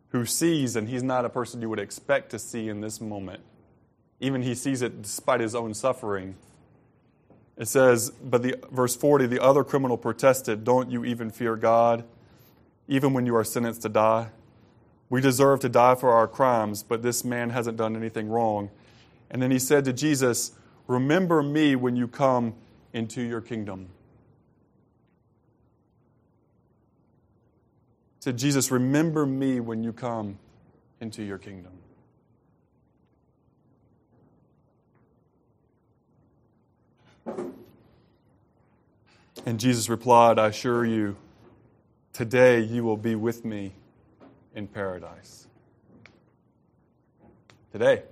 who 0.09 0.25
sees, 0.25 0.75
and 0.75 0.89
he's 0.89 1.03
not 1.03 1.25
a 1.25 1.29
person 1.29 1.61
you 1.61 1.69
would 1.69 1.79
expect 1.79 2.31
to 2.31 2.39
see 2.39 2.69
in 2.69 2.81
this 2.81 2.99
moment. 2.99 3.41
Even 4.19 4.41
he 4.41 4.55
sees 4.55 4.81
it 4.81 5.03
despite 5.03 5.41
his 5.41 5.53
own 5.53 5.75
suffering. 5.75 6.35
It 7.61 7.67
says, 7.67 8.09
but 8.09 8.41
the 8.41 8.55
verse 8.71 8.95
40, 8.95 9.27
the 9.27 9.39
other 9.39 9.63
criminal 9.63 9.95
protested, 9.95 10.63
Don't 10.63 10.89
you 10.89 11.05
even 11.05 11.29
fear 11.29 11.55
God, 11.55 12.03
even 12.87 13.13
when 13.13 13.27
you 13.27 13.35
are 13.35 13.43
sentenced 13.43 13.83
to 13.83 13.89
die? 13.89 14.29
We 15.11 15.21
deserve 15.21 15.59
to 15.59 15.69
die 15.69 15.93
for 15.93 16.11
our 16.11 16.27
crimes, 16.27 16.81
but 16.81 17.03
this 17.03 17.23
man 17.23 17.51
hasn't 17.51 17.77
done 17.77 17.95
anything 17.95 18.29
wrong. 18.29 18.71
And 19.29 19.43
then 19.43 19.51
he 19.51 19.59
said 19.59 19.85
to 19.85 19.93
Jesus, 19.93 20.53
Remember 20.87 21.43
me 21.43 21.75
when 21.75 21.95
you 21.95 22.07
come 22.07 22.55
into 22.93 23.21
your 23.21 23.41
kingdom. 23.41 23.89
said, 28.21 28.39
Jesus, 28.39 28.71
remember 28.71 29.27
me 29.27 29.59
when 29.59 29.83
you 29.83 29.93
come 29.93 30.39
into 30.99 31.21
your 31.21 31.37
kingdom. 31.37 31.73
And 39.45 39.59
Jesus 39.59 39.89
replied, 39.89 40.37
I 40.37 40.47
assure 40.47 40.85
you, 40.85 41.15
today 42.13 42.59
you 42.61 42.83
will 42.83 42.97
be 42.97 43.15
with 43.15 43.43
me 43.43 43.73
in 44.53 44.67
paradise. 44.67 45.47
Today. 47.71 48.03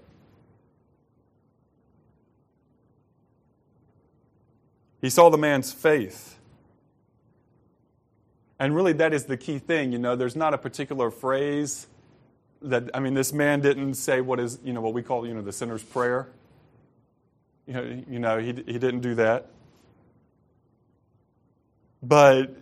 He 5.01 5.09
saw 5.09 5.29
the 5.29 5.37
man's 5.37 5.71
faith. 5.71 6.37
And 8.57 8.75
really, 8.75 8.93
that 8.93 9.13
is 9.13 9.25
the 9.25 9.37
key 9.37 9.59
thing. 9.59 9.91
You 9.91 9.99
know, 9.99 10.15
there's 10.15 10.35
not 10.35 10.53
a 10.53 10.57
particular 10.57 11.11
phrase 11.11 11.87
that, 12.61 12.89
I 12.93 12.99
mean, 12.99 13.13
this 13.13 13.31
man 13.31 13.61
didn't 13.61 13.93
say 13.93 14.19
what 14.19 14.39
is, 14.39 14.59
you 14.63 14.73
know, 14.73 14.81
what 14.81 14.93
we 14.93 15.01
call, 15.01 15.25
you 15.25 15.33
know, 15.33 15.41
the 15.41 15.53
sinner's 15.53 15.83
prayer. 15.83 16.27
You 17.69 17.75
know, 17.75 18.03
you 18.09 18.19
know 18.19 18.39
he, 18.39 18.47
he 18.47 18.79
didn't 18.79 19.01
do 19.01 19.13
that. 19.15 19.45
But, 22.01 22.55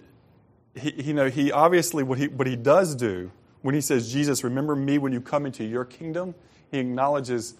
he, 0.76 1.01
you 1.01 1.14
know, 1.14 1.30
he 1.30 1.49
obviously, 1.49 2.03
what 2.03 2.18
he, 2.18 2.28
what 2.28 2.45
he 2.45 2.58
does 2.58 2.93
do, 2.93 3.32
when 3.62 3.74
he 3.74 3.80
says, 3.80 4.12
Jesus, 4.12 4.43
remember 4.43 4.76
me 4.76 4.97
when 4.97 5.14
you 5.14 5.22
come 5.22 5.45
into 5.45 5.64
your 5.64 5.86
kingdom, 5.86 6.36
he 6.72 6.80
acknowledges, 6.80 7.53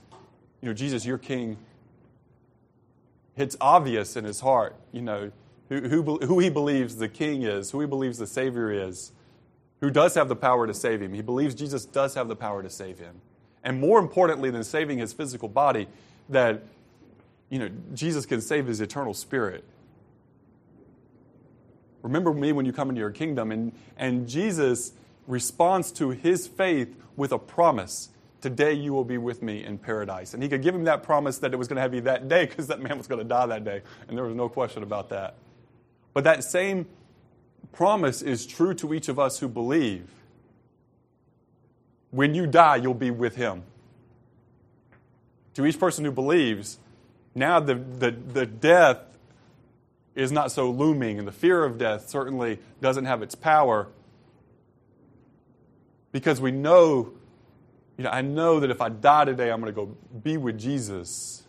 you 0.62 0.68
know, 0.68 0.74
Jesus, 0.74 1.06
your 1.06 1.18
king. 1.18 1.56
It's 3.38 3.56
obvious 3.62 4.18
in 4.18 4.26
his 4.26 4.42
heart, 4.42 4.76
you 4.92 5.02
know, 5.02 5.32
who, 5.70 5.88
who, 5.88 6.18
who 6.18 6.40
he 6.40 6.50
believes 6.50 6.98
the 6.98 7.08
king 7.08 7.44
is, 7.44 7.72
who 7.72 7.80
he 7.80 7.88
believes 7.88 8.18
the 8.18 8.28
Savior 8.28 8.72
is, 8.72 9.14
who 9.80 9.90
does 9.90 10.16
have 10.16 10.28
the 10.28 10.36
power 10.36 10.68
to 10.68 10.74
save 10.74 11.02
him. 11.02 11.14
He 11.14 11.22
believes 11.22 11.56
Jesus 11.56 11.86
does 11.86 12.16
have 12.16 12.28
the 12.28 12.36
power 12.36 12.62
to 12.62 12.70
save 12.70 13.00
him. 13.00 13.22
And 13.64 13.80
more 13.80 14.00
importantly 14.00 14.50
than 14.50 14.66
saving 14.66 14.98
his 14.98 15.14
physical 15.14 15.48
body, 15.48 15.88
that 16.28 16.64
you 17.50 17.60
know, 17.60 17.70
Jesus 17.94 18.26
can 18.26 18.42
save 18.42 18.68
his 18.68 18.82
eternal 18.82 19.14
spirit. 19.14 19.64
Remember 22.02 22.34
me 22.34 22.52
when 22.52 22.66
you 22.66 22.74
come 22.74 22.90
into 22.90 23.00
your 23.00 23.12
kingdom. 23.12 23.52
And, 23.52 23.74
and 23.98 24.28
Jesus 24.28 24.94
responds 25.28 25.92
to 25.94 26.12
his 26.12 26.48
faith 26.48 26.96
with 27.16 27.32
a 27.32 27.40
promise 27.40 28.10
Today 28.40 28.74
you 28.74 28.94
will 28.94 29.04
be 29.04 29.18
with 29.18 29.42
me 29.42 29.64
in 29.64 29.78
paradise. 29.78 30.34
And 30.34 30.44
he 30.44 30.50
could 30.50 30.62
give 30.62 30.76
him 30.76 30.84
that 30.84 31.02
promise 31.02 31.40
that 31.40 31.54
it 31.54 31.58
was 31.58 31.68
going 31.68 31.78
to 31.78 31.82
have 31.82 31.94
you 31.94 32.02
that 32.02 32.30
day 32.30 32.46
because 32.46 32.68
that 32.68 32.80
man 32.80 32.98
was 32.98 33.08
going 33.08 33.20
to 33.20 33.28
die 33.28 33.48
that 33.48 33.64
day. 33.64 33.82
And 34.08 34.16
there 34.16 34.26
was 34.26 34.36
no 34.36 34.48
question 34.48 34.84
about 34.84 35.10
that. 35.10 35.36
But 36.14 36.24
that 36.26 36.44
same 36.44 36.86
promise 37.72 38.22
is 38.22 38.46
true 38.46 38.74
to 38.76 38.94
each 38.94 39.10
of 39.10 39.18
us 39.18 39.40
who 39.40 39.48
believe. 39.48 40.08
When 42.12 42.36
you 42.36 42.46
die, 42.46 42.78
you'll 42.78 42.94
be 42.94 43.12
with 43.12 43.36
him. 43.36 43.64
To 45.56 45.66
each 45.66 45.80
person 45.80 46.06
who 46.06 46.12
believes, 46.12 46.78
now 47.38 47.60
the, 47.60 47.76
the, 47.76 48.12
the 48.12 48.46
death 48.46 48.98
is 50.16 50.32
not 50.32 50.52
so 50.52 50.72
looming, 50.72 51.20
and 51.20 51.28
the 51.28 51.32
fear 51.32 51.64
of 51.64 51.78
death 51.78 52.10
certainly 52.10 52.60
doesn't 52.82 53.06
have 53.06 53.22
its 53.22 53.36
power 53.36 53.88
because 56.12 56.42
we 56.42 56.52
know, 56.52 57.14
you 57.98 58.04
know, 58.04 58.10
I 58.10 58.22
know 58.22 58.60
that 58.60 58.72
if 58.72 58.82
I 58.82 58.90
die 58.90 59.26
today, 59.26 59.52
I'm 59.52 59.62
going 59.62 59.74
to 59.74 59.76
go 59.76 59.96
be 60.24 60.38
with 60.38 60.58
Jesus. 60.58 61.44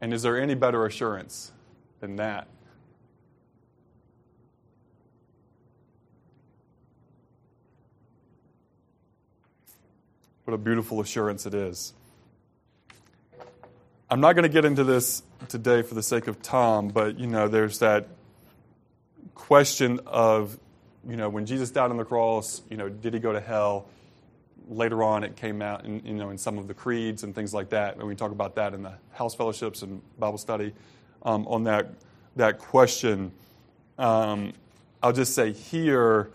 And 0.00 0.12
is 0.12 0.22
there 0.22 0.40
any 0.40 0.54
better 0.54 0.84
assurance 0.84 1.52
than 2.00 2.16
that? 2.16 2.48
What 10.46 10.54
a 10.54 10.58
beautiful 10.58 11.00
assurance 11.00 11.44
it 11.44 11.54
is. 11.54 11.92
I'm 14.08 14.20
not 14.20 14.34
going 14.34 14.44
to 14.44 14.48
get 14.48 14.64
into 14.64 14.84
this 14.84 15.24
today 15.48 15.82
for 15.82 15.94
the 15.94 16.02
sake 16.02 16.28
of 16.28 16.40
time, 16.40 16.88
but 16.88 17.18
you 17.18 17.26
know, 17.26 17.48
there's 17.48 17.80
that 17.80 18.06
question 19.34 19.98
of, 20.06 20.56
you 21.04 21.16
know, 21.16 21.28
when 21.28 21.46
Jesus 21.46 21.70
died 21.70 21.90
on 21.90 21.96
the 21.96 22.04
cross, 22.04 22.62
you 22.70 22.76
know, 22.76 22.88
did 22.88 23.12
he 23.12 23.18
go 23.18 23.32
to 23.32 23.40
hell? 23.40 23.88
later 24.68 25.02
on 25.02 25.24
it 25.24 25.36
came 25.36 25.62
out 25.62 25.84
in, 25.84 26.04
you 26.04 26.14
know, 26.14 26.30
in 26.30 26.38
some 26.38 26.58
of 26.58 26.68
the 26.68 26.74
creeds 26.74 27.22
and 27.22 27.34
things 27.34 27.54
like 27.54 27.70
that. 27.70 27.96
And 27.96 28.06
we 28.06 28.14
talk 28.14 28.32
about 28.32 28.56
that 28.56 28.74
in 28.74 28.82
the 28.82 28.94
house 29.12 29.34
fellowships 29.34 29.82
and 29.82 30.00
Bible 30.18 30.38
study 30.38 30.74
um, 31.22 31.46
on 31.48 31.64
that, 31.64 31.90
that 32.36 32.58
question. 32.58 33.32
Um, 33.98 34.52
I'll 35.02 35.12
just 35.12 35.34
say 35.34 35.52
here 35.52 36.30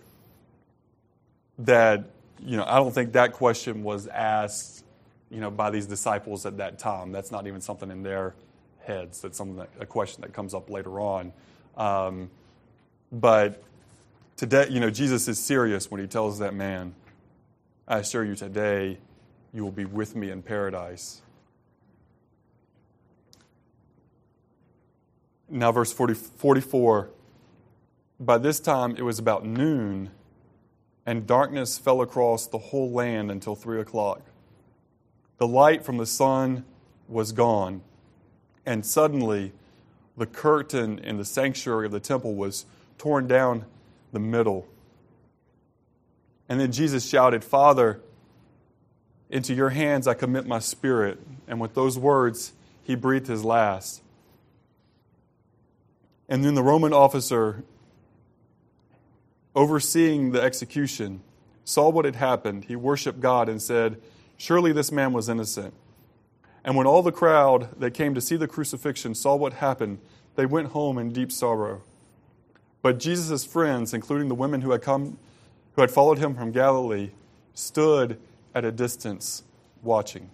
that, 1.60 2.06
you 2.44 2.58
know, 2.58 2.66
I 2.66 2.78
don't 2.78 2.94
think 2.94 3.14
that 3.14 3.34
question 3.34 3.84
was 3.84 4.08
asked, 4.08 4.84
you 5.30 5.40
know, 5.40 5.52
by 5.52 5.70
these 5.70 5.86
disciples 5.86 6.46
at 6.46 6.58
that 6.58 6.80
time. 6.80 7.12
That's 7.12 7.32
not 7.32 7.48
even 7.48 7.62
something 7.62 7.92
in 7.92 8.04
their 8.04 8.34
heads. 8.80 9.22
That's 9.22 9.38
something 9.38 9.58
that, 9.58 9.70
a 9.80 9.86
question 9.86 10.22
that 10.22 10.34
comes 10.34 10.54
up 10.54 10.70
later 10.70 11.00
on. 11.00 11.34
Um, 11.78 12.30
but 13.12 13.64
today, 14.36 14.68
you 14.70 14.80
know, 14.80 14.90
Jesus 14.90 15.28
is 15.28 15.40
serious 15.40 15.92
when 15.92 16.02
he 16.02 16.08
tells 16.08 16.40
that 16.40 16.54
man, 16.54 16.96
I 17.88 18.00
assure 18.00 18.24
you 18.24 18.36
today 18.36 18.98
you 19.54 19.64
will 19.64 19.72
be 19.72 19.86
with 19.86 20.16
me 20.16 20.32
in 20.32 20.42
paradise. 20.42 21.22
Now, 25.50 25.72
verse 25.74 25.92
40, 25.92 26.14
44 26.14 27.10
By 28.20 28.38
this 28.38 28.60
time 28.60 28.96
it 28.96 29.02
was 29.02 29.20
about 29.20 29.46
noon, 29.46 30.12
and 31.06 31.26
darkness 31.26 31.78
fell 31.78 32.02
across 32.02 32.48
the 32.48 32.58
whole 32.58 32.92
land 32.92 33.32
until 33.32 33.56
three 33.56 33.80
o'clock. 33.80 34.22
The 35.38 35.48
light 35.48 35.84
from 35.84 35.98
the 35.98 36.06
sun 36.06 36.66
was 37.08 37.32
gone, 37.32 37.82
and 38.66 38.86
suddenly 38.86 39.54
the 40.18 40.26
curtain 40.26 41.00
in 41.00 41.18
the 41.18 41.26
sanctuary 41.26 41.88
of 41.88 41.92
the 41.92 42.00
temple 42.00 42.36
was 42.36 42.66
torn 42.98 43.28
down 43.28 43.66
the 44.12 44.20
middle. 44.20 44.68
And 46.48 46.60
then 46.60 46.72
Jesus 46.72 47.08
shouted, 47.08 47.44
Father, 47.44 48.02
into 49.30 49.54
your 49.54 49.70
hands 49.70 50.06
I 50.06 50.14
commit 50.14 50.46
my 50.46 50.60
spirit. 50.60 51.20
And 51.48 51.60
with 51.60 51.74
those 51.74 51.98
words, 51.98 52.54
he 52.84 52.96
breathed 52.96 53.28
his 53.28 53.44
last. 53.44 54.04
And 56.28 56.44
then 56.44 56.54
the 56.54 56.64
Roman 56.64 56.94
officer, 56.94 57.64
overseeing 59.56 60.32
the 60.32 60.42
execution, 60.42 61.22
saw 61.64 61.90
what 61.90 62.06
had 62.06 62.16
happened. 62.16 62.66
He 62.66 62.76
worshiped 62.76 63.20
God 63.20 63.50
and 63.50 63.62
said, 63.62 64.02
Surely 64.38 64.72
this 64.72 64.92
man 64.92 65.14
was 65.14 65.30
innocent. 65.30 65.74
And 66.64 66.76
when 66.76 66.88
all 66.88 67.02
the 67.02 67.12
crowd 67.12 67.70
that 67.80 67.92
came 67.92 68.14
to 68.14 68.22
see 68.22 68.36
the 68.36 68.48
crucifixion 68.48 69.16
saw 69.16 69.36
what 69.36 69.54
happened, 69.54 70.00
they 70.36 70.46
went 70.46 70.70
home 70.70 70.98
in 70.98 71.12
deep 71.12 71.32
sorrow. 71.32 71.82
But 72.82 73.00
Jesus' 73.00 73.46
friends, 73.46 73.94
including 73.94 74.28
the 74.28 74.36
women 74.36 74.62
who 74.62 74.72
had 74.72 74.82
come 74.82 75.18
who 75.74 75.82
had 75.82 75.92
followed 75.92 76.18
him 76.18 76.36
from 76.36 76.52
Galilee, 76.52 77.12
stood 77.54 78.20
at 78.54 78.66
a 78.66 78.72
distance 78.72 79.44
watching. 79.82 80.30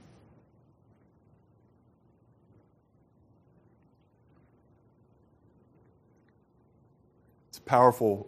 It's 7.50 7.60
a 7.60 7.62
powerful, 7.62 8.28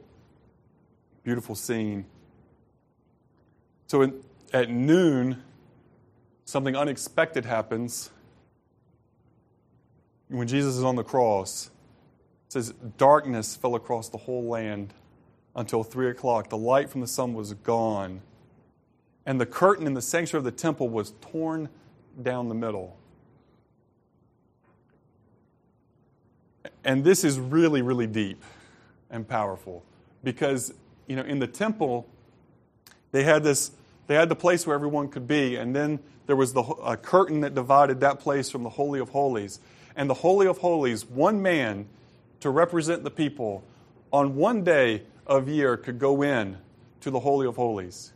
beautiful 1.24 1.56
scene. 1.56 2.06
So 3.88 4.02
in, 4.02 4.24
at 4.54 4.70
noon, 4.70 5.42
something 6.46 6.76
unexpected 6.76 7.46
happens. 7.46 8.10
When 10.28 10.48
Jesus 10.48 10.76
is 10.76 10.84
on 10.84 10.96
the 10.96 11.04
cross, 11.04 11.72
it 12.48 12.54
says, 12.54 12.74
Darkness 12.98 13.56
fell 13.56 13.76
across 13.76 14.10
the 14.10 14.18
whole 14.18 14.46
land 14.46 14.94
until 15.56 15.84
three 15.84 16.10
o'clock. 16.10 16.50
The 16.50 16.58
light 16.58 16.90
from 16.90 17.02
the 17.02 17.08
sun 17.08 17.34
was 17.34 17.54
gone, 17.54 18.22
and 19.26 19.40
the 19.40 19.46
curtain 19.46 19.88
in 19.88 19.94
the 19.94 20.02
sanctuary 20.02 20.40
of 20.40 20.46
the 20.46 20.52
temple 20.52 20.90
was 20.90 21.14
torn 21.22 21.70
down 22.22 22.48
the 22.48 22.56
middle. 22.56 22.98
And 26.84 27.04
this 27.04 27.24
is 27.24 27.40
really, 27.40 27.82
really 27.82 28.08
deep 28.08 28.42
and 29.10 29.28
powerful 29.28 29.84
because, 30.24 30.74
you 31.10 31.16
know, 31.16 31.24
in 31.24 31.40
the 31.40 31.48
temple, 31.48 32.08
they 33.12 33.24
had 33.24 33.44
this, 33.44 33.72
they 34.08 34.14
had 34.14 34.30
the 34.30 34.36
place 34.36 34.66
where 34.66 34.76
everyone 34.76 35.10
could 35.10 35.28
be, 35.28 35.56
and 35.56 35.76
then 35.76 36.00
there 36.28 36.36
was 36.36 36.54
the, 36.54 36.62
a 36.62 36.96
curtain 36.96 37.42
that 37.42 37.56
divided 37.56 38.00
that 38.02 38.20
place 38.20 38.52
from 38.52 38.62
the 38.62 38.70
Holy 38.70 39.00
of 39.00 39.10
Holies. 39.10 39.60
And 39.96 40.08
the 40.08 40.14
Holy 40.14 40.46
of 40.46 40.60
Holies, 40.60 41.04
one 41.06 41.42
man 41.42 41.88
to 42.42 42.52
represent 42.52 43.04
the 43.04 43.10
people, 43.10 43.64
on 44.14 44.36
one 44.36 44.64
day 44.64 45.04
of 45.26 45.50
year 45.50 45.76
could 45.76 45.98
go 45.98 46.22
in 46.22 46.58
to 47.02 47.10
the 47.10 47.20
Holy 47.20 47.48
of 47.48 47.56
Holies. 47.56 48.14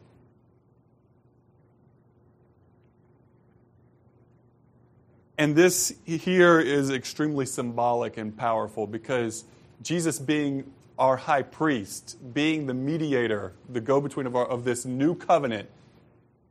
And 5.39 5.55
this 5.55 5.93
here 6.05 6.59
is 6.59 6.91
extremely 6.91 7.47
symbolic 7.47 8.17
and 8.17 8.37
powerful 8.37 8.85
because 8.85 9.45
Jesus, 9.81 10.19
being 10.19 10.71
our 10.97 11.17
high 11.17 11.41
priest, 11.41 12.17
being 12.33 12.67
the 12.67 12.73
mediator, 12.73 13.53
the 13.69 13.81
go 13.81 13.99
between 13.99 14.27
of, 14.27 14.35
of 14.35 14.63
this 14.63 14.85
new 14.85 15.15
covenant 15.15 15.69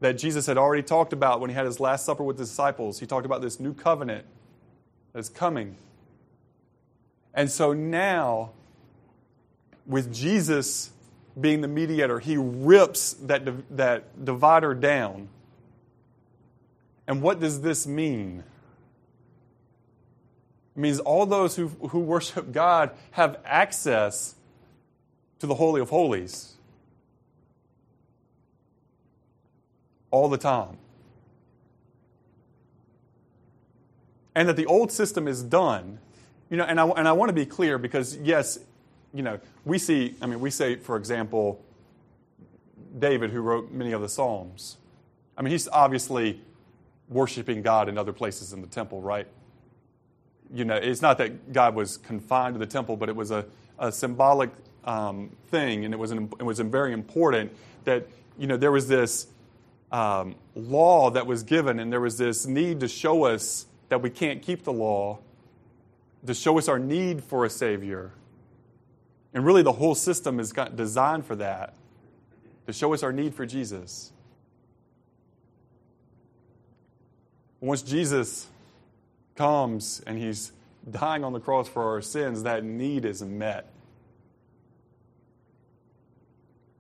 that 0.01 0.18
Jesus 0.18 0.47
had 0.47 0.59
already 0.59 0.82
talked 0.82 1.12
about 1.12 1.40
when 1.40 1.49
he 1.49 1.55
had 1.55 1.64
his 1.64 1.78
Last 1.78 2.05
Supper 2.05 2.24
with 2.24 2.36
the 2.36 2.43
disciples, 2.43 2.99
he 2.99 3.07
talked 3.07 3.24
about 3.24 3.40
this 3.40 3.61
new 3.61 3.72
covenant 3.72 4.26
that's 5.12 5.28
coming. 5.28 5.76
And 7.34 7.51
so 7.51 7.72
now, 7.72 8.51
with 9.86 10.12
Jesus 10.12 10.90
being 11.40 11.61
the 11.61 11.68
mediator, 11.68 12.18
he 12.18 12.36
rips 12.36 13.14
that, 13.14 13.76
that 13.76 14.24
divider 14.24 14.74
down. 14.74 15.28
And 17.07 17.22
what 17.22 17.40
does 17.40 17.62
this 17.62 17.86
mean? 17.86 18.43
It 20.77 20.81
means 20.81 20.99
all 21.01 21.27
those 21.27 21.57
who, 21.57 21.68
who 21.68 21.99
worship 21.99 22.53
God 22.53 22.91
have 23.12 23.39
access 23.45 24.35
to 25.41 25.47
the 25.47 25.55
Holy 25.55 25.81
of 25.81 25.91
Holies 25.91 26.55
all 30.11 30.29
the 30.29 30.39
time. 30.39 30.79
And 34.35 34.49
that 34.49 34.57
the 34.57 34.66
old 34.66 34.91
system 34.91 35.29
is 35.29 35.43
done. 35.43 35.99
You 36.49 36.57
know, 36.59 36.64
and 36.64 36.79
I, 36.81 36.87
and 36.87 37.09
I 37.09 37.12
want 37.12 37.29
to 37.31 37.35
be 37.35 37.47
clear 37.47 37.77
because, 37.79 38.16
yes, 38.18 38.59
you 39.12 39.23
know, 39.23 39.41
we 39.64 39.79
see, 39.79 40.14
I 40.23 40.27
mean, 40.27 40.41
we 40.41 40.51
say, 40.51 40.77
for 40.77 40.97
example, 40.97 41.62
David, 42.99 43.31
who 43.31 43.41
wrote 43.41 43.70
many 43.70 43.93
of 43.93 44.01
the 44.01 44.09
Psalms. 44.09 44.77
I 45.37 45.43
mean, 45.43 45.51
he's 45.51 45.68
obviously 45.68 46.41
worshiping 47.09 47.62
God 47.62 47.89
in 47.89 47.99
other 47.99 48.12
places 48.12 48.53
in 48.53 48.61
the 48.61 48.66
temple, 48.66 49.01
right? 49.01 49.27
You 50.55 50.64
know, 50.64 50.74
it's 50.74 51.00
not 51.00 51.18
that 51.18 51.53
God 51.53 51.74
was 51.74 51.96
confined 51.96 52.55
to 52.55 52.59
the 52.59 52.66
temple, 52.66 52.96
but 52.96 53.09
it 53.09 53.16
was 53.16 53.30
a, 53.30 53.46
a 53.78 53.90
symbolic 53.90 54.50
um, 54.84 55.30
thing, 55.50 55.84
and 55.84 55.94
it 55.94 55.96
was, 55.96 56.11
an, 56.11 56.30
it 56.38 56.42
was 56.42 56.59
very 56.61 56.92
important 56.92 57.53
that, 57.84 58.07
you 58.38 58.46
know, 58.46 58.57
there 58.57 58.72
was 58.72 58.88
this 58.88 59.28
um, 59.90 60.34
law 60.55 61.11
that 61.11 61.26
was 61.26 61.42
given, 61.42 61.78
and 61.78 61.92
there 61.92 62.00
was 62.00 62.18
this 62.18 62.46
need 62.46 62.80
to 62.80 62.88
show 62.88 63.24
us 63.24 63.66
that 63.88 64.03
we 64.03 64.11
can't 64.11 64.42
keep 64.42 64.64
the 64.64 64.72
law, 64.72 65.18
to 66.26 66.34
show 66.34 66.59
us 66.59 66.68
our 66.68 66.78
need 66.78 67.22
for 67.24 67.44
a 67.44 67.50
Savior. 67.50 68.12
And 69.34 69.44
really, 69.44 69.62
the 69.62 69.72
whole 69.72 69.94
system 69.94 70.38
is 70.38 70.53
designed 70.74 71.24
for 71.24 71.36
that 71.36 71.74
to 72.66 72.72
show 72.72 72.92
us 72.92 73.03
our 73.03 73.12
need 73.12 73.34
for 73.34 73.46
Jesus. 73.46 74.12
Once 77.61 77.82
Jesus 77.82 78.48
comes 79.37 80.03
and 80.07 80.18
he's 80.18 80.53
dying 80.91 81.24
on 81.24 81.33
the 81.33 81.41
cross 81.41 81.68
for 81.68 81.83
our 81.83 82.01
sins, 82.03 82.43
that 82.43 82.64
need 82.64 83.05
is 83.05 83.22
met. 83.22 83.70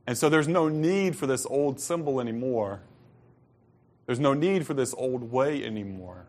And 0.06 0.18
so 0.18 0.28
there's 0.28 0.48
no 0.48 0.68
need 0.68 1.16
for 1.16 1.26
this 1.26 1.46
old 1.46 1.78
symbol 1.78 2.20
anymore. 2.20 2.82
There's 4.06 4.18
no 4.20 4.34
need 4.34 4.66
for 4.66 4.74
this 4.74 4.94
old 4.94 5.30
way 5.30 5.64
anymore. 5.64 6.26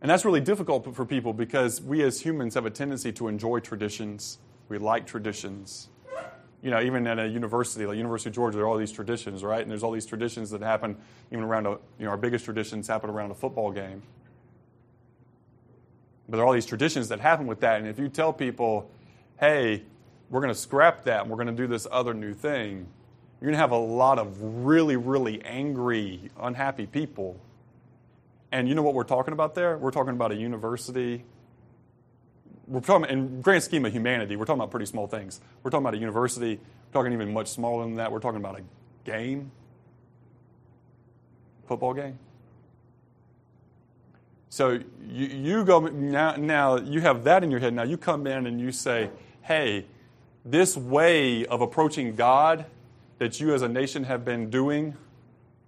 And 0.00 0.10
that's 0.10 0.24
really 0.24 0.40
difficult 0.40 0.94
for 0.94 1.04
people 1.04 1.32
because 1.32 1.80
we 1.80 2.02
as 2.02 2.20
humans 2.20 2.54
have 2.54 2.66
a 2.66 2.70
tendency 2.70 3.10
to 3.12 3.26
enjoy 3.26 3.60
traditions. 3.60 4.38
We 4.68 4.78
like 4.78 5.06
traditions. 5.06 5.88
You 6.62 6.70
know, 6.70 6.80
even 6.80 7.06
at 7.06 7.18
a 7.18 7.26
university, 7.26 7.86
like 7.86 7.96
University 7.96 8.30
of 8.30 8.34
Georgia, 8.34 8.58
there 8.58 8.66
are 8.66 8.68
all 8.68 8.76
these 8.76 8.92
traditions, 8.92 9.42
right? 9.42 9.60
And 9.60 9.70
there's 9.70 9.82
all 9.82 9.92
these 9.92 10.06
traditions 10.06 10.50
that 10.50 10.60
happen 10.60 10.96
even 11.32 11.44
around 11.44 11.66
a, 11.66 11.70
you 11.70 12.04
know, 12.04 12.10
our 12.10 12.16
biggest 12.16 12.44
traditions 12.44 12.86
happen 12.86 13.10
around 13.10 13.30
a 13.30 13.34
football 13.34 13.72
game. 13.72 14.02
But 16.28 16.36
there 16.36 16.44
are 16.44 16.46
all 16.46 16.52
these 16.52 16.66
traditions 16.66 17.08
that 17.08 17.20
happen 17.20 17.46
with 17.46 17.60
that. 17.60 17.80
And 17.80 17.88
if 17.88 17.98
you 17.98 18.08
tell 18.08 18.32
people, 18.32 18.90
hey, 19.40 19.82
we're 20.30 20.40
going 20.40 20.52
to 20.52 20.58
scrap 20.58 21.04
that 21.04 21.22
and 21.22 21.30
we're 21.30 21.36
going 21.36 21.48
to 21.48 21.62
do 21.62 21.66
this 21.66 21.86
other 21.90 22.14
new 22.14 22.34
thing, 22.34 22.86
you're 23.40 23.50
going 23.50 23.54
to 23.54 23.60
have 23.60 23.70
a 23.70 23.76
lot 23.76 24.18
of 24.18 24.36
really, 24.42 24.96
really 24.96 25.42
angry, 25.42 26.30
unhappy 26.38 26.86
people 26.86 27.40
and 28.50 28.68
you 28.68 28.74
know 28.74 28.82
what 28.82 28.94
we're 28.94 29.04
talking 29.04 29.32
about 29.32 29.54
there? 29.54 29.76
We're 29.76 29.90
talking 29.90 30.14
about 30.14 30.32
a 30.32 30.36
university. 30.36 31.24
We're 32.66 32.80
talking, 32.80 33.10
in 33.10 33.40
grand 33.40 33.62
scheme 33.62 33.84
of 33.84 33.92
humanity, 33.92 34.36
we're 34.36 34.44
talking 34.44 34.60
about 34.60 34.70
pretty 34.70 34.86
small 34.86 35.06
things. 35.06 35.40
We're 35.62 35.70
talking 35.70 35.84
about 35.84 35.94
a 35.94 35.98
university. 35.98 36.56
We're 36.56 36.92
talking 36.92 37.12
even 37.12 37.32
much 37.32 37.48
smaller 37.48 37.84
than 37.84 37.96
that. 37.96 38.10
We're 38.10 38.20
talking 38.20 38.40
about 38.40 38.58
a 38.58 38.62
game, 39.04 39.50
football 41.66 41.94
game. 41.94 42.18
So 44.50 44.80
you, 45.06 45.26
you 45.26 45.64
go 45.64 45.80
now, 45.80 46.36
now 46.36 46.76
you 46.76 47.00
have 47.00 47.24
that 47.24 47.44
in 47.44 47.50
your 47.50 47.60
head. 47.60 47.74
Now 47.74 47.82
you 47.82 47.96
come 47.96 48.26
in 48.26 48.46
and 48.46 48.60
you 48.60 48.72
say, 48.72 49.10
hey, 49.42 49.86
this 50.44 50.76
way 50.76 51.44
of 51.46 51.60
approaching 51.60 52.16
God 52.16 52.64
that 53.18 53.40
you 53.40 53.52
as 53.54 53.62
a 53.62 53.68
nation 53.68 54.04
have 54.04 54.24
been 54.24 54.48
doing 54.48 54.96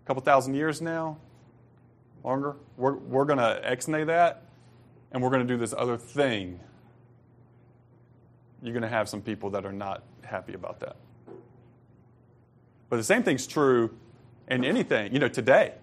a 0.03 0.07
couple 0.07 0.23
thousand 0.23 0.55
years 0.55 0.81
now, 0.81 1.19
longer. 2.25 2.57
We're, 2.77 2.95
we're 2.95 3.25
going 3.27 3.39
to 3.39 3.61
exnay 3.67 4.07
that, 4.07 4.45
and 5.13 5.23
we're 5.23 5.31
going 5.31 5.47
to 5.47 5.53
do 5.53 5.59
this 5.59 5.75
other 5.77 5.97
thing. 5.99 6.61
you're 8.63 8.73
going 8.73 8.83
to 8.83 8.89
have 8.89 9.09
some 9.09 9.23
people 9.23 9.51
that 9.51 9.65
are 9.65 9.73
not 9.73 10.03
happy 10.23 10.55
about 10.55 10.81
that. 10.81 10.97
But 12.89 12.97
the 12.97 13.05
same 13.05 13.23
thing's 13.23 13.47
true 13.47 13.95
in 14.49 14.65
anything, 14.65 15.13
you 15.13 15.19
know, 15.19 15.29
today. 15.29 15.75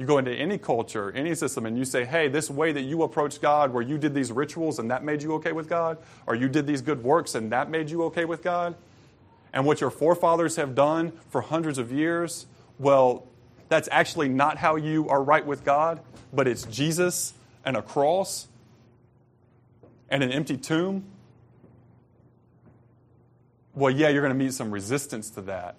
You 0.00 0.06
go 0.06 0.16
into 0.16 0.32
any 0.32 0.56
culture, 0.56 1.12
any 1.12 1.34
system, 1.34 1.66
and 1.66 1.76
you 1.76 1.84
say, 1.84 2.06
hey, 2.06 2.26
this 2.28 2.48
way 2.48 2.72
that 2.72 2.80
you 2.80 3.02
approach 3.02 3.38
God, 3.38 3.70
where 3.70 3.82
you 3.82 3.98
did 3.98 4.14
these 4.14 4.32
rituals 4.32 4.78
and 4.78 4.90
that 4.90 5.04
made 5.04 5.22
you 5.22 5.34
okay 5.34 5.52
with 5.52 5.68
God, 5.68 5.98
or 6.26 6.34
you 6.34 6.48
did 6.48 6.66
these 6.66 6.80
good 6.80 7.04
works 7.04 7.34
and 7.34 7.52
that 7.52 7.68
made 7.68 7.90
you 7.90 8.04
okay 8.04 8.24
with 8.24 8.42
God, 8.42 8.76
and 9.52 9.66
what 9.66 9.82
your 9.82 9.90
forefathers 9.90 10.56
have 10.56 10.74
done 10.74 11.12
for 11.28 11.42
hundreds 11.42 11.76
of 11.76 11.92
years, 11.92 12.46
well, 12.78 13.26
that's 13.68 13.90
actually 13.92 14.30
not 14.30 14.56
how 14.56 14.76
you 14.76 15.06
are 15.10 15.22
right 15.22 15.44
with 15.44 15.66
God, 15.66 16.00
but 16.32 16.48
it's 16.48 16.62
Jesus 16.62 17.34
and 17.62 17.76
a 17.76 17.82
cross 17.82 18.48
and 20.08 20.22
an 20.22 20.32
empty 20.32 20.56
tomb. 20.56 21.04
Well, 23.74 23.90
yeah, 23.90 24.08
you're 24.08 24.22
going 24.22 24.32
to 24.32 24.44
meet 24.44 24.54
some 24.54 24.70
resistance 24.70 25.28
to 25.32 25.42
that. 25.42 25.76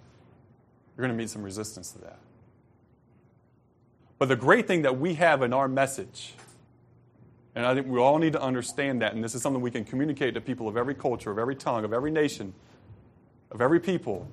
You're 0.95 1.07
going 1.07 1.17
to 1.17 1.19
meet 1.19 1.31
some 1.31 1.41
resistance 1.41 1.89
to 1.93 2.01
that. 2.01 2.19
But 4.21 4.29
the 4.29 4.35
great 4.35 4.67
thing 4.67 4.83
that 4.83 4.99
we 4.99 5.15
have 5.15 5.41
in 5.41 5.51
our 5.51 5.67
message, 5.67 6.35
and 7.55 7.65
I 7.65 7.73
think 7.73 7.87
we 7.87 7.97
all 7.97 8.19
need 8.19 8.33
to 8.33 8.39
understand 8.39 9.01
that, 9.01 9.15
and 9.15 9.23
this 9.23 9.33
is 9.33 9.41
something 9.41 9.63
we 9.63 9.71
can 9.71 9.83
communicate 9.83 10.35
to 10.35 10.41
people 10.41 10.67
of 10.67 10.77
every 10.77 10.93
culture, 10.93 11.31
of 11.31 11.39
every 11.39 11.55
tongue, 11.55 11.85
of 11.85 11.91
every 11.91 12.11
nation, 12.11 12.53
of 13.49 13.63
every 13.63 13.79
people, 13.79 14.27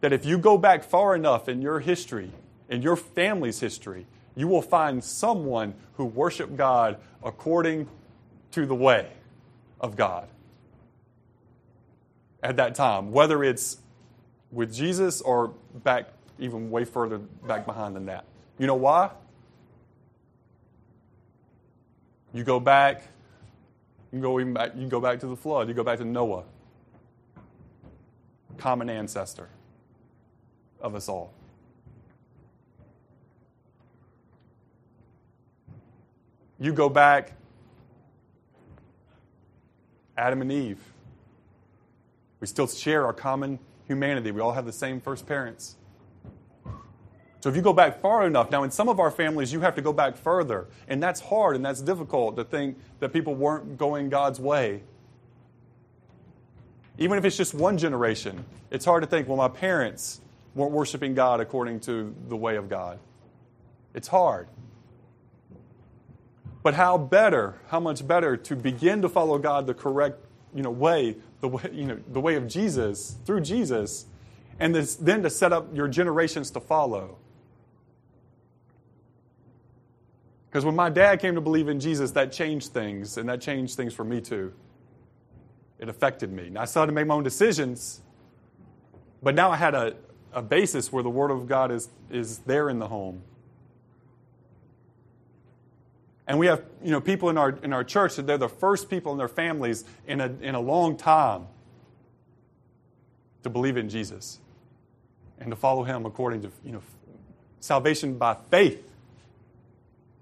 that 0.00 0.14
if 0.14 0.24
you 0.24 0.38
go 0.38 0.56
back 0.56 0.82
far 0.82 1.14
enough 1.14 1.46
in 1.46 1.60
your 1.60 1.80
history, 1.80 2.30
in 2.70 2.80
your 2.80 2.96
family's 2.96 3.60
history, 3.60 4.06
you 4.34 4.48
will 4.48 4.62
find 4.62 5.04
someone 5.04 5.74
who 5.98 6.06
worshiped 6.06 6.56
God 6.56 6.96
according 7.22 7.90
to 8.52 8.64
the 8.64 8.74
way 8.74 9.10
of 9.78 9.94
God 9.94 10.26
at 12.42 12.56
that 12.56 12.74
time, 12.74 13.12
whether 13.12 13.44
it's 13.44 13.76
with 14.50 14.72
Jesus 14.72 15.20
or 15.20 15.48
back 15.84 16.08
even 16.38 16.70
way 16.70 16.86
further 16.86 17.18
back 17.18 17.66
behind 17.66 17.94
than 17.94 18.06
that. 18.06 18.24
You 18.58 18.66
know 18.66 18.74
why? 18.74 19.10
You 22.32 22.44
go 22.44 22.60
back, 22.60 23.02
you 24.12 24.20
go 24.20 24.38
even 24.40 24.52
back, 24.52 24.72
you 24.76 24.88
go 24.88 25.00
back 25.00 25.20
to 25.20 25.26
the 25.26 25.36
flood, 25.36 25.68
you 25.68 25.74
go 25.74 25.84
back 25.84 25.98
to 25.98 26.04
Noah, 26.04 26.44
common 28.58 28.90
ancestor 28.90 29.48
of 30.80 30.94
us 30.94 31.08
all. 31.08 31.32
You 36.58 36.72
go 36.72 36.88
back, 36.88 37.32
Adam 40.16 40.40
and 40.40 40.50
Eve. 40.50 40.80
We 42.40 42.46
still 42.46 42.66
share 42.66 43.04
our 43.04 43.12
common 43.12 43.58
humanity. 43.86 44.30
We 44.30 44.40
all 44.40 44.52
have 44.52 44.64
the 44.64 44.72
same 44.72 45.00
first 45.00 45.26
parents. 45.26 45.76
So 47.46 47.50
if 47.50 47.54
you 47.54 47.62
go 47.62 47.72
back 47.72 48.00
far 48.00 48.26
enough, 48.26 48.50
now 48.50 48.64
in 48.64 48.72
some 48.72 48.88
of 48.88 48.98
our 48.98 49.12
families, 49.12 49.52
you 49.52 49.60
have 49.60 49.76
to 49.76 49.80
go 49.80 49.92
back 49.92 50.16
further. 50.16 50.66
And 50.88 51.00
that's 51.00 51.20
hard 51.20 51.54
and 51.54 51.64
that's 51.64 51.80
difficult 51.80 52.34
to 52.38 52.42
think 52.42 52.76
that 52.98 53.12
people 53.12 53.36
weren't 53.36 53.78
going 53.78 54.08
God's 54.08 54.40
way. 54.40 54.82
Even 56.98 57.18
if 57.18 57.24
it's 57.24 57.36
just 57.36 57.54
one 57.54 57.78
generation, 57.78 58.44
it's 58.72 58.84
hard 58.84 59.04
to 59.04 59.08
think, 59.08 59.28
well, 59.28 59.36
my 59.36 59.46
parents 59.46 60.20
weren't 60.56 60.72
worshiping 60.72 61.14
God 61.14 61.38
according 61.38 61.78
to 61.82 62.12
the 62.26 62.36
way 62.36 62.56
of 62.56 62.68
God. 62.68 62.98
It's 63.94 64.08
hard. 64.08 64.48
But 66.64 66.74
how 66.74 66.98
better, 66.98 67.60
how 67.68 67.78
much 67.78 68.04
better 68.04 68.36
to 68.36 68.56
begin 68.56 69.02
to 69.02 69.08
follow 69.08 69.38
God 69.38 69.68
the 69.68 69.74
correct 69.74 70.18
you 70.52 70.62
know, 70.62 70.70
way 70.70 71.14
the 71.42 71.46
way, 71.46 71.70
you 71.72 71.84
know, 71.84 72.00
the 72.12 72.20
way 72.20 72.34
of 72.34 72.48
Jesus, 72.48 73.14
through 73.24 73.42
Jesus, 73.42 74.06
and 74.58 74.74
this, 74.74 74.96
then 74.96 75.22
to 75.22 75.30
set 75.30 75.52
up 75.52 75.72
your 75.76 75.86
generations 75.86 76.50
to 76.50 76.58
follow. 76.58 77.18
Because 80.56 80.64
when 80.64 80.74
my 80.74 80.88
dad 80.88 81.20
came 81.20 81.34
to 81.34 81.42
believe 81.42 81.68
in 81.68 81.78
Jesus, 81.78 82.12
that 82.12 82.32
changed 82.32 82.72
things, 82.72 83.18
and 83.18 83.28
that 83.28 83.42
changed 83.42 83.76
things 83.76 83.92
for 83.92 84.04
me 84.04 84.22
too. 84.22 84.54
It 85.78 85.90
affected 85.90 86.32
me. 86.32 86.48
Now, 86.48 86.62
I 86.62 86.66
had 86.66 86.86
to 86.86 86.92
make 86.92 87.06
my 87.06 87.14
own 87.14 87.24
decisions, 87.24 88.00
but 89.22 89.34
now 89.34 89.50
I 89.50 89.56
had 89.56 89.74
a, 89.74 89.96
a 90.32 90.40
basis 90.40 90.90
where 90.90 91.02
the 91.02 91.10
Word 91.10 91.30
of 91.30 91.46
God 91.46 91.70
is, 91.70 91.90
is 92.10 92.38
there 92.38 92.70
in 92.70 92.78
the 92.78 92.88
home. 92.88 93.20
And 96.26 96.38
we 96.38 96.46
have 96.46 96.64
you 96.82 96.90
know, 96.90 97.02
people 97.02 97.28
in 97.28 97.36
our, 97.36 97.50
in 97.62 97.74
our 97.74 97.84
church 97.84 98.16
that 98.16 98.26
they're 98.26 98.38
the 98.38 98.48
first 98.48 98.88
people 98.88 99.12
in 99.12 99.18
their 99.18 99.28
families 99.28 99.84
in 100.06 100.22
a, 100.22 100.32
in 100.40 100.54
a 100.54 100.60
long 100.60 100.96
time 100.96 101.48
to 103.42 103.50
believe 103.50 103.76
in 103.76 103.90
Jesus 103.90 104.38
and 105.38 105.50
to 105.50 105.56
follow 105.56 105.82
him 105.82 106.06
according 106.06 106.40
to 106.40 106.50
you 106.64 106.72
know, 106.72 106.82
salvation 107.60 108.16
by 108.16 108.34
faith 108.50 108.85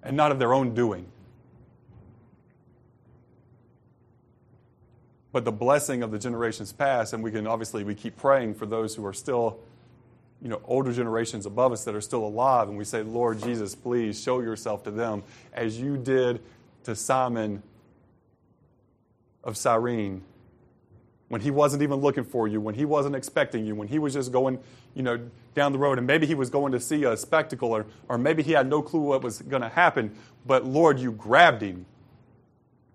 and 0.04 0.16
not 0.16 0.30
of 0.30 0.38
their 0.38 0.52
own 0.52 0.74
doing. 0.74 1.06
But 5.32 5.44
the 5.44 5.52
blessing 5.52 6.04
of 6.04 6.12
the 6.12 6.18
generations 6.18 6.72
past, 6.72 7.12
and 7.12 7.24
we 7.24 7.32
can 7.32 7.46
obviously 7.46 7.82
we 7.82 7.96
keep 7.96 8.16
praying 8.16 8.54
for 8.54 8.66
those 8.66 8.94
who 8.94 9.04
are 9.04 9.12
still 9.12 9.58
you 10.40 10.48
know, 10.48 10.60
older 10.66 10.92
generations 10.92 11.46
above 11.46 11.72
us 11.72 11.84
that 11.84 11.94
are 11.94 12.00
still 12.02 12.24
alive, 12.24 12.68
and 12.68 12.76
we 12.76 12.84
say, 12.84 13.02
Lord 13.02 13.40
Jesus, 13.40 13.74
please 13.74 14.22
show 14.22 14.40
yourself 14.40 14.84
to 14.84 14.90
them 14.90 15.22
as 15.54 15.80
you 15.80 15.96
did 15.96 16.40
to 16.84 16.94
Simon 16.94 17.62
of 19.42 19.56
Cyrene 19.56 20.22
when 21.28 21.40
he 21.40 21.50
wasn't 21.50 21.82
even 21.82 22.00
looking 22.00 22.24
for 22.24 22.46
you, 22.46 22.60
when 22.60 22.74
he 22.74 22.84
wasn't 22.84 23.16
expecting 23.16 23.64
you, 23.64 23.74
when 23.74 23.88
he 23.88 23.98
was 23.98 24.12
just 24.12 24.30
going, 24.30 24.58
you 24.94 25.02
know, 25.02 25.18
down 25.54 25.72
the 25.72 25.78
road, 25.78 25.98
and 25.98 26.06
maybe 26.06 26.26
he 26.26 26.34
was 26.34 26.50
going 26.50 26.72
to 26.72 26.80
see 26.80 27.04
a 27.04 27.16
spectacle, 27.16 27.72
or, 27.72 27.86
or 28.08 28.18
maybe 28.18 28.42
he 28.42 28.52
had 28.52 28.68
no 28.68 28.82
clue 28.82 29.00
what 29.00 29.22
was 29.22 29.40
going 29.42 29.62
to 29.62 29.68
happen, 29.68 30.14
but 30.46 30.64
Lord, 30.64 30.98
you 30.98 31.12
grabbed 31.12 31.62
him 31.62 31.86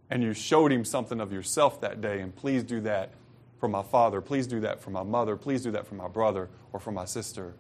and 0.10 0.24
you 0.24 0.34
showed 0.34 0.72
him 0.72 0.84
something 0.86 1.20
of 1.20 1.32
yourself 1.32 1.82
that 1.82 2.02
day, 2.02 2.22
and 2.22 2.36
please 2.36 2.64
do 2.64 2.82
that 2.82 3.12
for 3.60 3.68
my 3.68 3.84
father. 3.84 4.22
Please 4.22 4.48
do 4.48 4.60
that 4.62 4.82
for 4.82 4.90
my 4.90 5.04
mother. 5.04 5.36
Please 5.36 5.62
do 5.62 5.72
that 5.72 5.86
for 5.86 5.96
my 5.96 6.08
brother 6.08 6.50
or 6.72 6.80
for 6.80 6.92
my 6.92 7.06
sister. 7.06 7.54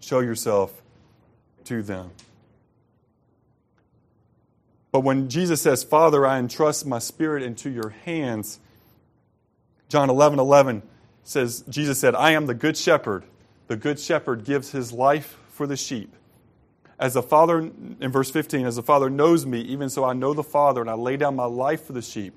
Show 0.00 0.20
yourself 0.20 0.82
to 1.64 1.82
them. 1.82 2.10
But 4.92 5.00
when 5.00 5.28
Jesus 5.28 5.62
says, 5.62 5.84
Father, 5.84 6.26
I 6.26 6.38
entrust 6.38 6.86
my 6.86 6.98
spirit 6.98 7.42
into 7.42 7.70
your 7.70 7.90
hands, 7.90 8.58
John 9.88 10.10
11 10.10 10.38
11 10.38 10.82
says, 11.22 11.62
Jesus 11.68 11.98
said, 11.98 12.14
I 12.14 12.32
am 12.32 12.46
the 12.46 12.54
good 12.54 12.76
shepherd. 12.76 13.24
The 13.68 13.76
good 13.76 14.00
shepherd 14.00 14.44
gives 14.44 14.72
his 14.72 14.92
life 14.92 15.36
for 15.48 15.66
the 15.66 15.76
sheep. 15.76 16.14
As 16.98 17.14
the 17.14 17.22
Father, 17.22 17.58
in 17.58 18.10
verse 18.10 18.30
15, 18.30 18.66
as 18.66 18.76
the 18.76 18.82
Father 18.82 19.08
knows 19.08 19.46
me, 19.46 19.60
even 19.62 19.88
so 19.88 20.04
I 20.04 20.12
know 20.12 20.34
the 20.34 20.42
Father, 20.42 20.80
and 20.80 20.90
I 20.90 20.94
lay 20.94 21.16
down 21.16 21.36
my 21.36 21.44
life 21.44 21.84
for 21.84 21.92
the 21.92 22.02
sheep. 22.02 22.34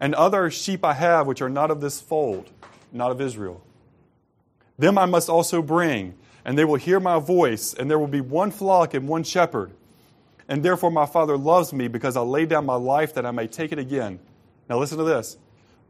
And 0.00 0.14
other 0.14 0.50
sheep 0.50 0.84
I 0.84 0.94
have 0.94 1.26
which 1.26 1.42
are 1.42 1.48
not 1.48 1.70
of 1.70 1.80
this 1.80 2.00
fold, 2.00 2.50
not 2.92 3.10
of 3.10 3.20
Israel. 3.20 3.62
Them 4.78 4.98
I 4.98 5.06
must 5.06 5.28
also 5.28 5.62
bring, 5.62 6.14
and 6.44 6.58
they 6.58 6.64
will 6.64 6.74
hear 6.74 6.98
my 6.98 7.20
voice, 7.20 7.72
and 7.72 7.90
there 7.90 7.98
will 7.98 8.08
be 8.08 8.20
one 8.20 8.50
flock 8.50 8.94
and 8.94 9.06
one 9.06 9.22
shepherd. 9.22 9.70
And 10.48 10.62
therefore 10.62 10.90
my 10.90 11.06
Father 11.06 11.36
loves 11.36 11.72
me, 11.72 11.88
because 11.88 12.16
I 12.16 12.20
lay 12.20 12.46
down 12.46 12.66
my 12.66 12.74
life 12.74 13.14
that 13.14 13.24
I 13.24 13.30
may 13.30 13.46
take 13.46 13.72
it 13.72 13.78
again. 13.78 14.18
Now 14.68 14.78
listen 14.78 14.98
to 14.98 15.04
this. 15.04 15.38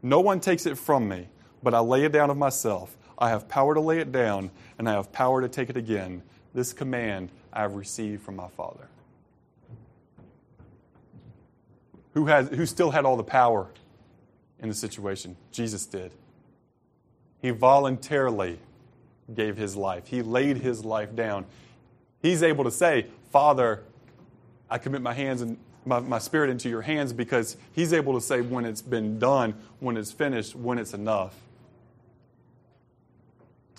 No 0.01 0.19
one 0.19 0.39
takes 0.39 0.65
it 0.65 0.77
from 0.77 1.07
me, 1.07 1.27
but 1.63 1.73
I 1.73 1.79
lay 1.79 2.05
it 2.05 2.11
down 2.11 2.29
of 2.29 2.37
myself. 2.37 2.95
I 3.17 3.29
have 3.29 3.47
power 3.47 3.73
to 3.73 3.81
lay 3.81 3.99
it 3.99 4.11
down, 4.11 4.51
and 4.77 4.87
I 4.87 4.93
have 4.93 5.11
power 5.11 5.41
to 5.41 5.47
take 5.47 5.69
it 5.69 5.77
again. 5.77 6.21
This 6.53 6.73
command 6.73 7.31
I 7.51 7.61
have 7.61 7.75
received 7.75 8.21
from 8.21 8.35
my 8.35 8.47
Father. 8.49 8.87
Who, 12.13 12.27
has, 12.27 12.49
who 12.49 12.65
still 12.65 12.91
had 12.91 13.05
all 13.05 13.17
the 13.17 13.23
power 13.23 13.67
in 14.59 14.69
the 14.69 14.75
situation? 14.75 15.35
Jesus 15.51 15.85
did. 15.85 16.11
He 17.41 17.49
voluntarily 17.49 18.59
gave 19.33 19.57
his 19.57 19.75
life, 19.75 20.07
he 20.07 20.21
laid 20.21 20.57
his 20.57 20.85
life 20.85 21.15
down. 21.15 21.45
He's 22.21 22.41
able 22.41 22.63
to 22.63 22.71
say, 22.71 23.07
Father, 23.31 23.83
I 24.75 24.77
commit 24.77 25.01
my 25.01 25.13
hands 25.13 25.41
and 25.41 25.57
my, 25.85 26.01
my 26.01 26.19
spirit 26.19 26.49
into 26.49 26.67
your 26.67 26.81
hands 26.81 27.13
because 27.13 27.55
he's 27.71 27.93
able 27.93 28.13
to 28.15 28.19
say 28.19 28.41
when 28.41 28.65
it's 28.65 28.81
been 28.81 29.19
done, 29.19 29.55
when 29.79 29.95
it's 29.95 30.11
finished, 30.11 30.53
when 30.53 30.77
it's 30.77 30.93
enough. 30.93 31.33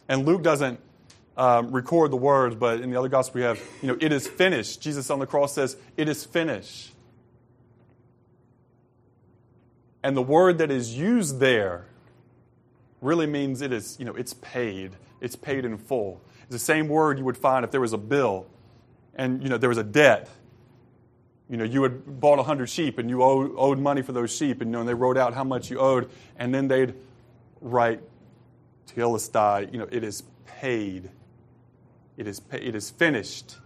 And 0.09 0.25
Luke 0.25 0.43
doesn't 0.43 0.81
um, 1.37 1.71
record 1.71 2.13
the 2.13 2.17
words, 2.17 2.55
but 2.55 2.81
in 2.81 2.91
the 2.91 2.99
other 2.99 3.11
gospel 3.11 3.41
we 3.41 3.45
have, 3.45 3.61
you 3.83 3.89
know, 3.89 3.99
it 4.01 4.11
is 4.11 4.27
finished. 4.27 4.81
Jesus 4.81 5.11
on 5.11 5.19
the 5.19 5.27
cross 5.27 5.53
says, 5.53 5.77
it 5.99 6.09
is 6.09 6.25
finished. 6.25 6.95
And 10.03 10.17
the 10.17 10.23
word 10.23 10.57
that 10.57 10.71
is 10.71 10.97
used 10.97 11.41
there 11.41 11.85
really 13.03 13.27
means 13.27 13.61
it 13.61 13.71
is, 13.71 13.99
you 13.99 14.07
know, 14.07 14.15
it's 14.15 14.33
paid. 14.33 14.93
It's 15.21 15.37
paid 15.37 15.67
in 15.67 15.77
full. 15.77 16.23
It's 16.45 16.53
the 16.53 16.59
same 16.59 16.89
word 16.89 17.19
you 17.19 17.27
would 17.27 17.37
find 17.37 17.67
if 17.67 17.71
there 17.71 17.83
was 17.83 17.93
a 17.93 17.99
bill 17.99 18.47
and 19.15 19.43
you 19.43 19.49
know 19.49 19.59
there 19.59 19.69
was 19.69 19.79
a 19.79 19.85
debt. 19.85 20.31
You 21.49 21.57
know, 21.57 21.65
you 21.65 21.83
had 21.85 22.21
bought 22.21 22.39
100 22.39 22.69
sheep 22.69 22.99
and 22.99 23.09
you 23.09 23.23
owed, 23.23 23.53
owed 23.57 23.79
money 23.79 24.03
for 24.03 24.13
those 24.13 24.35
sheep, 24.35 24.61
and, 24.61 24.71
you 24.71 24.73
know, 24.73 24.81
and 24.81 24.89
they 24.89 24.95
wrote 24.95 25.17
out 25.17 25.35
how 25.35 25.45
much 25.45 25.71
you 25.71 25.79
owed, 25.79 26.11
and 26.37 26.53
then 26.53 26.69
they'd 26.69 26.95
write, 27.61 28.01
Tetelestai, 28.89 29.73
you 29.73 29.79
know, 29.79 29.89
it 29.91 30.03
is 30.03 30.23
paid. 30.45 31.11
It 32.17 32.27
is, 32.27 32.41
pay, 32.41 32.59
it 32.59 32.75
is 32.75 32.91
finished. 32.91 33.57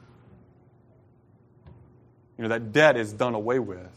You 2.37 2.43
know, 2.43 2.49
that 2.49 2.73
debt 2.73 2.97
is 2.97 3.13
done 3.13 3.35
away 3.35 3.59
with. 3.59 3.97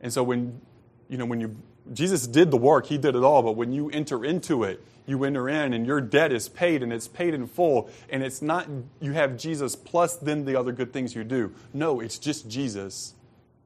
And 0.00 0.12
so 0.12 0.22
when, 0.22 0.60
you 1.08 1.18
know, 1.18 1.24
when 1.26 1.40
you, 1.40 1.56
Jesus 1.92 2.26
did 2.26 2.50
the 2.50 2.56
work, 2.56 2.86
he 2.86 2.98
did 2.98 3.16
it 3.16 3.22
all, 3.22 3.42
but 3.42 3.52
when 3.52 3.72
you 3.72 3.90
enter 3.90 4.24
into 4.24 4.64
it, 4.64 4.82
you 5.08 5.24
enter 5.24 5.48
in 5.48 5.72
and 5.72 5.86
your 5.86 6.00
debt 6.00 6.32
is 6.32 6.48
paid 6.48 6.82
and 6.82 6.92
it's 6.92 7.08
paid 7.08 7.32
in 7.32 7.46
full. 7.46 7.88
And 8.10 8.22
it's 8.22 8.42
not 8.42 8.68
you 9.00 9.12
have 9.12 9.38
Jesus 9.38 9.74
plus 9.74 10.16
then 10.16 10.44
the 10.44 10.54
other 10.54 10.70
good 10.70 10.92
things 10.92 11.14
you 11.14 11.24
do. 11.24 11.52
No, 11.72 12.00
it's 12.00 12.18
just 12.18 12.48
Jesus. 12.48 13.14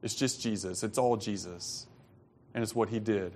It's 0.01 0.15
just 0.15 0.41
Jesus. 0.41 0.83
It's 0.83 0.97
all 0.97 1.17
Jesus. 1.17 1.85
And 2.53 2.63
it's 2.63 2.73
what 2.73 2.89
he 2.89 2.99
did. 2.99 3.33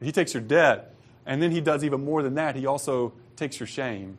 He 0.00 0.12
takes 0.12 0.34
your 0.34 0.42
debt, 0.42 0.94
and 1.24 1.40
then 1.40 1.50
he 1.50 1.60
does 1.60 1.82
even 1.82 2.04
more 2.04 2.22
than 2.22 2.34
that. 2.34 2.56
He 2.56 2.66
also 2.66 3.14
takes 3.36 3.58
your 3.58 3.66
shame. 3.66 4.18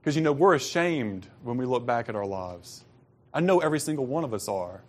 Because, 0.00 0.16
you 0.16 0.22
know, 0.22 0.32
we're 0.32 0.54
ashamed 0.54 1.28
when 1.42 1.56
we 1.56 1.66
look 1.66 1.86
back 1.86 2.08
at 2.08 2.16
our 2.16 2.26
lives. 2.26 2.84
I 3.32 3.40
know 3.40 3.60
every 3.60 3.78
single 3.78 4.06
one 4.06 4.24
of 4.24 4.34
us 4.34 4.48
are. 4.48 4.80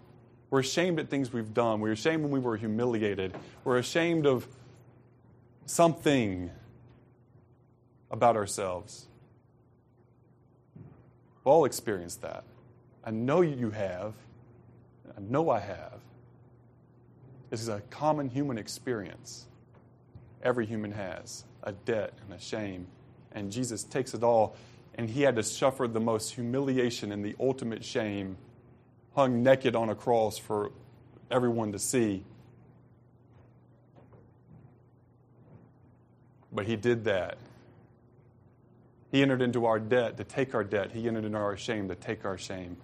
We're 0.49 0.61
ashamed 0.61 0.99
at 0.99 1.09
things 1.09 1.31
we've 1.31 1.53
done. 1.53 1.79
We're 1.79 1.91
ashamed 1.91 2.23
when 2.23 2.31
we 2.31 2.39
were 2.39 2.57
humiliated. 2.57 3.35
We're 3.63 3.77
ashamed 3.77 4.25
of 4.25 4.47
something 5.69 6.49
about 8.09 8.35
ourselves. 8.35 9.05
We've 10.75 11.45
all 11.45 11.65
experienced 11.65 12.23
that. 12.23 12.43
I 13.03 13.11
know 13.11 13.41
you 13.41 13.69
have. 13.69 14.15
I 15.15 15.21
know 15.21 15.51
I 15.51 15.59
have. 15.59 15.99
This 17.51 17.61
is 17.61 17.67
a 17.67 17.81
common 17.91 18.29
human 18.29 18.57
experience. 18.57 19.45
Every 20.41 20.65
human 20.65 20.91
has 20.91 21.43
a 21.61 21.73
debt 21.73 22.13
and 22.23 22.33
a 22.33 22.41
shame. 22.41 22.87
And 23.31 23.51
Jesus 23.51 23.83
takes 23.83 24.15
it 24.15 24.23
all, 24.23 24.55
and 24.95 25.07
he 25.07 25.21
had 25.21 25.35
to 25.35 25.43
suffer 25.43 25.87
the 25.87 25.99
most 25.99 26.33
humiliation 26.33 27.11
and 27.11 27.23
the 27.23 27.35
ultimate 27.39 27.85
shame, 27.85 28.37
hung 29.13 29.43
naked 29.43 29.75
on 29.75 29.89
a 29.89 29.95
cross 29.95 30.39
for 30.39 30.71
everyone 31.29 31.73
to 31.73 31.79
see. 31.79 32.23
But 36.51 36.65
he 36.65 36.75
did 36.75 37.03
that. 37.05 37.37
He 39.11 39.21
entered 39.21 39.41
into 39.41 39.65
our 39.65 39.79
debt 39.79 40.17
to 40.17 40.23
take 40.23 40.53
our 40.53 40.63
debt. 40.63 40.91
He 40.91 41.07
entered 41.07 41.25
into 41.25 41.37
our 41.37 41.57
shame 41.57 41.87
to 41.89 41.95
take 41.95 42.25
our 42.25 42.37
shame. 42.37 42.77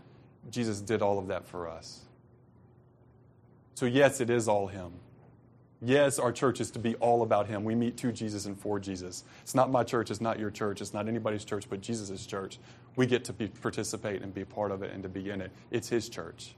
Jesus 0.49 0.81
did 0.81 1.01
all 1.01 1.19
of 1.19 1.27
that 1.27 1.45
for 1.45 1.67
us. 1.67 2.01
So, 3.75 3.85
yes, 3.85 4.21
it 4.21 4.29
is 4.29 4.47
all 4.47 4.67
Him. 4.67 4.91
Yes, 5.81 6.17
our 6.17 6.31
church 6.31 6.61
is 6.61 6.71
to 6.71 6.79
be 6.79 6.95
all 6.95 7.21
about 7.21 7.47
Him. 7.47 7.63
We 7.63 7.75
meet 7.75 7.97
to 7.97 8.11
Jesus 8.11 8.45
and 8.45 8.57
for 8.57 8.79
Jesus. 8.79 9.23
It's 9.41 9.53
not 9.53 9.69
my 9.69 9.83
church, 9.83 10.09
it's 10.09 10.21
not 10.21 10.39
your 10.39 10.49
church, 10.49 10.81
it's 10.81 10.93
not 10.93 11.07
anybody's 11.07 11.45
church 11.45 11.69
but 11.69 11.81
Jesus' 11.81 12.25
church. 12.25 12.57
We 12.95 13.05
get 13.05 13.25
to 13.25 13.33
be, 13.33 13.47
participate 13.49 14.21
and 14.21 14.33
be 14.33 14.45
part 14.45 14.71
of 14.71 14.81
it 14.81 14.91
and 14.93 15.03
to 15.03 15.09
be 15.09 15.29
in 15.29 15.41
it. 15.41 15.51
It's 15.71 15.89
His 15.89 16.09
church. 16.09 16.55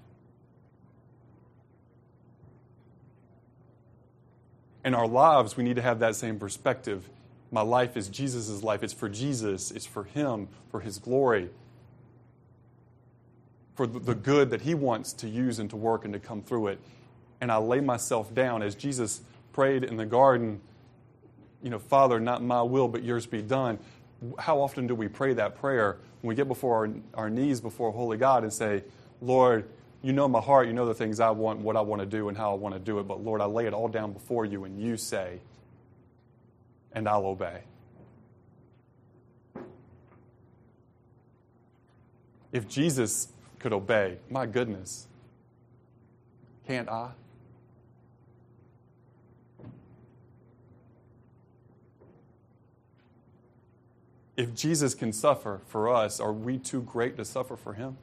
In 4.87 4.95
our 4.95 5.05
lives, 5.05 5.57
we 5.57 5.65
need 5.65 5.75
to 5.75 5.81
have 5.81 5.99
that 5.99 6.15
same 6.15 6.39
perspective. 6.39 7.09
My 7.51 7.59
life 7.59 7.97
is 7.97 8.07
Jesus' 8.07 8.63
life. 8.63 8.83
It's 8.83 8.93
for 8.93 9.09
Jesus, 9.09 9.69
it's 9.69 9.85
for 9.85 10.05
Him, 10.05 10.47
for 10.71 10.79
His 10.79 10.97
glory, 10.97 11.49
for 13.75 13.85
the 13.85 14.15
good 14.15 14.49
that 14.51 14.61
He 14.61 14.73
wants 14.73 15.11
to 15.13 15.27
use 15.27 15.59
and 15.59 15.69
to 15.71 15.75
work 15.75 16.05
and 16.05 16.13
to 16.13 16.21
come 16.21 16.41
through 16.41 16.67
it. 16.67 16.79
And 17.41 17.51
I 17.51 17.57
lay 17.57 17.81
myself 17.81 18.33
down 18.33 18.63
as 18.63 18.75
Jesus 18.75 19.21
prayed 19.51 19.83
in 19.83 19.97
the 19.97 20.05
garden, 20.05 20.61
you 21.61 21.69
know, 21.69 21.79
Father, 21.79 22.17
not 22.17 22.41
my 22.41 22.61
will, 22.61 22.87
but 22.87 23.03
yours 23.03 23.25
be 23.25 23.41
done. 23.41 23.79
How 24.39 24.61
often 24.61 24.87
do 24.87 24.95
we 24.95 25.09
pray 25.09 25.33
that 25.33 25.59
prayer 25.59 25.97
when 26.21 26.29
we 26.29 26.35
get 26.35 26.47
before 26.47 26.87
our, 27.13 27.23
our 27.25 27.29
knees 27.29 27.59
before 27.59 27.91
Holy 27.91 28.17
God 28.17 28.43
and 28.43 28.53
say, 28.53 28.85
Lord, 29.21 29.67
you 30.07 30.13
know 30.13 30.25
my 30.25 30.39
heart, 30.39 30.67
you 30.67 30.73
know 30.73 30.85
the 30.85 30.93
things 30.93 31.19
I 31.19 31.31
want, 31.31 31.59
what 31.59 31.75
I 31.75 31.81
want 31.81 31.99
to 31.99 32.05
do, 32.05 32.29
and 32.29 32.37
how 32.37 32.53
I 32.53 32.55
want 32.55 32.73
to 32.73 32.79
do 32.79 32.97
it. 32.99 33.09
But 33.09 33.25
Lord, 33.25 33.41
I 33.41 33.45
lay 33.45 33.65
it 33.65 33.73
all 33.73 33.89
down 33.89 34.13
before 34.13 34.45
you, 34.45 34.63
and 34.63 34.81
you 34.81 34.95
say, 34.95 35.41
and 36.93 37.09
I'll 37.09 37.25
obey. 37.25 37.63
If 42.53 42.69
Jesus 42.69 43.27
could 43.59 43.73
obey, 43.73 44.19
my 44.29 44.45
goodness, 44.45 45.07
can't 46.65 46.87
I? 46.87 47.09
If 54.37 54.55
Jesus 54.55 54.95
can 54.95 55.11
suffer 55.11 55.59
for 55.67 55.93
us, 55.93 56.21
are 56.21 56.31
we 56.31 56.57
too 56.57 56.81
great 56.83 57.17
to 57.17 57.25
suffer 57.25 57.57
for 57.57 57.73
him? 57.73 57.97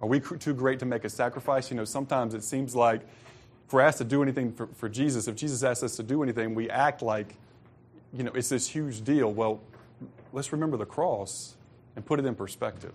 Are 0.00 0.08
we 0.08 0.20
too 0.20 0.54
great 0.54 0.78
to 0.78 0.86
make 0.86 1.04
a 1.04 1.10
sacrifice? 1.10 1.70
You 1.70 1.76
know, 1.76 1.84
sometimes 1.84 2.34
it 2.34 2.42
seems 2.42 2.74
like 2.74 3.02
if 3.66 3.72
we're 3.72 3.82
asked 3.82 3.98
to 3.98 4.04
do 4.04 4.22
anything 4.22 4.52
for, 4.52 4.66
for 4.68 4.88
Jesus, 4.88 5.28
if 5.28 5.36
Jesus 5.36 5.62
asks 5.62 5.82
us 5.82 5.96
to 5.96 6.02
do 6.02 6.22
anything, 6.22 6.54
we 6.54 6.70
act 6.70 7.02
like, 7.02 7.36
you 8.12 8.24
know, 8.24 8.32
it's 8.32 8.48
this 8.48 8.66
huge 8.66 9.04
deal. 9.04 9.32
Well, 9.32 9.60
let's 10.32 10.52
remember 10.52 10.76
the 10.76 10.86
cross 10.86 11.54
and 11.94 12.04
put 12.04 12.18
it 12.18 12.26
in 12.26 12.34
perspective. 12.34 12.94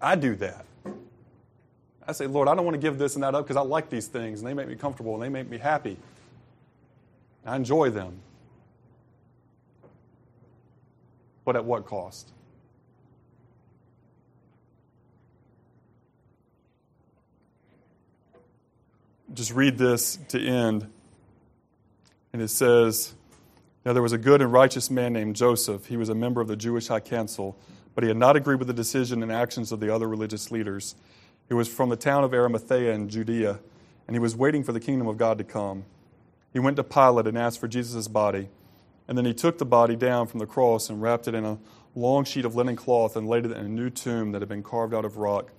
I 0.00 0.14
do 0.14 0.36
that. 0.36 0.64
I 2.06 2.12
say, 2.12 2.28
Lord, 2.28 2.46
I 2.46 2.54
don't 2.54 2.64
want 2.64 2.74
to 2.74 2.80
give 2.80 2.98
this 2.98 3.16
and 3.16 3.24
that 3.24 3.34
up 3.34 3.44
because 3.44 3.56
I 3.56 3.62
like 3.62 3.90
these 3.90 4.06
things 4.06 4.40
and 4.40 4.48
they 4.48 4.54
make 4.54 4.68
me 4.68 4.76
comfortable 4.76 5.14
and 5.14 5.22
they 5.22 5.28
make 5.28 5.50
me 5.50 5.58
happy. 5.58 5.96
I 7.44 7.56
enjoy 7.56 7.90
them. 7.90 8.20
But 11.44 11.56
at 11.56 11.64
what 11.64 11.84
cost? 11.84 12.32
Just 19.36 19.52
read 19.52 19.76
this 19.78 20.18
to 20.28 20.40
end. 20.40 20.90
And 22.32 22.40
it 22.40 22.48
says, 22.48 23.14
Now 23.84 23.92
there 23.92 24.02
was 24.02 24.12
a 24.12 24.18
good 24.18 24.40
and 24.40 24.52
righteous 24.52 24.90
man 24.90 25.12
named 25.12 25.36
Joseph. 25.36 25.86
He 25.86 25.96
was 25.96 26.08
a 26.08 26.14
member 26.14 26.40
of 26.40 26.48
the 26.48 26.56
Jewish 26.56 26.88
High 26.88 27.00
Council, 27.00 27.56
but 27.94 28.02
he 28.02 28.08
had 28.08 28.16
not 28.16 28.34
agreed 28.36 28.58
with 28.58 28.68
the 28.68 28.74
decision 28.74 29.22
and 29.22 29.30
actions 29.30 29.72
of 29.72 29.80
the 29.80 29.94
other 29.94 30.08
religious 30.08 30.50
leaders. 30.50 30.94
He 31.48 31.54
was 31.54 31.68
from 31.68 31.90
the 31.90 31.96
town 31.96 32.24
of 32.24 32.32
Arimathea 32.32 32.92
in 32.92 33.08
Judea, 33.08 33.60
and 34.06 34.16
he 34.16 34.20
was 34.20 34.34
waiting 34.34 34.64
for 34.64 34.72
the 34.72 34.80
kingdom 34.80 35.06
of 35.06 35.18
God 35.18 35.38
to 35.38 35.44
come. 35.44 35.84
He 36.52 36.58
went 36.58 36.76
to 36.76 36.84
Pilate 36.84 37.26
and 37.26 37.36
asked 37.36 37.60
for 37.60 37.68
Jesus' 37.68 38.08
body. 38.08 38.48
And 39.06 39.16
then 39.16 39.24
he 39.24 39.34
took 39.34 39.58
the 39.58 39.66
body 39.66 39.94
down 39.94 40.26
from 40.26 40.40
the 40.40 40.46
cross 40.46 40.90
and 40.90 41.00
wrapped 41.00 41.28
it 41.28 41.34
in 41.34 41.44
a 41.44 41.58
long 41.94 42.24
sheet 42.24 42.44
of 42.44 42.56
linen 42.56 42.74
cloth 42.74 43.16
and 43.16 43.28
laid 43.28 43.44
it 43.44 43.52
in 43.52 43.58
a 43.58 43.68
new 43.68 43.90
tomb 43.90 44.32
that 44.32 44.42
had 44.42 44.48
been 44.48 44.62
carved 44.62 44.94
out 44.94 45.04
of 45.04 45.18
rock. 45.18 45.52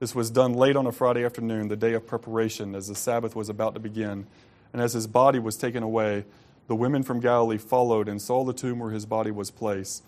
This 0.00 0.14
was 0.14 0.30
done 0.30 0.54
late 0.54 0.76
on 0.76 0.86
a 0.86 0.92
Friday 0.92 1.26
afternoon, 1.26 1.68
the 1.68 1.76
day 1.76 1.92
of 1.92 2.06
preparation, 2.06 2.74
as 2.74 2.88
the 2.88 2.94
Sabbath 2.94 3.36
was 3.36 3.50
about 3.50 3.74
to 3.74 3.80
begin. 3.80 4.26
And 4.72 4.80
as 4.80 4.94
his 4.94 5.06
body 5.06 5.38
was 5.38 5.58
taken 5.58 5.82
away, 5.82 6.24
the 6.68 6.74
women 6.74 7.02
from 7.02 7.20
Galilee 7.20 7.58
followed 7.58 8.08
and 8.08 8.20
saw 8.20 8.42
the 8.42 8.54
tomb 8.54 8.78
where 8.78 8.92
his 8.92 9.04
body 9.04 9.30
was 9.30 9.50
placed. 9.50 10.02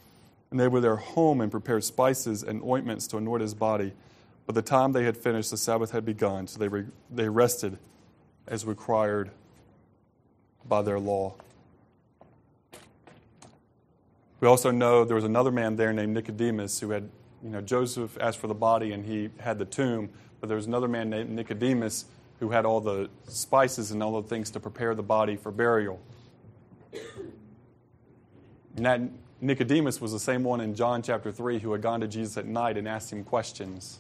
And 0.51 0.59
they 0.59 0.67
were 0.67 0.81
there 0.81 0.97
home 0.97 1.43
and 1.43 1.51
prepared 1.51 1.85
spices 1.85 2.43
and 2.43 2.63
ointments 2.63 3.07
to 3.09 3.19
anoint 3.19 3.43
his 3.43 3.53
body. 3.53 3.93
By 4.47 4.55
the 4.55 4.63
time 4.63 4.93
they 4.93 5.05
had 5.05 5.15
finished, 5.15 5.51
the 5.51 5.59
Sabbath 5.59 5.91
had 5.91 6.07
begun, 6.07 6.47
so 6.47 6.59
they, 6.59 6.69
re- 6.69 6.87
they 7.11 7.29
rested 7.29 7.77
as 8.47 8.65
required 8.65 9.31
by 10.67 10.81
their 10.81 10.99
law. 10.99 11.35
We 14.41 14.49
also 14.49 14.71
know 14.71 15.05
there 15.05 15.17
was 15.17 15.25
another 15.25 15.51
man 15.51 15.77
there 15.77 15.93
named 15.93 16.15
Nicodemus 16.15 16.81
who 16.81 16.91
had 16.91 17.11
you 17.43 17.51
know, 17.51 17.61
Joseph 17.61 18.17
asked 18.21 18.39
for 18.39 18.47
the 18.47 18.55
body 18.55 18.93
and 18.93 19.05
he 19.05 19.31
had 19.39 19.59
the 19.59 19.65
tomb, 19.65 20.11
but 20.41 20.49
there 20.49 20.57
was 20.57 20.67
another 20.67 20.89
man 20.89 21.11
named 21.11 21.31
Nicodemus 21.31 22.05
who 22.41 22.51
had 22.51 22.65
all 22.65 22.81
the 22.81 23.09
spices 23.29 23.91
and 23.91 24.03
all 24.03 24.21
the 24.21 24.29
things 24.29 24.51
to 24.51 24.61
prepare 24.61 24.95
the 24.95 25.03
body 25.03 25.37
for 25.37 25.51
burial. 25.51 26.01
And 28.77 28.87
that 28.87 29.01
Nicodemus 29.41 30.01
was 30.01 30.13
the 30.13 30.21
same 30.21 30.45
one 30.45 30.61
in 30.61 30.75
John 30.75 31.03
chapter 31.03 31.33
3 31.33 31.59
who 31.59 31.73
had 31.73 31.83
gone 31.83 32.01
to 32.01 32.09
Jesus 32.09 32.37
at 32.37 32.47
night 32.47 32.77
and 32.77 32.89
asked 32.89 33.13
him 33.13 33.25
questions. 33.25 33.99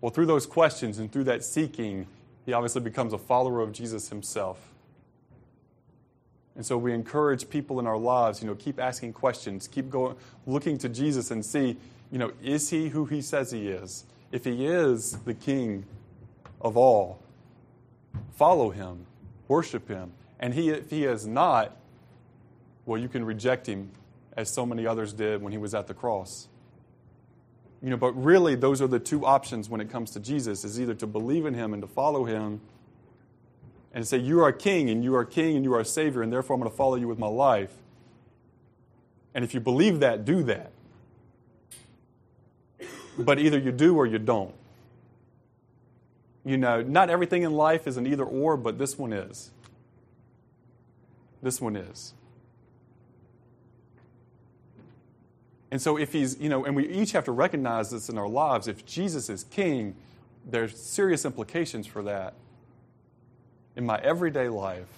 Well, 0.00 0.10
through 0.10 0.26
those 0.26 0.46
questions 0.46 0.98
and 0.98 1.12
through 1.12 1.24
that 1.24 1.44
seeking, 1.44 2.06
he 2.44 2.52
obviously 2.52 2.80
becomes 2.80 3.12
a 3.12 3.18
follower 3.18 3.60
of 3.60 3.72
Jesus 3.72 4.08
himself. 4.08 4.71
And 6.54 6.66
so 6.66 6.76
we 6.76 6.92
encourage 6.92 7.48
people 7.48 7.80
in 7.80 7.86
our 7.86 7.96
lives, 7.96 8.42
you 8.42 8.46
know, 8.46 8.54
keep 8.54 8.78
asking 8.78 9.14
questions, 9.14 9.66
keep 9.66 9.88
going, 9.88 10.16
looking 10.46 10.76
to 10.78 10.88
Jesus 10.88 11.30
and 11.30 11.44
see, 11.44 11.76
you 12.10 12.18
know, 12.18 12.32
is 12.42 12.68
he 12.68 12.88
who 12.88 13.06
he 13.06 13.22
says 13.22 13.50
he 13.50 13.68
is? 13.68 14.04
If 14.30 14.44
he 14.44 14.66
is 14.66 15.12
the 15.24 15.34
king 15.34 15.86
of 16.60 16.76
all, 16.76 17.20
follow 18.36 18.70
him, 18.70 19.06
worship 19.48 19.88
him, 19.88 20.12
And 20.42 20.52
he, 20.52 20.70
if 20.70 20.90
he 20.90 21.04
is 21.04 21.24
not, 21.24 21.76
well, 22.84 23.00
you 23.00 23.08
can 23.08 23.24
reject 23.24 23.68
him 23.68 23.90
as 24.36 24.50
so 24.50 24.66
many 24.66 24.86
others 24.86 25.12
did 25.12 25.40
when 25.40 25.52
he 25.52 25.58
was 25.58 25.72
at 25.72 25.86
the 25.86 25.94
cross. 25.94 26.48
You 27.80 27.90
know, 27.90 27.96
but 27.96 28.12
really, 28.12 28.56
those 28.56 28.82
are 28.82 28.88
the 28.88 28.98
two 28.98 29.24
options 29.24 29.70
when 29.70 29.80
it 29.80 29.88
comes 29.88 30.10
to 30.10 30.20
Jesus: 30.20 30.64
is 30.64 30.80
either 30.80 30.94
to 30.94 31.06
believe 31.06 31.46
in 31.46 31.54
him 31.54 31.72
and 31.72 31.82
to 31.82 31.88
follow 31.88 32.24
him, 32.24 32.60
and 33.92 34.06
say, 34.06 34.18
"You 34.18 34.40
are 34.40 34.52
king, 34.52 34.90
and 34.90 35.04
you 35.04 35.14
are 35.14 35.24
king, 35.24 35.56
and 35.56 35.64
you 35.64 35.74
are 35.74 35.84
savior, 35.84 36.22
and 36.22 36.32
therefore 36.32 36.54
I'm 36.54 36.60
going 36.60 36.70
to 36.70 36.76
follow 36.76 36.96
you 36.96 37.08
with 37.08 37.18
my 37.18 37.28
life." 37.28 37.72
And 39.34 39.44
if 39.44 39.54
you 39.54 39.60
believe 39.60 40.00
that, 40.00 40.24
do 40.24 40.42
that. 40.44 40.72
But 43.18 43.38
either 43.38 43.58
you 43.58 43.72
do 43.72 43.96
or 43.96 44.06
you 44.06 44.18
don't. 44.18 44.54
You 46.44 46.56
know, 46.56 46.82
not 46.82 47.08
everything 47.08 47.42
in 47.42 47.52
life 47.52 47.86
is 47.86 47.96
an 47.96 48.06
either 48.06 48.24
or, 48.24 48.56
but 48.56 48.78
this 48.78 48.98
one 48.98 49.12
is. 49.12 49.50
This 51.42 51.60
one 51.60 51.76
is. 51.76 52.14
And 55.70 55.80
so, 55.80 55.96
if 55.96 56.12
he's, 56.12 56.38
you 56.38 56.48
know, 56.48 56.64
and 56.64 56.76
we 56.76 56.86
each 56.88 57.12
have 57.12 57.24
to 57.24 57.32
recognize 57.32 57.90
this 57.90 58.08
in 58.08 58.18
our 58.18 58.28
lives. 58.28 58.68
If 58.68 58.84
Jesus 58.84 59.30
is 59.30 59.44
king, 59.44 59.94
there's 60.44 60.76
serious 60.76 61.24
implications 61.24 61.86
for 61.86 62.02
that 62.02 62.34
in 63.76 63.86
my 63.86 63.98
everyday 63.98 64.48
life 64.48 64.88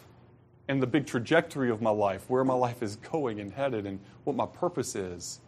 and 0.69 0.83
the 0.83 0.87
big 0.87 1.07
trajectory 1.07 1.71
of 1.71 1.83
my 1.83 1.91
life, 1.91 2.25
where 2.29 2.45
my 2.45 2.55
life 2.55 2.83
is 2.83 2.97
going 2.97 3.39
and 3.39 3.53
headed, 3.53 3.87
and 3.87 4.01
what 4.25 4.35
my 4.35 4.47
purpose 4.47 4.95
is. 4.95 5.41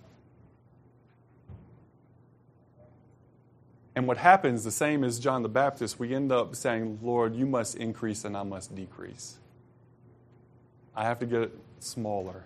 And 3.95 4.07
what 4.07 4.19
happens, 4.19 4.63
the 4.63 4.71
same 4.71 5.03
as 5.03 5.19
John 5.19 5.43
the 5.43 5.49
Baptist, 5.49 5.99
we 5.99 6.15
end 6.15 6.31
up 6.31 6.55
saying, 6.55 6.99
Lord, 7.03 7.35
you 7.35 7.47
must 7.47 7.77
increase 7.77 8.27
and 8.27 8.37
I 8.37 8.43
must 8.43 8.75
decrease. 8.75 9.39
I 10.95 11.05
have 11.05 11.19
to 11.21 11.27
get 11.27 11.51
smaller, 11.81 12.45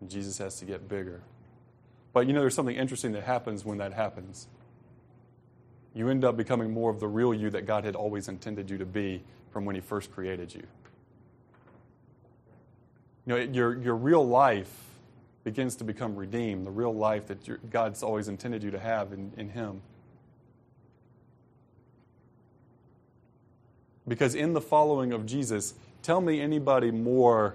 and 0.00 0.10
Jesus 0.10 0.36
has 0.38 0.58
to 0.58 0.66
get 0.66 0.88
bigger. 0.88 1.22
But 2.12 2.26
you 2.26 2.34
know, 2.34 2.40
there's 2.40 2.54
something 2.54 2.76
interesting 2.76 3.12
that 3.12 3.24
happens 3.24 3.64
when 3.64 3.78
that 3.78 3.94
happens. 3.94 4.46
You 5.94 6.10
end 6.10 6.24
up 6.24 6.36
becoming 6.36 6.70
more 6.70 6.90
of 6.90 7.00
the 7.00 7.08
real 7.08 7.32
you 7.32 7.48
that 7.50 7.66
God 7.66 7.84
had 7.84 7.96
always 7.96 8.28
intended 8.28 8.68
you 8.68 8.78
to 8.78 8.86
be 8.86 9.22
from 9.52 9.64
when 9.64 9.74
He 9.74 9.80
first 9.80 10.10
created 10.10 10.54
you. 10.54 10.62
You 13.26 13.34
know, 13.34 13.36
your, 13.36 13.80
your 13.80 13.96
real 13.96 14.26
life 14.26 14.72
begins 15.44 15.76
to 15.76 15.84
become 15.84 16.16
redeemed, 16.16 16.66
the 16.66 16.70
real 16.70 16.94
life 16.94 17.26
that 17.28 17.70
God's 17.70 18.02
always 18.02 18.28
intended 18.28 18.62
you 18.62 18.70
to 18.70 18.78
have 18.78 19.12
in, 19.12 19.32
in 19.36 19.48
Him. 19.50 19.82
Because 24.08 24.34
in 24.34 24.52
the 24.52 24.60
following 24.60 25.12
of 25.12 25.26
Jesus, 25.26 25.74
tell 26.02 26.20
me 26.20 26.40
anybody 26.40 26.90
more 26.90 27.54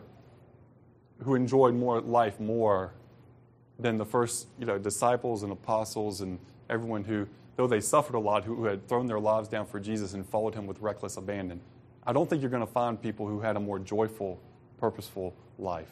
who 1.23 1.35
enjoyed 1.35 1.75
more 1.75 1.99
life 1.99 2.39
more 2.39 2.93
than 3.79 3.97
the 3.97 4.05
first 4.05 4.47
you 4.59 4.65
know, 4.65 4.77
disciples 4.77 5.43
and 5.43 5.51
apostles 5.51 6.21
and 6.21 6.39
everyone 6.69 7.03
who, 7.03 7.27
though 7.55 7.67
they 7.67 7.81
suffered 7.81 8.15
a 8.15 8.19
lot, 8.19 8.43
who, 8.43 8.55
who 8.55 8.65
had 8.65 8.87
thrown 8.87 9.07
their 9.07 9.19
lives 9.19 9.49
down 9.49 9.65
for 9.65 9.79
Jesus 9.79 10.13
and 10.13 10.25
followed 10.25 10.55
him 10.55 10.65
with 10.65 10.79
reckless 10.79 11.17
abandon. 11.17 11.59
I 12.07 12.13
don't 12.13 12.29
think 12.29 12.41
you're 12.41 12.49
going 12.49 12.65
to 12.65 12.71
find 12.71 12.99
people 12.99 13.27
who 13.27 13.41
had 13.41 13.57
a 13.57 13.59
more 13.59 13.79
joyful, 13.79 14.39
purposeful 14.79 15.35
life. 15.59 15.89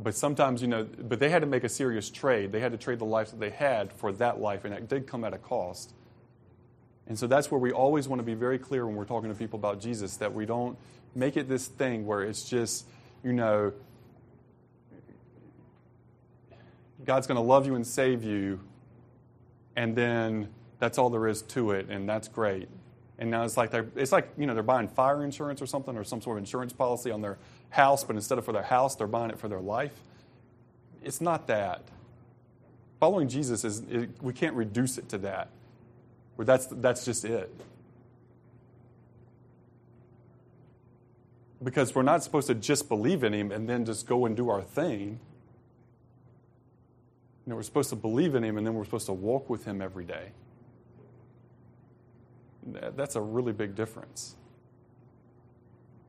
But 0.00 0.16
sometimes, 0.16 0.62
you 0.62 0.68
know, 0.68 0.82
but 0.84 1.20
they 1.20 1.28
had 1.28 1.42
to 1.42 1.46
make 1.46 1.62
a 1.62 1.68
serious 1.68 2.10
trade. 2.10 2.50
They 2.50 2.58
had 2.58 2.72
to 2.72 2.78
trade 2.78 2.98
the 2.98 3.04
life 3.04 3.30
that 3.30 3.38
they 3.38 3.50
had 3.50 3.92
for 3.92 4.10
that 4.12 4.40
life, 4.40 4.64
and 4.64 4.74
it 4.74 4.88
did 4.88 5.06
come 5.06 5.22
at 5.22 5.32
a 5.32 5.38
cost. 5.38 5.92
And 7.06 7.16
so 7.16 7.28
that's 7.28 7.50
where 7.50 7.60
we 7.60 7.70
always 7.70 8.08
want 8.08 8.18
to 8.18 8.24
be 8.24 8.34
very 8.34 8.58
clear 8.58 8.86
when 8.86 8.96
we're 8.96 9.04
talking 9.04 9.30
to 9.30 9.36
people 9.36 9.60
about 9.60 9.80
Jesus 9.80 10.16
that 10.16 10.34
we 10.34 10.44
don't 10.44 10.76
make 11.14 11.36
it 11.36 11.48
this 11.48 11.68
thing 11.68 12.04
where 12.04 12.22
it's 12.22 12.48
just, 12.48 12.86
you 13.22 13.32
know, 13.32 13.72
God's 17.04 17.28
going 17.28 17.36
to 17.36 17.42
love 17.42 17.66
you 17.66 17.76
and 17.76 17.86
save 17.86 18.24
you, 18.24 18.60
and 19.76 19.94
then 19.96 20.48
that's 20.78 20.98
all 20.98 21.10
there 21.10 21.26
is 21.26 21.42
to 21.42 21.72
it, 21.72 21.88
and 21.88 22.08
that's 22.08 22.28
great. 22.28 22.68
And 23.18 23.30
now 23.30 23.44
it's 23.44 23.56
like 23.56 23.70
they're, 23.70 23.86
it's 23.96 24.12
like 24.12 24.30
you 24.38 24.46
know 24.46 24.54
they're 24.54 24.62
buying 24.62 24.88
fire 24.88 25.22
insurance 25.22 25.60
or 25.60 25.66
something 25.66 25.96
or 25.96 26.04
some 26.04 26.22
sort 26.22 26.38
of 26.38 26.42
insurance 26.42 26.72
policy 26.72 27.10
on 27.10 27.20
their 27.20 27.38
house, 27.68 28.02
but 28.02 28.16
instead 28.16 28.38
of 28.38 28.44
for 28.44 28.52
their 28.52 28.62
house, 28.62 28.96
they're 28.96 29.06
buying 29.06 29.30
it 29.30 29.38
for 29.38 29.48
their 29.48 29.60
life. 29.60 29.92
It's 31.02 31.20
not 31.20 31.46
that. 31.46 31.82
Following 32.98 33.28
Jesus 33.28 33.64
is 33.64 33.80
it, 33.90 34.10
we 34.22 34.32
can't 34.32 34.54
reduce 34.54 34.98
it 34.98 35.08
to 35.10 35.18
that. 35.18 35.48
Where 36.36 36.46
that's 36.46 36.66
that's 36.66 37.04
just 37.04 37.24
it. 37.24 37.54
Because 41.62 41.94
we're 41.94 42.02
not 42.02 42.24
supposed 42.24 42.46
to 42.46 42.54
just 42.54 42.88
believe 42.88 43.22
in 43.22 43.34
him 43.34 43.52
and 43.52 43.68
then 43.68 43.84
just 43.84 44.06
go 44.06 44.24
and 44.24 44.34
do 44.34 44.48
our 44.48 44.62
thing. 44.62 45.20
Know, 47.50 47.56
we're 47.56 47.62
supposed 47.64 47.90
to 47.90 47.96
believe 47.96 48.36
in 48.36 48.44
him 48.44 48.58
and 48.58 48.64
then 48.64 48.74
we're 48.74 48.84
supposed 48.84 49.06
to 49.06 49.12
walk 49.12 49.50
with 49.50 49.64
him 49.64 49.82
every 49.82 50.04
day. 50.04 50.28
That's 52.64 53.16
a 53.16 53.20
really 53.20 53.52
big 53.52 53.74
difference. 53.74 54.36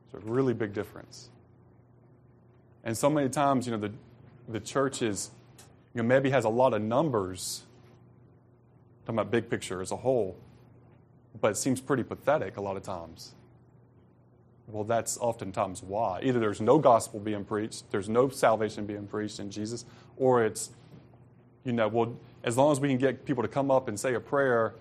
It's 0.04 0.22
a 0.22 0.30
really 0.30 0.54
big 0.54 0.72
difference. 0.72 1.30
And 2.84 2.96
so 2.96 3.10
many 3.10 3.28
times, 3.28 3.66
you 3.66 3.72
know, 3.72 3.78
the, 3.78 3.92
the 4.48 4.60
church 4.60 5.02
is, 5.02 5.32
you 5.94 6.02
know, 6.02 6.06
maybe 6.06 6.30
has 6.30 6.44
a 6.44 6.48
lot 6.48 6.74
of 6.74 6.82
numbers, 6.82 7.64
talking 9.04 9.18
about 9.18 9.32
big 9.32 9.50
picture 9.50 9.82
as 9.82 9.90
a 9.90 9.96
whole, 9.96 10.36
but 11.40 11.50
it 11.50 11.56
seems 11.56 11.80
pretty 11.80 12.04
pathetic 12.04 12.56
a 12.56 12.60
lot 12.60 12.76
of 12.76 12.84
times. 12.84 13.34
Well, 14.68 14.84
that's 14.84 15.18
oftentimes 15.18 15.82
why. 15.82 16.20
Either 16.22 16.38
there's 16.38 16.60
no 16.60 16.78
gospel 16.78 17.18
being 17.18 17.44
preached, 17.44 17.90
there's 17.90 18.08
no 18.08 18.28
salvation 18.28 18.86
being 18.86 19.08
preached 19.08 19.40
in 19.40 19.50
Jesus, 19.50 19.84
or 20.16 20.44
it's, 20.44 20.70
you 21.64 21.72
know, 21.72 21.88
well, 21.88 22.16
as 22.44 22.56
long 22.56 22.72
as 22.72 22.80
we 22.80 22.88
can 22.88 22.98
get 22.98 23.24
people 23.24 23.42
to 23.42 23.48
come 23.48 23.70
up 23.70 23.88
and 23.88 23.98
say 23.98 24.14
a 24.14 24.20
prayer 24.20 24.74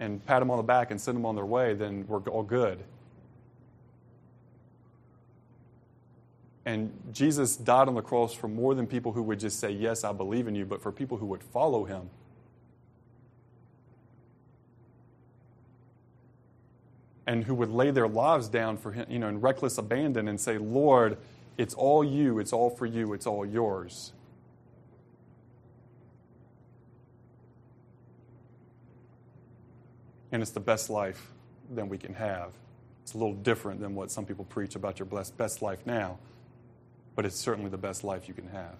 and 0.00 0.24
pat 0.24 0.40
them 0.40 0.50
on 0.50 0.56
the 0.56 0.62
back 0.62 0.90
and 0.90 1.00
send 1.00 1.16
them 1.16 1.26
on 1.26 1.34
their 1.34 1.44
way, 1.44 1.74
then 1.74 2.06
we're 2.06 2.20
all 2.20 2.42
good. 2.42 2.82
And 6.64 6.92
Jesus 7.12 7.56
died 7.56 7.88
on 7.88 7.94
the 7.94 8.02
cross 8.02 8.34
for 8.34 8.46
more 8.46 8.74
than 8.74 8.86
people 8.86 9.12
who 9.12 9.22
would 9.22 9.40
just 9.40 9.58
say, 9.58 9.70
Yes, 9.70 10.04
I 10.04 10.12
believe 10.12 10.46
in 10.46 10.54
you, 10.54 10.66
but 10.66 10.82
for 10.82 10.92
people 10.92 11.16
who 11.16 11.24
would 11.26 11.42
follow 11.42 11.84
him. 11.84 12.10
And 17.26 17.44
who 17.44 17.54
would 17.54 17.70
lay 17.70 17.90
their 17.90 18.08
lives 18.08 18.48
down 18.48 18.76
for 18.76 18.92
him, 18.92 19.06
you 19.08 19.18
know, 19.18 19.28
in 19.28 19.40
reckless 19.40 19.78
abandon 19.78 20.28
and 20.28 20.38
say, 20.38 20.58
Lord, 20.58 21.16
it's 21.56 21.74
all 21.74 22.04
you, 22.04 22.38
it's 22.38 22.52
all 22.52 22.68
for 22.68 22.84
you, 22.84 23.14
it's 23.14 23.26
all 23.26 23.46
yours. 23.46 24.12
And 30.32 30.42
it's 30.42 30.50
the 30.50 30.60
best 30.60 30.90
life 30.90 31.30
that 31.74 31.88
we 31.88 31.98
can 31.98 32.14
have. 32.14 32.50
It's 33.02 33.14
a 33.14 33.18
little 33.18 33.34
different 33.34 33.80
than 33.80 33.94
what 33.94 34.10
some 34.10 34.26
people 34.26 34.44
preach 34.44 34.76
about 34.76 34.98
your 34.98 35.06
blessed, 35.06 35.36
best 35.38 35.62
life 35.62 35.86
now, 35.86 36.18
but 37.16 37.24
it's 37.24 37.36
certainly 37.36 37.70
the 37.70 37.78
best 37.78 38.04
life 38.04 38.28
you 38.28 38.34
can 38.34 38.48
have. 38.48 38.74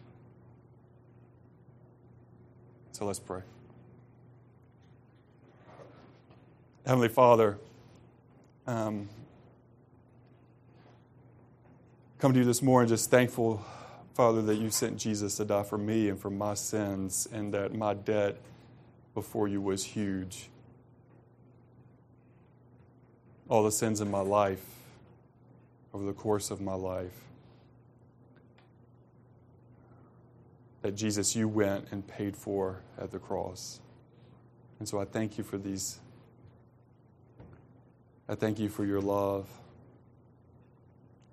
So 2.92 3.06
let's 3.06 3.18
pray. 3.18 3.40
Heavenly 6.84 7.08
Father, 7.08 7.58
um, 8.66 9.08
come 12.18 12.32
to 12.32 12.38
you 12.38 12.44
this 12.44 12.62
morning 12.62 12.88
just 12.88 13.10
thankful, 13.10 13.64
Father, 14.14 14.42
that 14.42 14.56
you 14.56 14.70
sent 14.70 14.98
Jesus 14.98 15.36
to 15.36 15.44
die 15.44 15.62
for 15.62 15.78
me 15.78 16.08
and 16.08 16.18
for 16.18 16.30
my 16.30 16.54
sins, 16.54 17.28
and 17.32 17.54
that 17.54 17.74
my 17.74 17.94
debt 17.94 18.36
before 19.14 19.48
you 19.48 19.60
was 19.60 19.84
huge 19.84 20.48
all 23.48 23.62
the 23.62 23.72
sins 23.72 24.00
in 24.00 24.10
my 24.10 24.20
life 24.20 24.64
over 25.94 26.04
the 26.04 26.12
course 26.12 26.50
of 26.50 26.60
my 26.60 26.74
life. 26.74 27.14
That 30.82 30.94
Jesus, 30.94 31.34
you 31.34 31.48
went 31.48 31.88
and 31.90 32.06
paid 32.06 32.36
for 32.36 32.80
at 32.98 33.10
the 33.10 33.18
cross. 33.18 33.80
And 34.78 34.88
so 34.88 35.00
I 35.00 35.04
thank 35.04 35.38
you 35.38 35.44
for 35.44 35.58
these. 35.58 35.98
I 38.28 38.34
thank 38.34 38.58
you 38.58 38.68
for 38.68 38.84
your 38.84 39.00
love. 39.00 39.48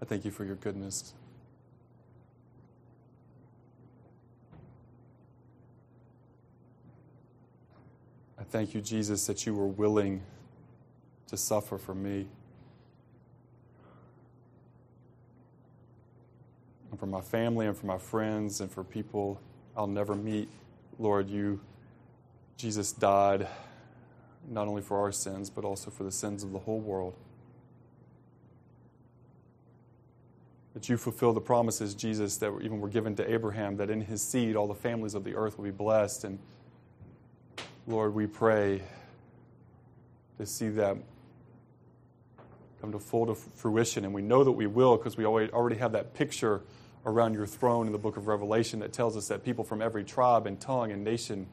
I 0.02 0.06
thank 0.06 0.26
you 0.26 0.32
for 0.32 0.46
your 0.46 0.56
goodness. 0.56 1.14
I 8.40 8.44
thank 8.44 8.74
you, 8.74 8.82
Jesus, 8.82 9.28
that 9.28 9.46
you 9.46 9.54
were 9.54 9.68
willing 9.68 10.22
to 11.36 11.42
suffer 11.42 11.78
for 11.78 11.94
me. 11.94 12.28
And 16.92 17.00
for 17.00 17.08
my 17.08 17.20
family 17.20 17.68
and 17.68 17.78
for 17.78 17.88
my 17.88 17.98
friends 17.98 18.62
and 18.62 18.72
for 18.72 18.86
people 18.86 19.42
I'll 19.76 19.86
never 19.86 20.16
meet. 20.16 20.48
Lord, 20.98 21.30
you, 21.30 21.60
Jesus 22.56 22.94
died 22.94 23.48
not 24.50 24.70
only 24.70 24.82
for 24.82 24.98
our 24.98 25.12
sins, 25.12 25.50
but 25.50 25.66
also 25.66 25.92
for 25.92 26.06
the 26.06 26.12
sins 26.12 26.42
of 26.44 26.54
the 26.54 26.60
whole 26.60 26.80
world. 26.80 27.16
That 30.74 30.88
you 30.88 30.96
fulfill 30.96 31.34
the 31.34 31.42
promises, 31.42 31.96
Jesus, 31.96 32.38
that 32.38 32.54
even 32.62 32.80
were 32.80 32.88
given 32.88 33.14
to 33.18 33.30
Abraham, 33.30 33.76
that 33.78 33.90
in 33.90 34.00
his 34.00 34.22
seed 34.22 34.56
all 34.56 34.68
the 34.68 34.76
families 34.76 35.16
of 35.16 35.26
the 35.26 35.36
earth 35.36 35.58
will 35.58 35.66
be 35.66 35.72
blessed. 35.72 36.24
And 36.24 36.40
Lord, 37.88 38.14
we 38.14 38.26
pray 38.26 38.82
to 40.38 40.46
see 40.46 40.70
that 40.70 40.96
come 42.86 42.92
to 42.92 43.00
full 43.00 43.26
to 43.26 43.34
fruition. 43.34 44.06
And 44.06 44.14
we 44.14 44.22
know 44.22 44.44
that 44.44 44.52
we 44.52 44.68
will 44.68 44.96
because 44.96 45.18
we 45.18 45.26
already 45.26 45.78
have 45.78 45.94
that 45.94 46.14
picture 46.14 46.62
around 47.04 47.34
your 47.34 47.48
throne 47.48 47.88
in 47.88 47.92
the 47.92 47.98
book 47.98 48.16
of 48.16 48.28
Revelation 48.28 48.80
that 48.82 48.94
tells 48.94 49.18
us 49.18 49.28
that 49.30 49.44
people 49.44 49.64
from 49.64 49.82
every 49.82 50.04
tribe 50.04 50.46
and 50.46 50.60
tongue 50.60 50.92
and 50.92 51.04
nation, 51.04 51.48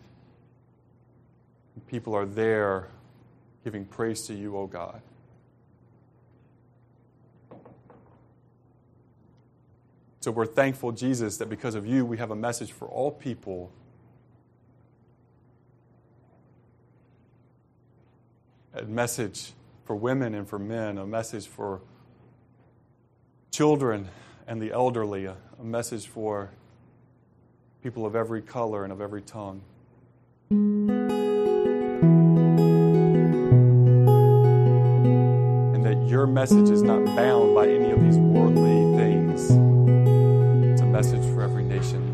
people 1.87 2.15
are 2.15 2.27
there 2.27 2.89
giving 3.65 3.87
praise 3.87 4.27
to 4.27 4.35
you, 4.35 4.59
O 4.59 4.67
God. 4.67 5.01
So 10.21 10.31
we're 10.31 10.45
thankful, 10.47 10.93
Jesus, 10.93 11.39
that 11.39 11.49
because 11.49 11.75
of 11.75 11.87
you, 11.87 12.05
we 12.05 12.19
have 12.19 12.31
a 12.31 12.37
message 12.37 12.73
for 12.73 12.87
all 12.87 13.11
people. 13.11 13.73
A 18.75 18.83
message 18.83 19.55
for 19.85 19.97
women 19.97 20.35
and 20.35 20.49
for 20.49 20.59
men, 20.59 20.99
a 20.99 21.07
message 21.07 21.47
for 21.47 21.81
children 23.51 24.09
and 24.47 24.61
the 24.61 24.73
elderly, 24.73 25.27
a, 25.27 25.37
a 25.61 25.65
message 25.65 26.07
for 26.07 26.51
people 27.83 28.07
of 28.07 28.15
every 28.15 28.43
color 28.43 28.85
and 28.85 28.93
of 28.93 29.01
every 29.01 29.23
tongue. 29.23 29.63
And 30.51 30.89
that 35.85 36.07
your 36.09 36.27
message 36.27 36.71
is 36.71 36.83
not 36.83 37.05
bound 37.17 37.55
by 37.55 37.69
any 37.69 37.91
of 37.91 38.01
these 38.01 38.19
worldly 38.19 38.97
things, 38.97 39.51
it's 40.71 40.81
a 40.81 40.87
message 40.87 41.25
for 41.35 41.43
every 41.43 41.65
nation. 41.65 42.12